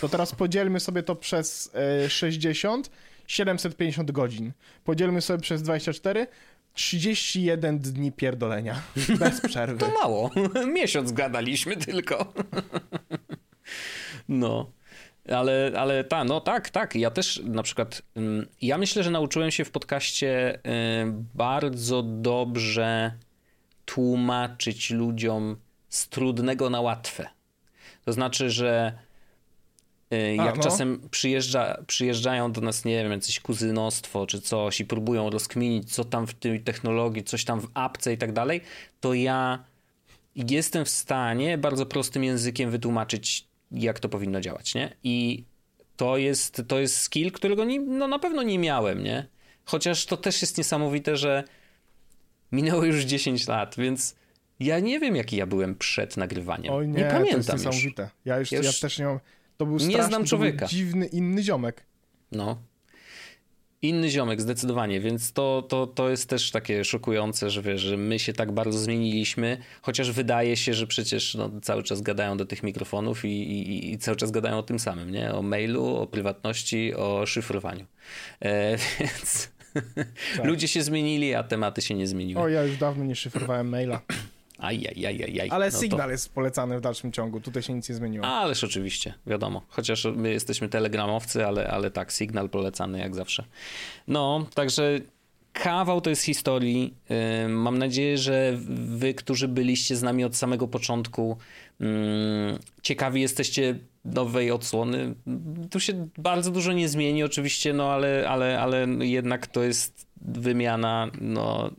To 0.00 0.08
teraz 0.08 0.34
podzielmy 0.34 0.80
sobie 0.80 1.02
to 1.02 1.16
przez 1.16 1.72
60, 2.08 2.86
e, 2.86 2.90
750 3.26 4.10
godzin. 4.10 4.52
Podzielmy 4.84 5.20
sobie 5.20 5.40
przez 5.40 5.62
24, 5.62 6.26
31 6.74 7.78
dni 7.78 8.12
pierdolenia. 8.12 8.82
Bez 9.18 9.40
przerwy. 9.40 9.78
To 9.78 9.90
mało. 10.02 10.30
Miesiąc 10.74 11.12
gadaliśmy 11.12 11.76
tylko. 11.76 12.26
No. 14.28 14.70
Ale, 15.28 15.72
ale 15.76 16.04
ta, 16.04 16.24
no 16.24 16.40
tak, 16.40 16.70
tak. 16.70 16.94
Ja 16.94 17.10
też 17.10 17.42
na 17.44 17.62
przykład, 17.62 18.02
mm, 18.16 18.46
ja 18.62 18.78
myślę, 18.78 19.02
że 19.02 19.10
nauczyłem 19.10 19.50
się 19.50 19.64
w 19.64 19.70
podcaście 19.70 20.54
y, 20.56 20.60
bardzo 21.34 22.02
dobrze 22.02 23.12
tłumaczyć 23.84 24.90
ludziom 24.90 25.56
z 25.88 26.08
trudnego 26.08 26.70
na 26.70 26.80
łatwe. 26.80 27.26
To 28.04 28.12
znaczy, 28.12 28.50
że 28.50 28.98
jak 30.10 30.54
A, 30.54 30.56
no. 30.56 30.62
czasem 30.62 31.08
przyjeżdża, 31.10 31.82
przyjeżdżają 31.86 32.52
do 32.52 32.60
nas, 32.60 32.84
nie 32.84 33.02
wiem, 33.02 33.12
jakieś 33.12 33.40
kuzynostwo 33.40 34.26
czy 34.26 34.40
coś 34.40 34.80
i 34.80 34.84
próbują 34.84 35.30
rozkminić, 35.30 35.92
co 35.92 36.04
tam 36.04 36.26
w 36.26 36.34
tej 36.34 36.60
technologii, 36.60 37.24
coś 37.24 37.44
tam 37.44 37.60
w 37.60 37.70
apce 37.74 38.12
i 38.12 38.18
tak 38.18 38.32
dalej, 38.32 38.60
to 39.00 39.14
ja 39.14 39.64
jestem 40.36 40.84
w 40.84 40.88
stanie 40.88 41.58
bardzo 41.58 41.86
prostym 41.86 42.24
językiem 42.24 42.70
wytłumaczyć 42.70 43.46
jak 43.72 44.00
to 44.00 44.08
powinno 44.08 44.40
działać, 44.40 44.74
nie? 44.74 44.96
I 45.04 45.44
to 45.96 46.16
jest, 46.16 46.62
to 46.68 46.80
jest 46.80 46.96
skill, 46.96 47.32
którego 47.32 47.64
nie, 47.64 47.80
no 47.80 48.08
na 48.08 48.18
pewno 48.18 48.42
nie 48.42 48.58
miałem, 48.58 49.02
nie? 49.02 49.26
Chociaż 49.64 50.06
to 50.06 50.16
też 50.16 50.42
jest 50.42 50.58
niesamowite, 50.58 51.16
że 51.16 51.44
minęło 52.52 52.84
już 52.84 53.04
10 53.04 53.48
lat, 53.48 53.74
więc 53.78 54.16
ja 54.60 54.80
nie 54.80 55.00
wiem, 55.00 55.16
jaki 55.16 55.36
ja 55.36 55.46
byłem 55.46 55.74
przed 55.74 56.16
nagrywaniem. 56.16 56.72
Oj 56.72 56.88
nie, 56.88 56.98
nie 56.98 57.04
pamiętam 57.04 57.44
to 57.44 57.52
jest 57.52 57.52
niesamowite. 57.52 58.02
Już. 58.02 58.10
Ja, 58.24 58.38
już, 58.38 58.52
ja, 58.52 58.58
już 58.58 58.66
ja 58.66 58.72
też 58.72 58.98
nie 58.98 59.04
mam... 59.04 59.20
To 59.60 59.66
był 59.66 59.78
straszny, 59.78 59.98
nie 59.98 60.04
znam 60.04 60.24
człowieka. 60.24 60.66
dziwny, 60.66 61.06
inny 61.06 61.42
ziomek. 61.42 61.84
No. 62.32 62.62
Inny 63.82 64.10
ziomek, 64.10 64.40
zdecydowanie, 64.40 65.00
więc 65.00 65.32
to, 65.32 65.62
to, 65.68 65.86
to 65.86 66.10
jest 66.10 66.28
też 66.28 66.50
takie 66.50 66.84
szokujące, 66.84 67.50
że 67.50 67.62
wiesz, 67.62 67.80
że 67.80 67.96
my 67.96 68.18
się 68.18 68.32
tak 68.32 68.52
bardzo 68.52 68.78
zmieniliśmy, 68.78 69.58
chociaż 69.82 70.12
wydaje 70.12 70.56
się, 70.56 70.74
że 70.74 70.86
przecież 70.86 71.34
no, 71.34 71.50
cały 71.62 71.82
czas 71.82 72.00
gadają 72.00 72.36
do 72.36 72.46
tych 72.46 72.62
mikrofonów 72.62 73.24
i, 73.24 73.28
i, 73.28 73.92
i 73.92 73.98
cały 73.98 74.16
czas 74.16 74.30
gadają 74.30 74.58
o 74.58 74.62
tym 74.62 74.78
samym, 74.78 75.10
nie? 75.10 75.34
O 75.34 75.42
mailu, 75.42 75.96
o 75.96 76.06
prywatności, 76.06 76.94
o 76.94 77.26
szyfrowaniu. 77.26 77.86
E, 78.42 78.76
więc 79.00 79.50
tak. 80.36 80.44
ludzie 80.44 80.68
się 80.68 80.82
zmienili, 80.82 81.34
a 81.34 81.42
tematy 81.42 81.82
się 81.82 81.94
nie 81.94 82.06
zmieniły. 82.06 82.42
O, 82.42 82.48
ja 82.48 82.62
już 82.62 82.76
dawno 82.76 83.04
nie 83.04 83.16
szyfrowałem 83.16 83.68
maila. 83.68 84.00
Ajajajajaj. 84.60 85.48
Ale 85.50 85.70
no 85.70 85.78
Signal 85.80 86.06
to... 86.06 86.10
jest 86.10 86.34
polecany 86.34 86.78
w 86.78 86.80
dalszym 86.80 87.12
ciągu, 87.12 87.40
tutaj 87.40 87.62
się 87.62 87.72
nic 87.72 87.88
nie 87.88 87.94
zmieniło. 87.94 88.26
Ależ 88.26 88.64
oczywiście, 88.64 89.14
wiadomo. 89.26 89.62
Chociaż 89.68 90.04
my 90.16 90.30
jesteśmy 90.30 90.68
telegramowcy, 90.68 91.46
ale, 91.46 91.68
ale 91.68 91.90
tak, 91.90 92.12
Signal 92.12 92.50
polecany 92.50 92.98
jak 92.98 93.14
zawsze. 93.14 93.44
No, 94.08 94.46
także 94.54 95.00
kawał 95.52 96.00
to 96.00 96.10
jest 96.10 96.22
historii. 96.22 96.94
Mam 97.48 97.78
nadzieję, 97.78 98.18
że 98.18 98.58
wy, 98.74 99.14
którzy 99.14 99.48
byliście 99.48 99.96
z 99.96 100.02
nami 100.02 100.24
od 100.24 100.36
samego 100.36 100.68
początku, 100.68 101.36
ciekawi 102.82 103.20
jesteście 103.20 103.78
nowej 104.04 104.50
odsłony. 104.50 105.14
Tu 105.70 105.80
się 105.80 106.08
bardzo 106.18 106.50
dużo 106.50 106.72
nie 106.72 106.88
zmieni 106.88 107.22
oczywiście, 107.22 107.72
no 107.72 107.92
ale, 107.92 108.28
ale, 108.28 108.60
ale 108.60 108.86
jednak 109.00 109.46
to 109.46 109.62
jest 109.62 110.06
wymiana 110.20 111.10
no, 111.20 111.70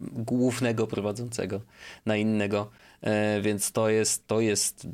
głównego 0.00 0.86
prowadzącego 0.86 1.60
na 2.06 2.16
innego. 2.16 2.70
E, 3.00 3.40
więc 3.40 3.72
to 3.72 3.88
jest, 3.88 4.26
to 4.26 4.40
jest 4.40 4.88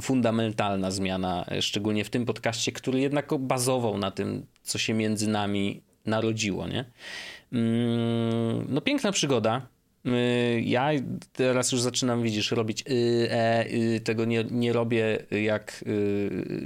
fundamentalna 0.00 0.90
zmiana, 0.90 1.46
szczególnie 1.60 2.04
w 2.04 2.10
tym 2.10 2.26
podcaście, 2.26 2.72
który 2.72 3.00
jednak 3.00 3.38
bazował 3.38 3.98
na 3.98 4.10
tym, 4.10 4.46
co 4.62 4.78
się 4.78 4.94
między 4.94 5.28
nami 5.28 5.82
narodziło. 6.06 6.68
Nie? 6.68 6.84
Mm, 7.52 8.66
no, 8.68 8.80
piękna 8.80 9.12
przygoda. 9.12 9.66
Y, 10.06 10.60
ja 10.60 10.90
teraz 11.32 11.72
już 11.72 11.80
zaczynam, 11.80 12.22
widzisz, 12.22 12.50
robić 12.50 12.84
y, 12.90 13.28
e, 13.30 13.66
y, 13.70 14.00
tego 14.00 14.24
nie, 14.24 14.44
nie 14.50 14.72
robię 14.72 15.18
jak, 15.30 15.84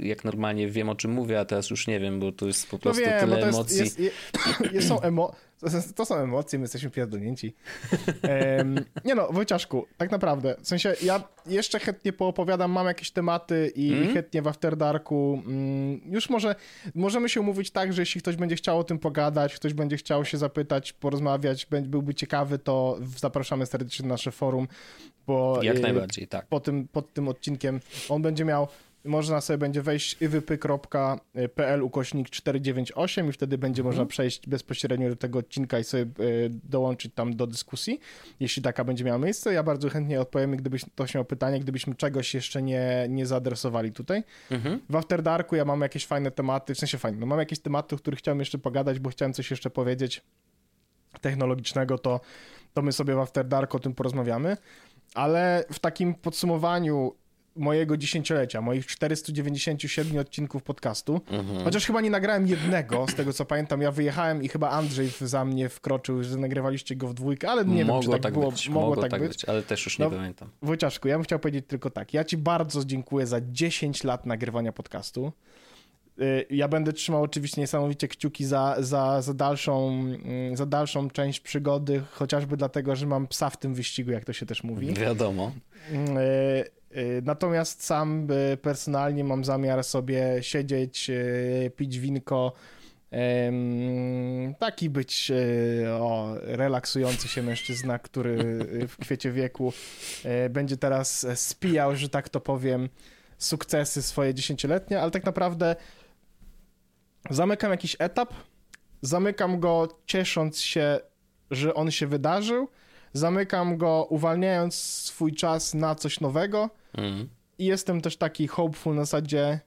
jak 0.01 0.23
normalnie 0.23 0.67
wiem 0.67 0.89
o 0.89 0.95
czym 0.95 1.11
mówię, 1.11 1.39
a 1.39 1.45
teraz 1.45 1.69
już 1.69 1.87
nie 1.87 1.99
wiem, 1.99 2.19
bo 2.19 2.31
tu 2.31 2.47
jest 2.47 2.69
po 2.69 2.77
no 2.77 2.81
prostu 2.81 3.01
no 3.01 3.09
wiem, 3.09 3.19
tyle 3.19 3.39
jest, 3.39 3.49
emocji. 3.49 3.79
Jest, 3.79 3.99
jest, 3.99 4.15
jest, 4.73 4.87
są 4.87 5.01
emo 5.01 5.35
to, 5.61 5.93
to, 5.95 6.05
są 6.05 6.15
emocje, 6.15 6.59
my 6.59 6.63
jesteśmy 6.63 6.89
pierdolnięci. 6.89 7.55
Um, 8.57 8.75
nie 9.05 9.15
no, 9.15 9.27
Wojciaszku, 9.31 9.85
tak 9.97 10.11
naprawdę, 10.11 10.55
w 10.61 10.67
sensie 10.67 10.95
ja 11.01 11.23
jeszcze 11.45 11.79
chętnie 11.79 12.13
poopowiadam, 12.13 12.71
mam 12.71 12.87
jakieś 12.87 13.11
tematy 13.11 13.71
i 13.75 13.93
mm. 13.93 14.13
chętnie 14.13 14.41
w 14.41 14.47
After 14.47 14.77
Darku 14.77 15.43
mm, 15.45 16.01
już 16.05 16.29
może, 16.29 16.55
możemy 16.95 17.29
się 17.29 17.41
umówić 17.41 17.71
tak, 17.71 17.93
że 17.93 18.01
jeśli 18.01 18.21
ktoś 18.21 18.35
będzie 18.35 18.55
chciał 18.55 18.79
o 18.79 18.83
tym 18.83 18.99
pogadać, 18.99 19.55
ktoś 19.55 19.73
będzie 19.73 19.97
chciał 19.97 20.25
się 20.25 20.37
zapytać, 20.37 20.93
porozmawiać, 20.93 21.67
byłby 21.81 22.13
ciekawy, 22.13 22.59
to 22.59 22.97
zapraszamy 23.17 23.65
serdecznie 23.65 24.07
na 24.07 24.13
nasze 24.13 24.31
forum, 24.31 24.67
bo 25.27 25.59
jak 25.63 25.77
y, 25.77 25.79
najbardziej, 25.79 26.27
tak. 26.27 26.47
Po 26.47 26.59
tym, 26.59 26.87
pod 26.87 27.13
tym 27.13 27.27
odcinkiem 27.27 27.79
on 28.09 28.21
będzie 28.21 28.45
miał 28.45 28.67
można 29.05 29.41
sobie 29.41 29.57
będzie 29.57 29.81
wejść 29.81 30.21
iwypy.pl 30.21 31.83
ukośnik 31.83 32.29
498 32.29 33.29
i 33.29 33.31
wtedy 33.31 33.57
będzie 33.57 33.81
mhm. 33.81 33.93
można 33.93 34.05
przejść 34.05 34.47
bezpośrednio 34.47 35.09
do 35.09 35.15
tego 35.15 35.39
odcinka 35.39 35.79
i 35.79 35.83
sobie 35.83 36.03
e, 36.03 36.07
dołączyć 36.49 37.13
tam 37.15 37.35
do 37.35 37.47
dyskusji, 37.47 37.99
jeśli 38.39 38.63
taka 38.63 38.83
będzie 38.83 39.03
miała 39.03 39.17
miejsce. 39.17 39.53
Ja 39.53 39.63
bardzo 39.63 39.89
chętnie 39.89 40.21
odpowiem, 40.21 40.55
gdybyś 40.55 40.85
ktoś 40.85 41.15
miał 41.15 41.25
pytanie, 41.25 41.59
gdybyśmy 41.59 41.95
czegoś 41.95 42.33
jeszcze 42.33 42.61
nie, 42.61 43.05
nie 43.09 43.25
zaadresowali 43.25 43.91
tutaj. 43.91 44.23
Mhm. 44.51 44.79
W 44.89 44.95
After 44.95 45.21
Darku 45.21 45.55
ja 45.55 45.65
mam 45.65 45.81
jakieś 45.81 46.05
fajne 46.05 46.31
tematy, 46.31 46.75
w 46.75 46.79
sensie 46.79 46.97
fajne, 46.97 47.19
no 47.19 47.25
mam 47.25 47.39
jakieś 47.39 47.59
tematy, 47.59 47.95
o 47.95 47.97
których 47.97 48.19
chciałem 48.19 48.39
jeszcze 48.39 48.57
pogadać, 48.57 48.99
bo 48.99 49.09
chciałem 49.09 49.33
coś 49.33 49.51
jeszcze 49.51 49.69
powiedzieć 49.69 50.21
technologicznego, 51.21 51.97
to, 51.97 52.19
to 52.73 52.81
my 52.81 52.91
sobie 52.91 53.15
w 53.15 53.19
After 53.19 53.47
Dark 53.47 53.75
o 53.75 53.79
tym 53.79 53.93
porozmawiamy. 53.93 54.57
Ale 55.15 55.65
w 55.71 55.79
takim 55.79 56.13
podsumowaniu 56.15 57.15
mojego 57.61 57.97
dziesięciolecia, 57.97 58.61
moich 58.61 58.85
497 58.85 60.17
odcinków 60.17 60.63
podcastu. 60.63 61.21
Mhm. 61.31 61.63
Chociaż 61.63 61.85
chyba 61.85 62.01
nie 62.01 62.09
nagrałem 62.09 62.47
jednego, 62.47 63.05
z 63.07 63.15
tego 63.15 63.33
co 63.33 63.45
pamiętam. 63.45 63.81
Ja 63.81 63.91
wyjechałem 63.91 64.43
i 64.43 64.49
chyba 64.49 64.69
Andrzej 64.69 65.09
za 65.21 65.45
mnie 65.45 65.69
wkroczył, 65.69 66.23
że 66.23 66.37
nagrywaliście 66.37 66.95
go 66.95 67.07
w 67.07 67.13
dwójkę, 67.13 67.49
ale 67.49 67.65
nie 67.65 67.85
mogło 67.85 68.01
wiem, 68.01 68.11
czy 68.11 68.11
tak, 68.11 68.21
tak 68.21 68.33
było. 68.33 68.51
Być, 68.51 68.69
mogło, 68.69 68.89
mogło 68.89 69.01
tak, 69.01 69.11
tak 69.11 69.21
być. 69.21 69.31
być. 69.31 69.45
ale 69.45 69.63
też 69.63 69.85
już 69.85 69.99
nie 69.99 70.05
no, 70.05 70.11
pamiętam. 70.11 70.49
Wojciaszku, 70.61 71.07
ja 71.07 71.15
bym 71.15 71.23
chciał 71.23 71.39
powiedzieć 71.39 71.65
tylko 71.67 71.89
tak. 71.89 72.13
Ja 72.13 72.23
ci 72.23 72.37
bardzo 72.37 72.85
dziękuję 72.85 73.27
za 73.27 73.41
10 73.41 74.03
lat 74.03 74.25
nagrywania 74.25 74.71
podcastu. 74.71 75.31
Y, 76.21 76.45
ja 76.49 76.67
będę 76.67 76.93
trzymał 76.93 77.23
oczywiście 77.23 77.61
niesamowicie 77.61 78.07
kciuki 78.07 78.45
za, 78.45 78.75
za, 78.79 79.21
za, 79.21 79.33
dalszą, 79.33 79.89
mm, 79.89 80.57
za 80.57 80.65
dalszą 80.65 81.09
część 81.09 81.39
przygody, 81.39 82.01
chociażby 82.11 82.57
dlatego, 82.57 82.95
że 82.95 83.07
mam 83.07 83.27
psa 83.27 83.49
w 83.49 83.57
tym 83.57 83.73
wyścigu, 83.73 84.11
jak 84.11 84.25
to 84.25 84.33
się 84.33 84.45
też 84.45 84.63
mówi. 84.63 84.93
Wiadomo. 84.93 85.51
Y, 86.95 86.99
y, 86.99 87.21
natomiast 87.25 87.83
sam 87.83 88.27
personalnie 88.61 89.23
mam 89.23 89.43
zamiar 89.43 89.83
sobie 89.83 90.37
siedzieć, 90.41 91.11
pić 91.75 91.99
winko, 91.99 92.53
taki 94.59 94.89
być 94.89 95.31
o, 95.89 96.35
relaksujący 96.41 97.27
się 97.27 97.43
mężczyzna, 97.43 97.99
który 97.99 98.37
w 98.87 98.97
kwiecie 98.97 99.31
wieku 99.31 99.73
będzie 100.49 100.77
teraz 100.77 101.27
spijał, 101.35 101.95
że 101.95 102.09
tak 102.09 102.29
to 102.29 102.41
powiem, 102.41 102.89
sukcesy 103.37 104.01
swoje 104.01 104.33
dziesięcioletnie, 104.33 105.01
ale 105.01 105.11
tak 105.11 105.25
naprawdę 105.25 105.75
zamykam 107.29 107.71
jakiś 107.71 107.95
etap, 107.99 108.33
zamykam 109.01 109.59
go 109.59 109.99
ciesząc 110.05 110.59
się, 110.61 110.99
że 111.51 111.73
on 111.73 111.91
się 111.91 112.07
wydarzył, 112.07 112.67
zamykam 113.13 113.77
go 113.77 114.07
uwalniając 114.09 114.75
swój 114.75 115.33
czas 115.33 115.73
na 115.73 115.95
coś 115.95 116.19
nowego 116.19 116.69
mm. 116.93 117.29
i 117.57 117.65
jestem 117.65 118.01
też 118.01 118.17
taki 118.17 118.47
hopeful 118.47 118.95
na 118.95 119.01
zasadzie 119.01 119.59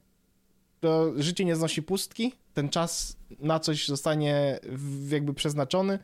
to 0.79 1.13
życie 1.17 1.45
nie 1.45 1.55
znosi 1.55 1.83
pustki, 1.83 2.33
ten 2.53 2.69
czas 2.69 3.17
na 3.39 3.59
coś 3.59 3.87
zostanie 3.87 4.59
jakby 5.09 5.33
przeznaczony. 5.33 5.99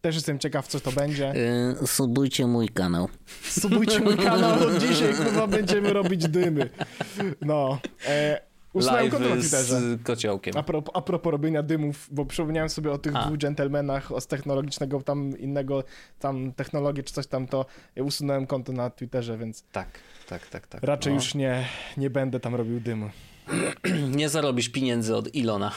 Też 0.00 0.14
jestem 0.14 0.38
ciekaw, 0.38 0.68
co 0.68 0.80
to 0.80 0.92
będzie. 0.92 1.34
Yy, 1.80 1.86
subujcie 1.86 2.46
mój 2.46 2.68
kanał. 2.68 3.08
Subujcie 3.42 4.00
mój 4.00 4.16
kanał, 4.16 4.62
od 4.62 4.78
dzisiaj 4.88 5.14
chyba 5.14 5.46
będziemy 5.46 5.92
robić 5.92 6.28
dymy. 6.28 6.70
No. 7.40 7.78
E, 8.06 8.40
Usunąłem 8.78 9.10
konto 9.10 9.28
na 9.34 9.40
z 9.40 10.02
kociołkiem. 10.02 10.56
A, 10.56 10.62
pro, 10.62 10.82
a 10.94 11.02
propos 11.02 11.30
robienia 11.30 11.62
dymów, 11.62 12.08
bo 12.10 12.26
przypomniałem 12.26 12.68
sobie 12.68 12.92
o 12.92 12.98
tych 12.98 13.16
a. 13.16 13.24
dwóch 13.24 13.38
dżentelmenach 13.38 14.08
z 14.20 14.26
technologicznego 14.26 15.02
tam 15.02 15.38
innego, 15.38 15.84
tam 16.18 16.52
technologii 16.52 17.04
czy 17.04 17.14
coś 17.14 17.26
tam, 17.26 17.46
to 17.46 17.66
usunąłem 17.96 18.46
konto 18.46 18.72
na 18.72 18.90
Twitterze, 18.90 19.38
więc... 19.38 19.64
Tak, 19.72 19.88
tak, 20.28 20.46
tak, 20.46 20.66
tak. 20.66 20.82
Raczej 20.82 21.12
no. 21.12 21.20
już 21.20 21.34
nie, 21.34 21.66
nie 21.96 22.10
będę 22.10 22.40
tam 22.40 22.54
robił 22.54 22.80
dymu. 22.80 23.10
nie 24.16 24.28
zarobisz 24.28 24.68
pieniędzy 24.68 25.16
od 25.16 25.34
Ilona 25.34 25.72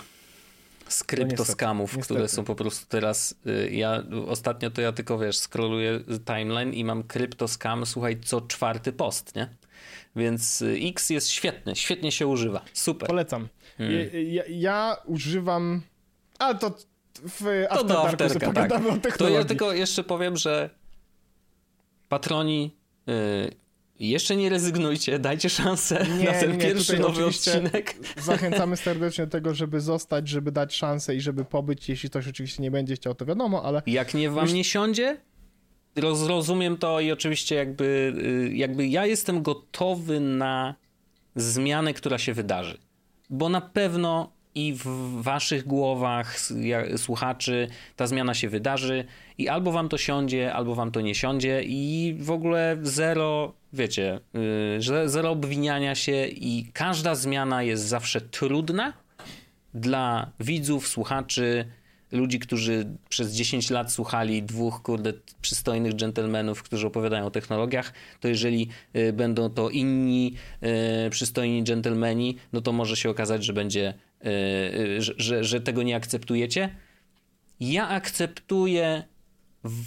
z 0.87 1.03
kryptoskamów, 1.03 1.97
no 1.97 2.03
które 2.03 2.27
są 2.27 2.43
po 2.43 2.55
prostu 2.55 2.85
teraz, 2.89 3.35
y, 3.47 3.71
ja 3.71 4.03
ostatnio 4.27 4.71
to 4.71 4.81
ja 4.81 4.91
tylko, 4.91 5.19
wiesz, 5.19 5.37
scrolluję 5.37 5.99
timeline 6.25 6.73
i 6.73 6.83
mam 6.83 7.03
kryptoskam, 7.03 7.85
słuchaj, 7.85 8.19
co 8.19 8.41
czwarty 8.41 8.93
post, 8.93 9.35
nie? 9.35 9.49
Więc 10.15 10.61
y, 10.61 10.79
X 10.81 11.09
jest 11.09 11.29
świetny, 11.29 11.75
świetnie 11.75 12.11
się 12.11 12.27
używa. 12.27 12.61
Super. 12.73 13.07
Polecam. 13.07 13.47
Hmm. 13.77 13.97
Ja, 14.13 14.43
ja, 14.49 14.97
używam. 15.05 15.81
Ale 16.39 16.55
to 16.55 16.75
w 17.13 17.65
to 17.69 17.83
do 17.83 18.07
afterka, 18.07 18.53
tak. 18.53 19.17
To 19.17 19.29
ja 19.29 19.43
tylko 19.43 19.73
jeszcze 19.73 20.03
powiem, 20.03 20.37
że 20.37 20.69
patroni. 22.09 22.77
Yy, 23.07 23.51
jeszcze 23.99 24.35
nie 24.35 24.49
rezygnujcie, 24.49 25.19
dajcie 25.19 25.49
szansę 25.49 26.05
nie, 26.17 26.25
na 26.25 26.31
ten 26.31 26.51
nie, 26.51 26.57
pierwszy 26.57 26.99
nowy 26.99 27.25
odcinek. 27.25 27.95
Zachęcamy 28.17 28.77
serdecznie 28.87 29.25
do 29.25 29.31
tego, 29.31 29.53
żeby 29.53 29.81
zostać, 29.81 30.27
żeby 30.27 30.51
dać 30.51 30.75
szansę 30.75 31.15
i 31.15 31.21
żeby 31.21 31.45
pobyć. 31.45 31.89
Jeśli 31.89 32.09
ktoś 32.09 32.27
oczywiście 32.27 32.63
nie 32.63 32.71
będzie 32.71 32.95
chciał, 32.95 33.15
to 33.15 33.25
wiadomo, 33.25 33.63
ale. 33.63 33.81
Jak 33.85 34.13
nie 34.13 34.29
wam 34.29 34.47
nie 34.47 34.63
siądzie, 34.63 35.17
rozumiem 36.27 36.77
to 36.77 36.99
i 36.99 37.11
oczywiście 37.11 37.55
jakby, 37.55 38.13
y, 38.51 38.55
jakby 38.55 38.87
ja 38.87 39.05
jestem 39.05 39.41
gotowy 39.41 40.19
na 40.19 40.75
zmianę, 41.35 41.93
która 41.93 42.17
się 42.17 42.33
wydarzy. 42.33 42.77
Bo 43.29 43.49
na 43.49 43.61
pewno 43.61 44.31
i 44.55 44.73
w 44.73 44.85
waszych 45.21 45.67
głowach, 45.67 46.37
słuchaczy, 46.97 47.67
ta 47.95 48.07
zmiana 48.07 48.33
się 48.33 48.49
wydarzy 48.49 49.05
i 49.37 49.49
albo 49.49 49.71
wam 49.71 49.89
to 49.89 49.97
siądzie, 49.97 50.53
albo 50.53 50.75
wam 50.75 50.91
to 50.91 51.01
nie 51.01 51.15
siądzie 51.15 51.63
i 51.65 52.15
w 52.19 52.31
ogóle 52.31 52.77
zero, 52.81 53.53
wiecie, 53.73 54.19
y, 54.75 55.09
zero 55.09 55.29
obwiniania 55.29 55.95
się 55.95 56.27
i 56.27 56.71
każda 56.73 57.15
zmiana 57.15 57.63
jest 57.63 57.83
zawsze 57.83 58.21
trudna 58.21 58.93
dla 59.73 60.31
widzów, 60.39 60.87
słuchaczy, 60.87 61.65
ludzi, 62.11 62.39
którzy 62.39 62.97
przez 63.09 63.33
10 63.33 63.69
lat 63.69 63.91
słuchali 63.91 64.43
dwóch, 64.43 64.81
kurde, 64.81 65.13
przystojnych 65.41 65.93
dżentelmenów, 65.93 66.63
którzy 66.63 66.87
opowiadają 66.87 67.25
o 67.25 67.31
technologiach, 67.31 67.93
to 68.19 68.27
jeżeli 68.27 68.69
y, 68.95 69.13
będą 69.13 69.49
to 69.49 69.69
inni 69.69 70.35
y, 71.05 71.09
przystojni 71.09 71.63
dżentelmeni, 71.63 72.37
no 72.53 72.61
to 72.61 72.71
może 72.71 72.95
się 72.95 73.09
okazać, 73.09 73.45
że 73.45 73.53
będzie, 73.53 73.93
y, 74.25 75.01
że, 75.01 75.13
że, 75.17 75.43
że 75.43 75.61
tego 75.61 75.83
nie 75.83 75.95
akceptujecie. 75.95 76.75
Ja 77.59 77.89
akceptuję 77.89 79.03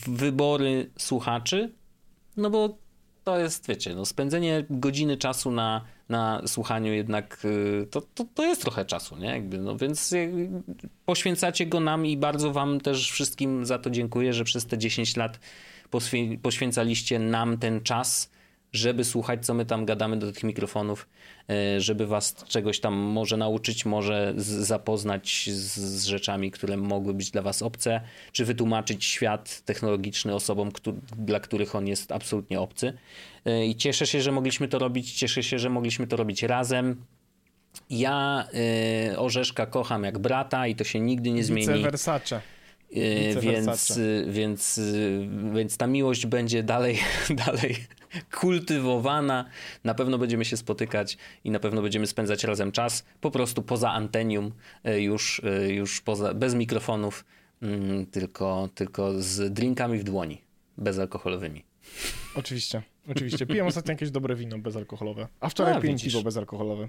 wybory 0.07 0.91
słuchaczy, 0.99 1.73
no 2.37 2.51
bo 2.51 2.79
to 3.25 3.39
jest, 3.39 3.69
wiecie, 3.69 3.95
no 3.95 4.05
spędzenie 4.05 4.65
godziny 4.71 5.17
czasu 5.17 5.51
na, 5.51 5.85
na 6.09 6.43
słuchaniu 6.47 6.93
jednak 6.93 7.45
y, 7.45 7.87
to, 7.91 8.01
to, 8.01 8.25
to 8.35 8.45
jest 8.45 8.63
trochę 8.63 8.85
czasu, 8.85 9.17
nie? 9.17 9.27
Jakby, 9.27 9.59
no 9.59 9.77
więc 9.77 10.13
y, 10.13 10.49
poświęcacie 11.05 11.67
go 11.67 11.81
nam 11.81 12.07
i 12.07 12.17
bardzo 12.17 12.53
wam 12.53 12.81
też 12.81 13.11
wszystkim 13.11 13.67
za 13.67 13.79
to 13.79 13.91
dziękuję, 13.91 14.33
że 14.33 14.45
przez 14.45 14.67
te 14.67 14.79
10 14.79 15.17
lat 15.17 15.41
poświęcaliście 16.43 17.19
nam 17.19 17.59
ten 17.59 17.81
czas, 17.81 18.31
żeby 18.75 19.05
słuchać, 19.05 19.47
co 19.47 19.55
my 19.55 19.67
tam 19.67 19.85
gadamy 19.85 20.17
do 20.17 20.33
tych 20.33 20.43
mikrofonów, 20.43 21.09
e, 21.51 21.81
żeby 21.81 22.07
was 22.07 22.35
czegoś 22.35 22.81
tam 22.81 22.95
może 22.95 23.37
nauczyć, 23.37 23.87
może 23.87 24.35
zapoznać 24.37 25.51
z, 25.53 25.79
z 25.79 26.05
rzeczami, 26.05 26.51
które 26.51 26.77
mogły 26.77 27.15
być 27.15 27.31
dla 27.31 27.43
was 27.43 27.63
obce, 27.63 28.01
czy 28.33 28.45
wytłumaczyć 28.45 29.05
świat 29.05 29.63
technologiczny 29.65 30.35
osobom, 30.35 30.71
dla 31.19 31.41
których 31.41 31.75
on 31.75 31.87
jest 31.87 32.13
absolutnie 32.13 32.61
obcy. 32.61 32.93
E, 33.45 33.67
I 33.67 33.77
cieszę 33.77 34.07
się, 34.07 34.21
że 34.21 34.33
mogliśmy 34.33 34.69
to 34.69 34.79
robić, 34.79 35.13
cieszę 35.13 35.43
się, 35.43 35.59
że 35.59 35.71
mogliśmy 35.71 36.07
to 36.07 36.17
robić 36.17 36.43
razem. 36.43 37.05
Ja 37.91 38.49
y, 39.13 39.19
Orzeszka 39.19 39.67
kocham 39.67 40.05
jak 40.05 40.19
brata 40.19 40.67
i 40.67 40.75
to 40.75 40.85
się 40.85 41.01
nigdy 41.01 41.31
nie 41.31 41.45
zmieni. 41.45 41.67
Vice 41.67 42.54
Versace. 43.35 43.95
Więc, 44.27 44.31
więc, 44.35 44.81
więc 45.55 45.77
ta 45.77 45.87
miłość 45.87 46.27
będzie 46.27 46.63
dalej, 46.63 46.99
dalej 47.47 47.77
kultywowana. 48.33 49.45
Na 49.85 49.95
pewno 49.95 50.19
będziemy 50.19 50.45
się 50.45 50.57
spotykać 50.57 51.19
i 51.45 51.51
na 51.51 51.59
pewno 51.59 51.83
będziemy 51.83 52.07
spędzać 52.07 52.45
razem 52.45 52.73
czas. 52.73 53.05
Po 53.21 53.31
prostu 53.31 53.63
poza 53.63 53.93
antenium, 53.93 54.53
e, 54.85 55.01
już, 55.01 55.43
już 55.69 56.01
poza, 56.01 56.35
bez 56.35 56.55
mikrofonów, 56.55 57.25
mm, 57.63 58.07
tylko, 58.07 58.69
tylko 58.75 59.23
z 59.23 59.53
drinkami 59.53 59.99
w 59.99 60.05
dłoni, 60.05 60.41
bezalkoholowymi. 60.79 61.65
Oczywiście, 62.35 62.83
oczywiście. 63.11 63.47
Piłem 63.47 63.67
ostatnio 63.67 63.93
jakieś 63.93 64.11
dobre 64.11 64.37
wino 64.37 64.59
bezalkoholowe. 64.59 65.29
A 65.41 65.49
wczoraj 65.49 65.81
piłem 65.81 65.99
piwo 65.99 66.23
bezalkoholowe. 66.23 66.89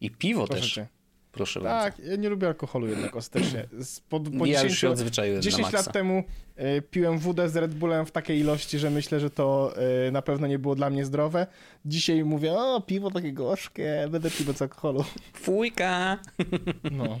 I 0.00 0.10
piwo 0.10 0.46
Proszę 0.46 0.62
też. 0.62 0.72
Cię. 0.72 0.99
Proszę 1.32 1.60
tak, 1.60 1.96
bardzo. 1.96 2.10
ja 2.10 2.16
nie 2.16 2.28
lubię 2.28 2.46
alkoholu 2.46 2.86
jednak 2.86 3.16
ostatecznie. 3.16 3.66
Po, 4.08 4.20
po 4.20 4.46
ja 4.46 4.54
10, 4.54 4.64
już 4.64 4.80
się 4.80 4.90
odzwyczaiłem 4.90 5.42
10 5.42 5.72
lat 5.72 5.92
temu 5.92 6.24
y, 6.58 6.82
piłem 6.90 7.18
wódę 7.18 7.48
z 7.48 7.56
Red 7.56 7.74
Bullem 7.74 8.06
w 8.06 8.10
takiej 8.10 8.38
ilości, 8.38 8.78
że 8.78 8.90
myślę, 8.90 9.20
że 9.20 9.30
to 9.30 9.74
y, 10.08 10.12
na 10.12 10.22
pewno 10.22 10.46
nie 10.46 10.58
było 10.58 10.74
dla 10.74 10.90
mnie 10.90 11.04
zdrowe. 11.04 11.46
Dzisiaj 11.84 12.24
mówię, 12.24 12.52
o, 12.52 12.80
piwo 12.80 13.10
takie 13.10 13.32
gorzkie, 13.32 14.08
będę 14.10 14.30
piwo 14.30 14.52
z 14.52 14.62
alkoholu. 14.62 15.04
Fujka! 15.32 16.18
No. 16.90 17.18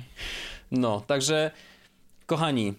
No, 0.72 1.00
także 1.00 1.50
kochani, 2.26 2.74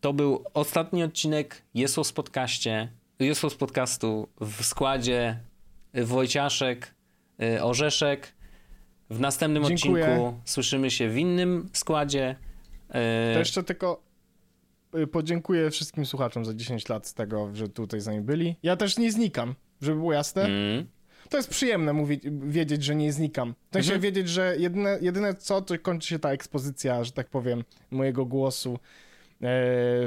to 0.00 0.12
był 0.12 0.44
ostatni 0.54 1.02
odcinek 1.02 1.62
Jesos 1.74 2.12
podcaście, 2.12 2.88
Jesos 3.20 3.54
podcastu 3.54 4.28
w 4.40 4.64
składzie 4.64 5.38
Wojciaszek, 5.94 6.94
y, 7.42 7.62
Orzeszek, 7.62 8.34
w 9.10 9.20
następnym 9.20 9.64
Dziękuję. 9.64 10.04
odcinku 10.04 10.40
słyszymy 10.44 10.90
się 10.90 11.08
w 11.08 11.18
innym 11.18 11.68
składzie. 11.72 12.36
E, 12.88 13.32
to 13.32 13.38
jeszcze 13.38 13.62
tylko 13.62 14.02
y, 14.94 15.06
podziękuję 15.06 15.70
wszystkim 15.70 16.06
słuchaczom 16.06 16.44
za 16.44 16.54
10 16.54 16.88
lat 16.88 17.06
z 17.06 17.14
tego, 17.14 17.50
że 17.54 17.68
tutaj 17.68 18.00
z 18.00 18.06
nami 18.06 18.20
byli. 18.20 18.56
Ja 18.62 18.76
też 18.76 18.98
nie 18.98 19.12
znikam, 19.12 19.54
żeby 19.80 19.96
było 19.96 20.12
jasne. 20.12 20.42
Mm. 20.44 20.86
To 21.28 21.36
jest 21.36 21.50
przyjemne 21.50 21.92
mówić, 21.92 22.22
wiedzieć, 22.42 22.84
że 22.84 22.94
nie 22.94 23.12
znikam. 23.12 23.54
W 23.70 23.72
sensie 23.72 23.94
mhm. 23.94 24.00
wiedzieć, 24.00 24.28
że 24.28 24.56
jedyne, 24.58 24.98
jedyne 25.00 25.34
co, 25.34 25.62
to 25.62 25.74
kończy 25.82 26.08
się 26.08 26.18
ta 26.18 26.30
ekspozycja, 26.30 27.04
że 27.04 27.12
tak 27.12 27.28
powiem, 27.28 27.64
mojego 27.90 28.26
głosu 28.26 28.72
e, 28.72 28.78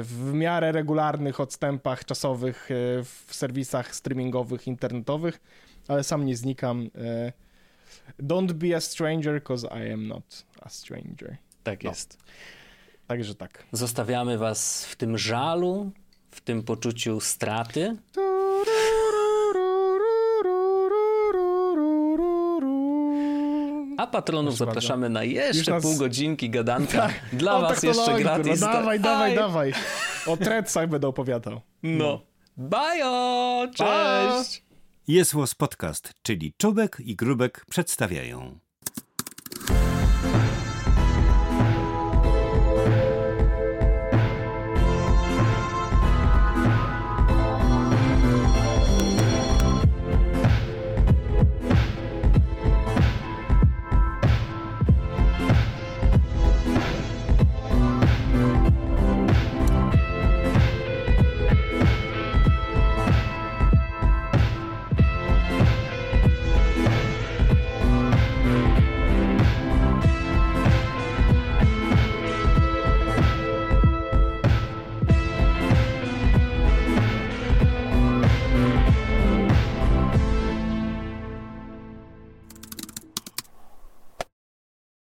w 0.02 0.30
miarę 0.34 0.72
regularnych 0.72 1.40
odstępach 1.40 2.04
czasowych 2.04 2.70
e, 2.70 2.74
w 3.04 3.34
serwisach 3.34 3.94
streamingowych, 3.94 4.66
internetowych, 4.66 5.40
ale 5.88 6.04
sam 6.04 6.26
nie 6.26 6.36
znikam. 6.36 6.90
Don't 8.22 8.52
be 8.52 8.76
a 8.76 8.80
stranger, 8.80 9.42
cause 9.42 9.68
I 9.88 9.92
am 9.92 10.08
not 10.08 10.44
a 10.60 10.68
stranger. 10.68 11.36
Tak 11.64 11.84
no. 11.84 11.90
jest. 11.90 12.18
Także 13.06 13.34
tak. 13.34 13.64
Zostawiamy 13.72 14.38
was 14.38 14.84
w 14.86 14.96
tym 14.96 15.18
żalu, 15.18 15.90
w 16.30 16.40
tym 16.40 16.62
poczuciu 16.62 17.20
straty. 17.20 17.96
A 23.98 24.06
patronów 24.06 24.54
Proszę 24.56 24.64
zapraszamy 24.66 25.08
na 25.08 25.24
jeszcze 25.24 25.70
nas- 25.70 25.82
pół 25.82 25.96
godzinki 25.96 26.50
gadanka. 26.50 26.98
Tak. 26.98 27.20
Dla 27.32 27.60
was 27.60 27.82
jeszcze 27.82 28.02
technologii, 28.04 28.24
gratis. 28.24 28.60
kurwa, 28.60 28.72
Dawaj, 28.72 28.96
Aj. 28.96 29.00
dawaj, 29.02 29.34
dawaj. 29.34 29.72
O 30.26 30.36
trecach 30.36 30.88
będę 30.88 31.08
opowiadał. 31.08 31.60
No. 31.82 32.20
Bajo! 32.56 33.66
Pa! 33.78 34.32
Cześć! 34.44 34.62
Jest 35.08 35.32
Podcast, 35.54 36.12
czyli 36.22 36.54
Czubek 36.56 36.96
i 37.00 37.16
Grubek 37.16 37.64
przedstawiają. 37.70 38.61